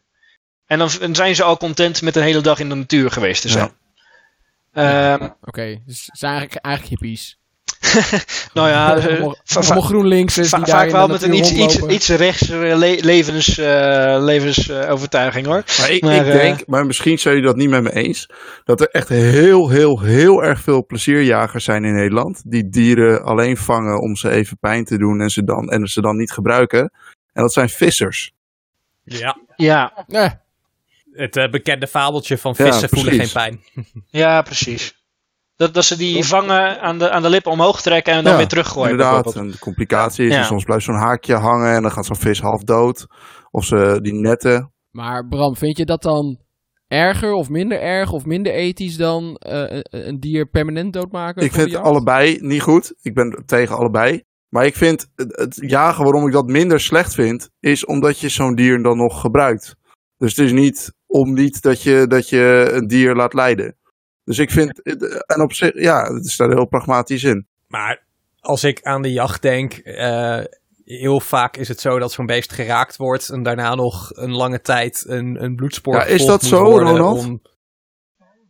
En 0.65 0.79
dan, 0.79 0.89
dan 0.99 1.15
zijn 1.15 1.35
ze 1.35 1.43
al 1.43 1.57
content 1.57 2.01
met 2.01 2.15
een 2.15 2.23
hele 2.23 2.41
dag 2.41 2.59
in 2.59 2.69
de 2.69 2.75
natuur 2.75 3.11
geweest 3.11 3.41
te 3.41 3.49
zijn. 3.49 3.71
Ehm, 4.73 5.29
Oké, 5.41 5.81
dus 5.85 6.09
zijn 6.11 6.31
eigenlijk, 6.31 6.65
eigenlijk 6.65 7.01
hippies. 7.01 7.38
nou 8.53 8.67
ja, 8.69 8.95
eh, 8.97 9.05
allemaal, 9.05 9.35
Va- 9.43 10.57
die 10.57 10.65
daar 10.65 10.75
vaak 10.79 10.91
wel 10.91 11.07
met 11.07 11.21
een 11.21 11.33
iets, 11.33 11.51
iets, 11.51 11.77
iets 11.77 12.07
rechts 12.09 12.47
le 12.47 12.97
levens, 13.01 13.57
eh, 13.57 14.17
levensovertuiging 14.19 15.45
hoor. 15.45 15.63
Maar 15.79 15.91
ik, 15.91 16.01
Maar, 16.01 16.15
ik 16.15 16.25
eh, 16.25 16.31
denk, 16.31 16.67
maar 16.67 16.85
misschien 16.85 17.19
zijn 17.19 17.33
jullie 17.35 17.49
dat 17.49 17.57
niet 17.59 17.69
met 17.69 17.83
me 17.83 17.93
eens, 17.93 18.29
dat 18.63 18.81
er 18.81 18.87
echt 18.89 19.09
heel, 19.09 19.69
heel, 19.69 19.99
heel 19.99 20.43
erg 20.43 20.61
veel 20.61 20.85
plezierjagers 20.85 21.63
zijn 21.63 21.83
in 21.85 21.95
Nederland. 21.95 22.41
Die 22.45 22.69
dieren 22.69 23.23
alleen 23.23 23.57
vangen 23.57 24.01
om 24.01 24.15
ze 24.15 24.29
even 24.29 24.57
pijn 24.57 24.85
te 24.85 24.97
doen 24.97 25.21
en 25.21 25.29
ze 25.29 25.43
dan, 25.43 25.69
en 25.69 25.87
ze 25.87 26.01
dan 26.01 26.17
niet 26.17 26.31
gebruiken. 26.31 26.91
En 27.33 27.41
dat 27.41 27.53
zijn 27.53 27.69
vissers. 27.69 28.31
Ja, 29.03 29.37
Ja, 29.55 30.05
Eh, 30.07 30.29
het 31.13 31.35
eh, 31.37 31.49
bekende 31.49 31.87
fabeltje 31.87 32.37
van 32.37 32.53
Ja, 32.57 32.65
vissen 32.65 32.89
voelen 32.89 33.13
geen 33.13 33.31
pijn. 33.31 33.63
ja 34.23 34.41
precies. 34.41 34.97
Dat, 35.59 35.73
dat 35.73 35.85
ze 35.85 35.97
die 35.97 36.25
vangen 36.25 36.81
aan 36.81 36.97
de, 36.99 37.09
aan 37.11 37.21
de 37.21 37.29
lippen 37.29 37.51
omhoog 37.51 37.81
trekken 37.81 38.13
en 38.13 38.23
dan 38.23 38.31
Ja, 38.31 38.37
weer 38.37 38.47
teruggooien. 38.47 38.91
Inderdaad, 38.91 39.35
en 39.35 39.47
de 39.51 39.59
complicatie 39.59 40.25
is, 40.25 40.33
Ja. 40.33 40.39
en 40.39 40.45
soms 40.45 40.63
blijft 40.63 40.83
zo'n 40.85 40.95
haakje 40.95 41.35
hangen 41.35 41.73
en 41.75 41.81
dan 41.81 41.91
gaat 41.91 42.05
zo'n 42.05 42.15
vis 42.15 42.39
half 42.41 42.63
dood. 42.63 43.07
Of 43.51 43.65
ze 43.65 43.99
die 44.01 44.13
netten. 44.13 44.73
maar 44.91 45.27
Bram, 45.27 45.55
vind 45.55 45.77
je 45.77 45.85
dat 45.85 46.01
dan 46.01 46.39
erger 46.87 47.33
of 47.33 47.49
minder 47.49 47.81
erg 47.81 48.11
of 48.11 48.25
minder 48.25 48.53
ethisch 48.53 48.97
dan 48.97 49.35
eh, 49.35 49.63
een- 49.67 50.07
een 50.07 50.19
dier 50.19 50.45
permanent 50.49 50.93
doodmaken? 50.93 51.43
Ik 51.43 51.51
vind 51.53 51.71
jacht? 51.71 51.85
allebei 51.85 52.37
niet 52.41 52.61
goed. 52.61 52.93
Ik 53.01 53.13
ben 53.13 53.43
tegen 53.45 53.77
allebei. 53.77 54.23
Maar 54.49 54.65
ik 54.65 54.75
vind 54.75 55.09
het, 55.15 55.37
het 55.37 55.57
jagen 55.61 56.03
waarom 56.03 56.27
ik 56.27 56.33
dat 56.33 56.47
minder 56.47 56.79
slecht 56.79 57.13
vind, 57.13 57.49
is 57.59 57.85
omdat 57.85 58.19
je 58.19 58.29
zo'n 58.29 58.55
dier 58.55 58.83
dan 58.83 58.97
nog 58.97 59.21
gebruikt. 59.21 59.75
Dus 60.17 60.35
het 60.35 60.45
is 60.45 60.51
niet 60.51 60.93
om 61.07 61.33
niet 61.33 61.61
dat 61.61 61.83
je, 61.83 62.05
dat 62.07 62.29
je 62.29 62.69
een 62.73 62.87
dier 62.87 63.15
laat 63.15 63.33
lijden. 63.33 63.77
Dus 64.29 64.37
ik 64.37 64.51
vind, 64.51 64.79
het- 64.83 65.25
en 65.25 65.41
op 65.41 65.53
zich, 65.53 65.71
ja, 65.73 66.13
het 66.13 66.25
is 66.25 66.37
daar 66.37 66.49
heel 66.49 66.65
pragmatisch 66.65 67.23
in. 67.23 67.47
Maar 67.67 68.03
als 68.39 68.63
ik 68.63 68.81
aan 68.83 69.01
de 69.01 69.11
jacht 69.11 69.41
denk, 69.41 69.73
eh, 69.73 70.39
heel 70.85 71.19
vaak 71.19 71.57
is 71.57 71.67
het 71.67 71.79
zo 71.81 71.99
dat 71.99 72.11
zo'n 72.11 72.25
beest 72.25 72.53
geraakt 72.53 72.97
wordt 72.97 73.29
en 73.29 73.43
daarna 73.43 73.75
nog 73.75 74.09
een 74.13 74.31
lange 74.35 74.61
tijd 74.61 75.03
een, 75.07 75.43
een 75.43 75.55
bloedspoor 75.55 75.95
Ja, 75.95 76.03
is 76.03 76.25
dat 76.25 76.41
moet 76.41 76.51
zo, 76.51 76.63
worden 76.63 76.89
Ronald? 76.89 77.17
om- 77.25 77.41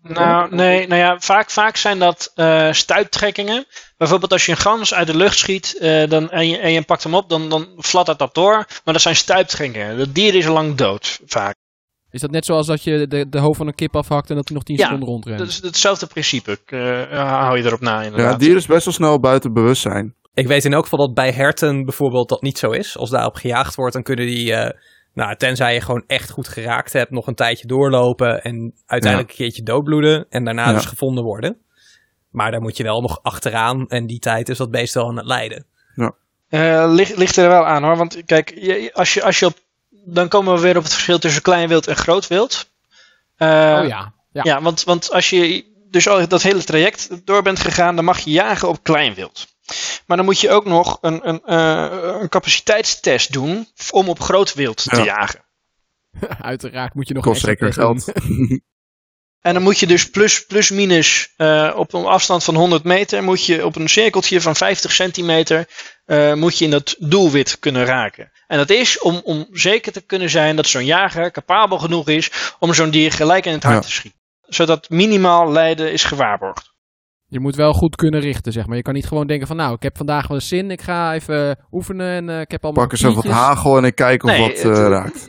Nou, 0.02 0.56
nee, 0.56 0.88
nou 0.88 1.02
ja, 1.02 1.20
vaak, 1.20 1.50
vaak 1.50 1.76
zijn 1.76 2.00
dat 2.00 2.32
eh 2.36 2.72
stuiptrekkingen. 2.72 3.66
Bijvoorbeeld 3.98 4.32
als 4.32 4.46
je 4.46 4.52
een 4.52 4.58
gans 4.58 4.94
uit 4.94 5.08
de 5.08 5.16
lucht 5.18 5.38
schiet 5.38 5.78
eh, 5.80 6.10
dan, 6.10 6.30
en, 6.32 6.48
je, 6.50 6.58
en 6.58 6.72
je 6.72 6.82
pakt 6.82 7.04
hem 7.04 7.16
op, 7.16 7.30
dan, 7.30 7.50
dan 7.50 7.68
fladdert 7.78 8.20
dat 8.20 8.36
door. 8.36 8.56
Maar 8.84 8.94
dat 8.94 9.02
zijn 9.02 9.16
stuiptrekkingen. 9.16 9.98
Dat 9.98 10.16
dier 10.16 10.36
is 10.36 10.48
al 10.48 10.54
lang 10.54 10.76
dood, 10.76 11.20
vaak. 11.26 11.56
Is 12.12 12.22
dat 12.22 12.32
net 12.32 12.46
zoals 12.46 12.68
dat 12.68 12.84
je 12.84 13.08
de, 13.08 13.30
de 13.30 13.40
hoofd 13.40 13.58
van 13.58 13.68
een 13.68 13.76
kip 13.76 13.96
afhakt 13.96 14.30
en 14.30 14.36
dat 14.36 14.48
hij 14.48 14.56
nog 14.58 14.66
10 14.66 14.76
Ja, 14.76 14.84
seconden 14.84 15.08
rondrent? 15.10 15.38
Dat 15.40 15.48
is 15.48 15.62
hetzelfde 15.62 16.08
principe. 16.08 16.60
eh, 16.66 17.40
hou 17.42 17.58
je 17.58 17.64
erop 17.66 17.80
na, 17.80 18.00
Ja, 18.00 18.06
inderdaad. 18.06 18.32
het 18.32 18.40
dier 18.40 18.56
is 18.56 18.66
best 18.66 18.86
wel 18.86 18.94
snel 18.94 19.20
buiten 19.20 19.54
bewustzijn. 19.54 20.16
Ik 20.34 20.48
weet 20.48 20.66
in 20.66 20.74
elk 20.74 20.84
geval 20.84 21.00
dat 21.06 21.14
bij 21.14 21.32
herten 21.32 21.84
bijvoorbeeld 21.86 22.30
dat 22.30 22.42
niet 22.42 22.58
zo 22.58 22.72
is. 22.72 22.98
Als 22.98 23.10
daarop 23.10 23.36
gejaagd 23.36 23.76
wordt, 23.76 23.94
dan 23.94 24.04
kunnen 24.04 24.26
die, 24.26 24.54
eh, 24.54 24.80
nou, 25.14 25.36
tenzij 25.36 25.74
je 25.74 25.82
gewoon 25.82 26.04
echt 26.08 26.30
goed 26.30 26.48
geraakt 26.48 26.94
hebt, 26.94 27.12
nog 27.12 27.28
een 27.28 27.36
tijdje 27.36 27.68
doorlopen 27.68 28.44
en 28.44 28.74
uiteindelijk 28.86 29.32
een 29.32 29.38
keertje 29.38 29.64
doodbloeden 29.64 30.26
en 30.30 30.44
daarna 30.46 30.68
Ja. 30.68 30.74
dus 30.74 30.86
gevonden 30.86 31.24
worden. 31.24 31.58
Maar 32.30 32.52
daar 32.52 32.62
moet 32.62 32.78
je 32.78 32.84
wel 32.84 33.02
nog 33.02 33.20
achteraan 33.22 33.88
en 33.88 34.06
die 34.06 34.20
tijd 34.20 34.50
is 34.50 34.58
dat 34.58 34.72
beest 34.72 34.94
wel 34.94 35.08
aan 35.08 35.18
het 35.18 35.26
lijden. 35.26 35.66
Eh, 36.50 36.86
ligt, 36.94 37.18
ligt 37.18 37.36
er 37.36 37.48
wel 37.50 37.66
aan 37.66 37.84
hoor. 37.84 37.98
Want 37.98 38.22
kijk, 38.26 38.50
je- 38.60 38.90
als 38.94 39.14
je, 39.14 39.24
als 39.24 39.40
je 39.40 39.46
op, 39.46 39.54
dan 40.06 40.28
komen 40.28 40.54
we 40.54 40.60
weer 40.60 40.78
op 40.78 40.84
het 40.84 40.94
verschil 40.94 41.20
tussen 41.20 41.42
klein 41.42 41.68
wild 41.68 41.88
en 41.88 41.96
groot 41.96 42.28
wild. 42.28 42.70
Eh, 43.36 43.48
oh 43.48 43.88
ja. 43.88 44.14
ja. 44.32 44.42
Ja, 44.44 44.62
want, 44.62 44.84
want 44.84 45.12
als 45.12 45.30
je 45.30 45.66
dus 45.90 46.08
al 46.08 46.28
dat 46.28 46.42
hele 46.42 46.64
traject 46.64 47.26
door 47.26 47.42
bent 47.42 47.60
gegaan, 47.60 47.96
dan 47.96 48.06
mag 48.06 48.20
je 48.20 48.32
jagen 48.32 48.68
op 48.68 48.84
klein 48.84 49.14
wild. 49.14 49.48
Maar 50.06 50.18
dan 50.18 50.26
moet 50.26 50.40
je 50.40 50.50
ook 50.50 50.66
nog 50.66 50.98
een, 51.02 51.28
een, 51.30 51.42
eh, 51.46 52.20
een 52.22 52.30
capaciteitstest 52.30 53.32
doen 53.32 53.68
om 53.92 54.10
op 54.10 54.20
groot 54.20 54.54
wild 54.54 54.84
te 54.90 54.96
Ja. 54.96 55.04
jagen. 55.04 55.46
Uiteraard 56.42 56.94
moet 56.94 57.08
je 57.08 57.14
nog 57.14 57.24
Kost 57.24 57.42
zeker 57.42 57.74
geld. 57.74 58.06
En 59.42 59.54
dan 59.54 59.64
moet 59.64 59.80
je 59.80 59.88
dus 59.88 60.10
plus, 60.10 60.46
plus 60.46 60.70
minus 60.70 61.34
eh, 61.38 61.74
op 61.76 61.94
een 61.94 62.06
afstand 62.06 62.44
van 62.44 62.56
100 62.56 62.84
meter, 62.84 63.24
moet 63.24 63.46
je 63.46 63.66
op 63.66 63.76
een 63.76 63.90
cirkeltje 63.90 64.42
van 64.42 64.56
50 64.56 64.92
centimeter, 64.92 65.68
eh, 66.06 66.34
moet 66.34 66.58
je 66.58 66.66
in 66.66 66.72
dat 66.72 66.96
doelwit 67.00 67.60
kunnen 67.60 67.86
raken. 67.86 68.32
En 68.50 68.58
dat 68.58 68.70
is 68.70 69.00
om, 69.00 69.22
om 69.24 69.48
zeker 69.52 69.92
te 69.92 70.02
kunnen 70.02 70.30
zijn 70.30 70.56
dat 70.56 70.68
zo'n 70.68 70.86
jager 70.86 71.32
capabel 71.32 71.78
genoeg 71.80 72.08
is 72.08 72.54
om 72.60 72.74
zo'n 72.74 72.90
dier 72.90 73.12
gelijk 73.12 73.46
in 73.46 73.54
het 73.54 73.64
hart 73.64 73.76
Ja. 73.76 73.82
te 73.82 73.92
schieten. 73.92 74.20
Zodat 74.42 74.90
minimaal 74.90 75.52
lijden 75.52 75.92
is 75.92 76.04
gewaarborgd. 76.04 76.74
Je 77.28 77.40
moet 77.40 77.56
wel 77.56 77.74
goed 77.74 77.96
kunnen 77.96 78.20
richten, 78.20 78.52
zeg 78.52 78.66
maar. 78.68 78.76
Je 78.76 78.82
kan 78.82 78.94
niet 78.94 79.08
gewoon 79.08 79.28
denken 79.28 79.48
van, 79.48 79.56
nou, 79.56 79.74
ik 79.74 79.84
heb 79.84 79.98
vandaag 79.98 80.28
wel 80.28 80.40
zin, 80.40 80.72
ik 80.72 80.82
ga 80.82 81.14
even 81.14 81.58
oefenen 81.72 82.16
en 82.16 82.30
eh, 82.30 82.40
ik 82.40 82.52
heb 82.52 82.64
allemaal 82.64 82.84
Pak 82.84 82.92
eens 82.92 83.02
even 83.02 83.16
wat 83.16 83.26
hagel 83.32 83.78
en 83.78 83.84
ik 83.84 83.96
kijk 83.96 84.24
of 84.24 84.30
Nee, 84.30 84.42
wat 84.42 84.78
eh, 84.78 84.88
raakt. 84.88 85.28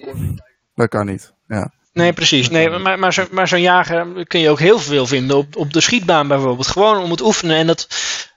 Dat 0.75 0.89
kan 0.89 1.07
niet. 1.07 1.33
Ja. 1.47 1.73
Nee, 1.93 2.13
precies. 2.13 2.51
Nee, 2.51 2.71
maar 2.71 2.99
maar, 2.99 3.13
zo, 3.13 3.27
maar 3.31 3.49
zo'n 3.49 3.61
jager 3.61 4.27
kun 4.27 4.41
je 4.41 4.49
ook 4.51 4.59
heel 4.59 4.79
veel 4.79 5.07
vinden 5.07 5.37
op, 5.37 5.57
op 5.57 5.73
de 5.73 5.81
schietbaan 5.81 6.29
bijvoorbeeld. 6.29 6.67
Gewoon 6.67 6.99
om 7.03 7.11
het 7.11 7.21
oefenen. 7.23 7.57
En 7.57 7.67
dat, 7.67 7.87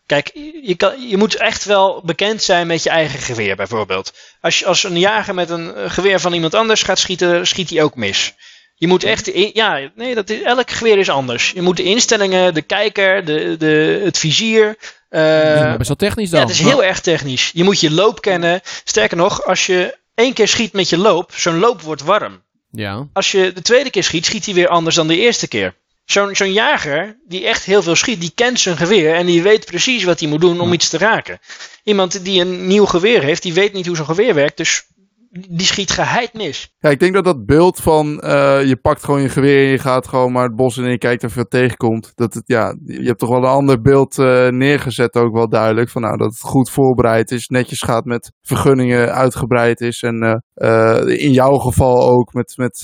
kijk, 0.05 0.31
je, 0.63 0.75
kan, 0.77 1.07
je 1.09 1.17
moet 1.17 1.35
echt 1.35 1.65
wel 1.65 2.01
bekend 2.05 2.43
zijn 2.43 2.67
met 2.67 2.83
je 2.83 2.89
eigen 2.89 3.19
geweer 3.19 3.55
bijvoorbeeld. 3.55 4.13
Als, 4.41 4.59
je, 4.59 4.65
als 4.65 4.83
een 4.83 4.99
jager 4.99 5.33
met 5.33 5.49
een 5.49 5.75
eh, 5.75 5.89
geweer 5.91 6.19
van 6.19 6.33
iemand 6.33 6.53
anders 6.53 6.83
gaat 6.83 6.99
schieten, 6.99 7.47
schiet 7.47 7.69
hij 7.69 7.83
ook 7.83 7.95
mis. 7.95 8.33
Je 8.75 8.87
moet 8.87 9.03
echt, 9.03 9.31
ja, 9.53 9.91
nee, 9.95 10.15
dat 10.15 10.29
is, 10.29 10.41
elk 10.41 10.71
geweer 10.71 10.97
is 10.97 11.09
anders. 11.09 11.51
Je 11.51 11.61
moet 11.61 11.77
de 11.77 11.83
instellingen, 11.83 12.53
de 12.53 12.61
kijker, 12.61 13.25
de, 13.25 13.55
de, 13.57 14.01
het 14.03 14.17
vizier. 14.17 14.77
eh, 15.09 15.55
Ja, 15.55 15.77
best 15.77 15.87
wel 15.87 15.97
technisch 15.97 16.29
dan. 16.29 16.39
ja, 16.39 16.45
het 16.45 16.55
is 16.55 16.61
heel 16.61 16.83
erg 16.83 16.99
technisch. 16.99 17.51
Je 17.53 17.63
moet 17.63 17.79
je 17.79 17.91
loop 17.91 18.21
kennen. 18.21 18.61
Sterker 18.83 19.17
nog, 19.17 19.45
als 19.45 19.65
je 19.65 19.97
één 20.15 20.33
keer 20.33 20.47
schiet 20.47 20.73
met 20.73 20.89
je 20.89 20.97
loop, 20.97 21.31
zo'n 21.35 21.59
loop 21.59 21.81
wordt 21.81 22.01
warm 22.03 22.43
Ja. 22.71 23.07
als 23.13 23.31
je 23.31 23.51
de 23.53 23.61
tweede 23.61 23.89
keer 23.89 24.03
schiet, 24.03 24.25
schiet 24.25 24.45
hij 24.45 24.53
weer 24.53 24.67
anders 24.67 24.95
dan 24.95 25.07
de 25.07 25.17
eerste 25.17 25.47
keer. 25.47 25.75
Zo'n 26.05 26.35
zo'n 26.35 26.53
jager 26.53 27.19
die 27.27 27.47
echt 27.47 27.63
heel 27.63 27.81
veel 27.81 27.95
schiet, 27.95 28.21
die 28.21 28.31
kent 28.35 28.59
zijn 28.59 28.77
geweer 28.77 29.13
en 29.13 29.25
die 29.25 29.43
weet 29.43 29.65
precies 29.65 30.03
wat 30.03 30.19
hij 30.19 30.29
moet 30.29 30.41
doen 30.41 30.59
om 30.59 30.73
iets 30.73 30.89
te 30.89 30.97
raken. 30.97 31.39
Iemand 31.83 32.25
die 32.25 32.41
een 32.41 32.67
nieuw 32.67 32.85
geweer 32.85 33.23
heeft, 33.23 33.43
die 33.43 33.53
weet 33.53 33.73
niet 33.73 33.87
hoe 33.87 33.95
zo'n 33.95 34.05
geweer 34.05 34.33
werkt, 34.33 34.57
dus 34.57 34.87
die 35.33 35.65
schiet 35.65 35.91
geheid 35.91 36.33
mis. 36.33 36.73
Ja, 36.79 36.89
ik 36.89 36.99
denk 36.99 37.13
dat 37.13 37.23
dat 37.23 37.45
beeld 37.45 37.79
van 37.79 38.19
eh, 38.19 38.63
je 38.65 38.77
pakt 38.77 39.03
gewoon 39.03 39.21
je 39.21 39.29
geweer 39.29 39.65
en 39.65 39.71
je 39.71 39.79
gaat 39.79 40.07
gewoon 40.07 40.31
maar 40.31 40.43
het 40.43 40.55
bos 40.55 40.77
in 40.77 40.83
en 40.83 40.89
je 40.89 40.97
kijkt 40.97 41.23
of 41.23 41.33
je 41.33 41.39
wat 41.39 41.49
tegenkomt. 41.49 42.11
Dat 42.15 42.33
het, 42.33 42.43
ja, 42.45 42.75
je 42.85 43.05
hebt 43.05 43.19
toch 43.19 43.29
wel 43.29 43.37
een 43.37 43.45
ander 43.45 43.81
beeld 43.81 44.19
eh, 44.19 44.47
neergezet 44.47 45.15
ook 45.15 45.33
wel 45.33 45.49
duidelijk. 45.49 45.89
Van 45.89 46.01
nou, 46.01 46.17
dat 46.17 46.31
het 46.31 46.39
goed 46.39 46.69
voorbereid 46.69 47.31
is, 47.31 47.47
netjes 47.47 47.81
gaat 47.81 48.05
met 48.05 48.31
vergunningen 48.41 49.13
uitgebreid 49.13 49.81
is. 49.81 50.01
En 50.01 50.43
eh, 50.53 50.99
in 51.05 51.31
jouw 51.31 51.57
geval 51.57 52.09
ook 52.09 52.33
met, 52.33 52.53
met 52.57 52.83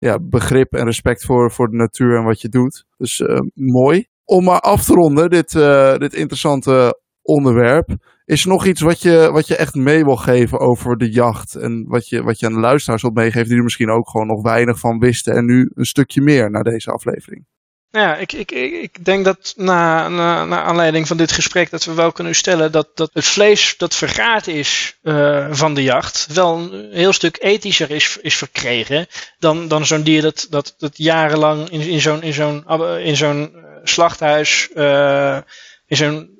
ja, 0.00 0.18
begrip 0.22 0.72
en 0.72 0.84
respect 0.84 1.24
voor, 1.24 1.52
voor 1.52 1.70
de 1.70 1.76
natuur 1.76 2.16
en 2.16 2.24
wat 2.24 2.40
je 2.40 2.48
doet. 2.48 2.84
Dus 2.96 3.20
eh, 3.20 3.38
mooi. 3.54 4.06
Om 4.24 4.44
maar 4.44 4.60
af 4.60 4.84
te 4.84 4.94
ronden, 4.94 5.30
dit, 5.30 5.54
eh, 5.54 5.96
dit 5.96 6.14
interessante 6.14 7.00
onderwerp. 7.22 7.96
Is 8.24 8.42
er 8.42 8.48
nog 8.48 8.66
iets 8.66 8.80
wat 8.80 9.02
je, 9.02 9.30
wat 9.32 9.46
je 9.46 9.56
echt 9.56 9.74
mee 9.74 10.04
wil 10.04 10.16
geven 10.16 10.58
over 10.58 10.96
de 10.96 11.10
jacht? 11.10 11.54
En 11.54 11.84
wat 11.88 12.08
je, 12.08 12.22
wat 12.22 12.38
je 12.38 12.46
aan 12.46 12.52
de 12.52 12.60
luisteraars 12.60 13.02
wilt 13.02 13.14
meegeven 13.14 13.48
die 13.48 13.56
er 13.56 13.62
misschien 13.62 13.90
ook 13.90 14.10
gewoon 14.10 14.26
nog 14.26 14.42
weinig 14.42 14.78
van 14.78 14.98
wisten. 14.98 15.34
En 15.34 15.44
nu 15.44 15.70
een 15.74 15.84
stukje 15.84 16.20
meer 16.20 16.50
naar 16.50 16.64
deze 16.64 16.90
aflevering. 16.90 17.46
Nou 17.92 18.06
ja, 18.06 18.16
ik, 18.16 18.32
ik, 18.32 18.50
ik, 18.50 19.04
denk 19.04 19.24
dat 19.24 19.52
na, 19.56 20.08
na, 20.08 20.44
na 20.44 20.62
aanleiding 20.62 21.06
van 21.06 21.16
dit 21.16 21.32
gesprek 21.32 21.70
dat 21.70 21.84
we 21.84 21.94
wel 21.94 22.12
kunnen 22.12 22.34
stellen 22.34 22.72
dat, 22.72 22.88
dat 22.94 23.10
het 23.12 23.24
vlees 23.24 23.74
dat 23.76 23.94
vergaard 23.94 24.46
is 24.46 24.96
uh, 25.02 25.46
van 25.50 25.74
de 25.74 25.82
jacht 25.82 26.26
wel 26.32 26.56
een 26.56 26.88
heel 26.92 27.12
stuk 27.12 27.36
ethischer 27.40 27.90
is, 27.90 28.18
is 28.20 28.36
verkregen 28.36 29.06
dan, 29.38 29.68
dan 29.68 29.86
zo'n 29.86 30.02
dier 30.02 30.22
dat, 30.22 30.46
dat, 30.50 30.74
dat 30.78 30.92
jarenlang 30.96 31.70
in, 31.70 31.80
in 31.80 32.00
zo'n 32.00 32.22
in 32.22 32.32
zo'n 32.32 32.64
in 32.98 33.16
zo'n 33.16 33.54
slachthuis, 33.84 34.68
uh, 34.74 35.38
in 35.86 35.96
zo'n 35.96 36.30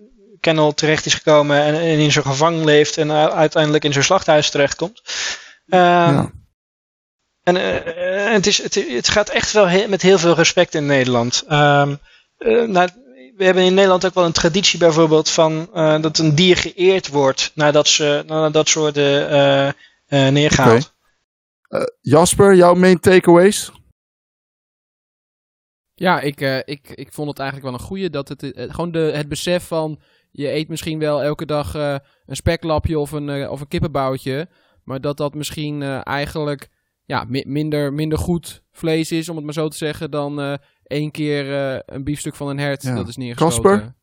kennel 0.40 0.74
terecht 0.74 1.06
is 1.06 1.14
gekomen 1.14 1.62
en, 1.62 1.74
in 1.98 2.12
zo'n 2.12 2.22
gevang 2.22 2.64
leeft 2.64 2.96
en 2.96 3.12
uiteindelijk 3.12 3.84
in 3.84 3.92
zo'n 3.92 4.02
slachthuis 4.02 4.50
terechtkomt. 4.50 5.02
Uh, 5.66 5.78
ja. 5.78 6.30
En 7.42 7.56
uh, 7.56 8.32
het, 8.32 8.46
is, 8.46 8.62
het, 8.62 8.74
het, 8.74 9.08
gaat 9.08 9.28
echt 9.28 9.52
wel 9.52 9.88
met 9.88 10.02
heel 10.02 10.18
veel 10.18 10.34
respect 10.34 10.74
in 10.74 10.86
Nederland. 10.86 11.44
Um, 11.48 11.98
uh, 12.38 12.68
nou, 12.68 12.88
we 13.36 13.44
hebben 13.44 13.64
in 13.64 13.74
Nederland 13.74 14.06
ook 14.06 14.14
wel 14.14 14.24
een 14.24 14.32
traditie 14.32 14.78
bijvoorbeeld 14.78 15.30
van 15.30 15.70
uh, 15.74 16.02
dat 16.02 16.18
een 16.18 16.34
dier 16.34 16.56
geëerd 16.56 17.08
wordt 17.08 17.52
nadat 17.54 17.88
ze 17.88 18.22
nadat 18.26 18.68
ze 18.68 18.78
worden 18.78 19.74
neergehaald. 20.08 20.94
Okay. 21.68 21.88
Jasper, 22.00 22.54
jouw 22.54 22.74
main 22.74 23.00
takeaways? 23.00 23.72
Ja, 25.94 26.20
ik, 26.20 26.40
ik, 26.64 26.90
ik 26.94 27.12
vond 27.12 27.28
het 27.28 27.38
eigenlijk 27.38 27.70
wel 27.70 27.78
een 27.80 27.86
goede. 27.86 28.10
Dat 28.10 28.28
het, 28.28 28.52
gewoon 28.56 28.90
de, 28.92 29.10
het 29.14 29.28
besef 29.28 29.66
van 29.66 30.00
je 30.30 30.52
eet 30.52 30.68
misschien 30.68 30.98
wel 30.98 31.22
elke 31.22 31.46
dag 31.46 31.74
een 31.74 32.36
speklapje 32.36 32.98
of 32.98 33.12
een, 33.12 33.48
of 33.48 33.60
een 33.60 33.68
kippenboutje. 33.68 34.48
Maar 34.84 35.00
dat 35.00 35.16
dat 35.16 35.34
misschien 35.34 35.82
eigenlijk 36.02 36.68
ja, 37.10 37.24
minder, 37.28 37.92
minder 37.92 38.18
goed 38.18 38.62
vlees 38.72 39.12
is, 39.12 39.28
om 39.28 39.36
het 39.36 39.44
maar 39.44 39.54
zo 39.54 39.68
te 39.68 39.76
zeggen, 39.76 40.10
dan 40.10 40.40
uh, 40.40 40.54
één 40.82 41.10
keer 41.10 41.46
uh, 41.46 41.80
een 41.86 42.04
biefstuk 42.04 42.34
van 42.34 42.48
een 42.48 42.58
hert. 42.58 42.82
Dat 42.82 43.08
is 43.08 43.16
neergeschoten. 43.16 43.62
Kasper? 43.62 43.94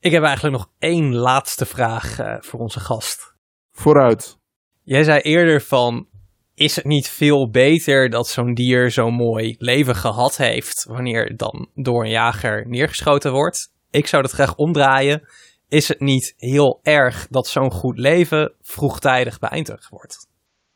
Ik 0.00 0.12
heb 0.12 0.22
eigenlijk 0.22 0.56
nog 0.56 0.70
één 0.78 1.14
laatste 1.14 1.66
vraag 1.66 2.20
uh, 2.20 2.36
voor 2.40 2.60
onze 2.60 2.80
gast. 2.80 3.36
Vooruit. 3.72 4.38
Jij 4.82 5.02
zei 5.02 5.20
eerder 5.20 5.60
van, 5.60 6.08
is 6.54 6.76
het 6.76 6.84
niet 6.84 7.08
veel 7.08 7.50
beter 7.50 8.10
dat 8.10 8.28
zo'n 8.28 8.54
dier 8.54 8.90
zo'n 8.90 9.14
mooi 9.14 9.54
leven 9.58 9.94
gehad 9.96 10.36
heeft, 10.36 10.84
wanneer 10.88 11.24
het 11.24 11.38
dan 11.38 11.68
door 11.74 12.04
een 12.04 12.10
jager 12.10 12.68
neergeschoten 12.68 13.32
wordt? 13.32 13.72
Ik 13.90 14.06
zou 14.06 14.22
dat 14.22 14.32
graag 14.32 14.54
omdraaien. 14.54 15.28
Is 15.68 15.88
het 15.88 16.00
niet 16.00 16.34
heel 16.36 16.80
erg 16.82 17.26
dat 17.30 17.46
zo'n 17.46 17.70
goed 17.70 17.98
leven 17.98 18.54
vroegtijdig 18.60 19.38
beëindigd 19.38 19.88
wordt? 19.88 20.32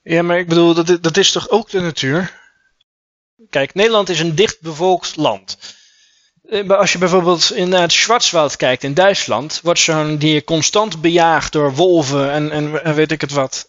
Ja, 0.09 0.23
maar 0.23 0.38
ik 0.38 0.49
bedoel, 0.49 0.75
dat, 0.75 1.03
dat 1.03 1.16
is 1.16 1.33
toch 1.33 1.49
ook 1.49 1.71
de 1.71 1.81
natuur? 1.81 2.33
Kijk, 3.51 3.75
Nederland 3.75 4.09
is 4.09 4.21
een 4.21 4.35
dichtbevolkt 4.35 5.16
land. 5.16 5.59
Eh, 6.49 6.71
als 6.71 6.92
je 6.92 6.99
bijvoorbeeld 6.99 7.53
in 7.53 7.73
het 7.73 7.92
Schwarzwald 7.92 8.57
kijkt 8.57 8.85
in 8.85 8.94
Duitsland, 8.94 9.61
wordt 9.62 9.81
zo'n 9.81 10.16
dier 10.16 10.44
constant 10.44 11.01
bejaagd 11.01 11.53
door 11.53 11.75
wolven 11.75 12.31
en, 12.31 12.51
en, 12.51 12.94
weet 12.94 13.12
ik 13.12 13.21
het 13.21 13.33
wat. 13.33 13.68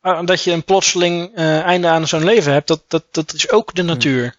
Ah, 0.00 0.26
dat 0.26 0.44
je 0.44 0.52
een 0.52 0.64
plotseling 0.64 1.38
uh, 1.38 1.60
einde 1.60 1.88
aan 1.88 2.08
zo'n 2.08 2.24
leven 2.24 2.52
hebt, 2.52 2.68
dat, 2.68 2.82
dat, 2.88 3.04
dat 3.10 3.32
is 3.32 3.50
ook 3.50 3.74
de 3.74 3.82
natuur. 3.82 4.36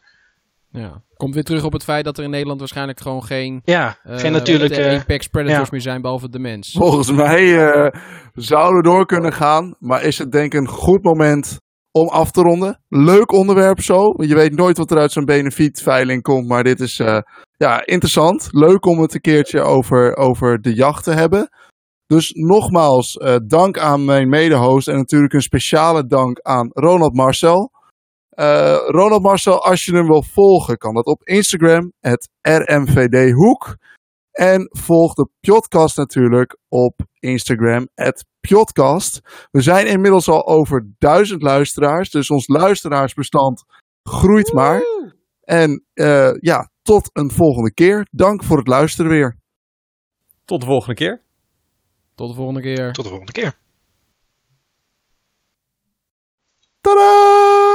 Ja. 0.71 1.03
Komt 1.13 1.33
weer 1.33 1.43
terug 1.43 1.63
op 1.63 1.73
het 1.73 1.83
feit 1.83 2.05
dat 2.05 2.17
er 2.17 2.23
in 2.23 2.29
Nederland 2.29 2.59
waarschijnlijk 2.59 2.99
gewoon 2.99 3.23
geen, 3.23 3.61
ja, 3.63 3.97
uh, 4.03 4.17
geen 4.17 4.31
natuurlijke 4.31 4.99
apex 4.99 5.27
predators 5.27 5.69
meer 5.69 5.81
zijn, 5.81 6.01
behalve 6.01 6.29
de 6.29 6.39
mens. 6.39 6.71
Volgens 6.71 7.11
mij 7.11 7.43
uh, 7.43 7.87
zouden 8.33 8.77
we 8.77 8.83
door 8.83 9.05
kunnen 9.05 9.33
gaan, 9.33 9.75
maar 9.79 10.03
is 10.03 10.17
het 10.17 10.31
denk 10.31 10.53
ik 10.53 10.59
een 10.59 10.67
goed 10.67 11.03
moment 11.03 11.59
om 11.91 12.07
af 12.07 12.31
te 12.31 12.41
ronden. 12.41 12.79
Leuk 12.89 13.31
onderwerp 13.31 13.81
zo. 13.81 14.13
Je 14.17 14.35
weet 14.35 14.55
nooit 14.55 14.77
wat 14.77 14.91
er 14.91 14.97
uit 14.97 15.11
zo'n 15.11 15.25
benefietveiling 15.25 16.21
komt, 16.21 16.47
maar 16.47 16.63
dit 16.63 16.79
is 16.79 16.99
uh, 16.99 17.19
ja, 17.57 17.85
interessant. 17.85 18.47
Leuk 18.51 18.85
om 18.85 19.01
het 19.01 19.13
een 19.13 19.21
keertje 19.21 19.61
over, 19.61 20.15
over 20.17 20.61
de 20.61 20.73
jacht 20.73 21.03
te 21.03 21.11
hebben. 21.11 21.49
Dus 22.05 22.31
nogmaals, 22.33 23.17
dank 23.47 23.77
aan 23.77 24.05
mijn 24.05 24.29
mede-host 24.29 24.87
en 24.87 24.95
natuurlijk 24.95 25.33
een 25.33 25.41
speciale 25.41 26.05
dank 26.07 26.39
aan 26.39 26.69
Ronald 26.73 27.13
Marcel. 27.13 27.71
Uh, 28.41 28.77
Ronald 28.87 29.21
Marcel, 29.21 29.63
als 29.63 29.83
je 29.85 29.95
hem 29.95 30.07
wil 30.07 30.23
volgen, 30.23 30.77
kan 30.77 30.93
dat 30.93 31.05
op 31.05 31.23
Instagram, 31.23 31.93
het 31.99 32.29
RMVDhoek. 32.41 33.77
En 34.31 34.67
volg 34.69 35.13
de 35.13 35.29
podcast 35.39 35.97
natuurlijk 35.97 36.57
op 36.67 36.99
Instagram, 37.19 37.87
het 37.93 38.25
podcast. 38.39 39.21
We 39.51 39.61
zijn 39.61 39.87
inmiddels 39.87 40.27
al 40.27 40.47
over 40.47 40.93
duizend 40.97 41.41
luisteraars, 41.41 42.09
dus 42.09 42.29
ons 42.29 42.47
luisteraarsbestand 42.47 43.63
groeit 44.03 44.53
maar. 44.53 44.81
En 45.41 45.85
uh, 45.93 46.31
ja, 46.39 46.69
tot 46.81 47.09
een 47.13 47.31
volgende 47.31 47.73
keer. 47.73 48.07
Dank 48.11 48.43
voor 48.43 48.57
het 48.57 48.67
luisteren 48.67 49.11
weer. 49.11 49.37
Tot 50.45 50.59
de 50.61 50.67
volgende 50.67 50.95
keer. 50.95 51.21
Tot 52.15 52.29
de 52.29 52.35
volgende 52.35 52.61
keer. 52.61 52.91
Tot 52.91 53.03
de 53.03 53.09
volgende 53.09 53.31
keer. 53.31 53.59
Tadaa! 56.81 57.70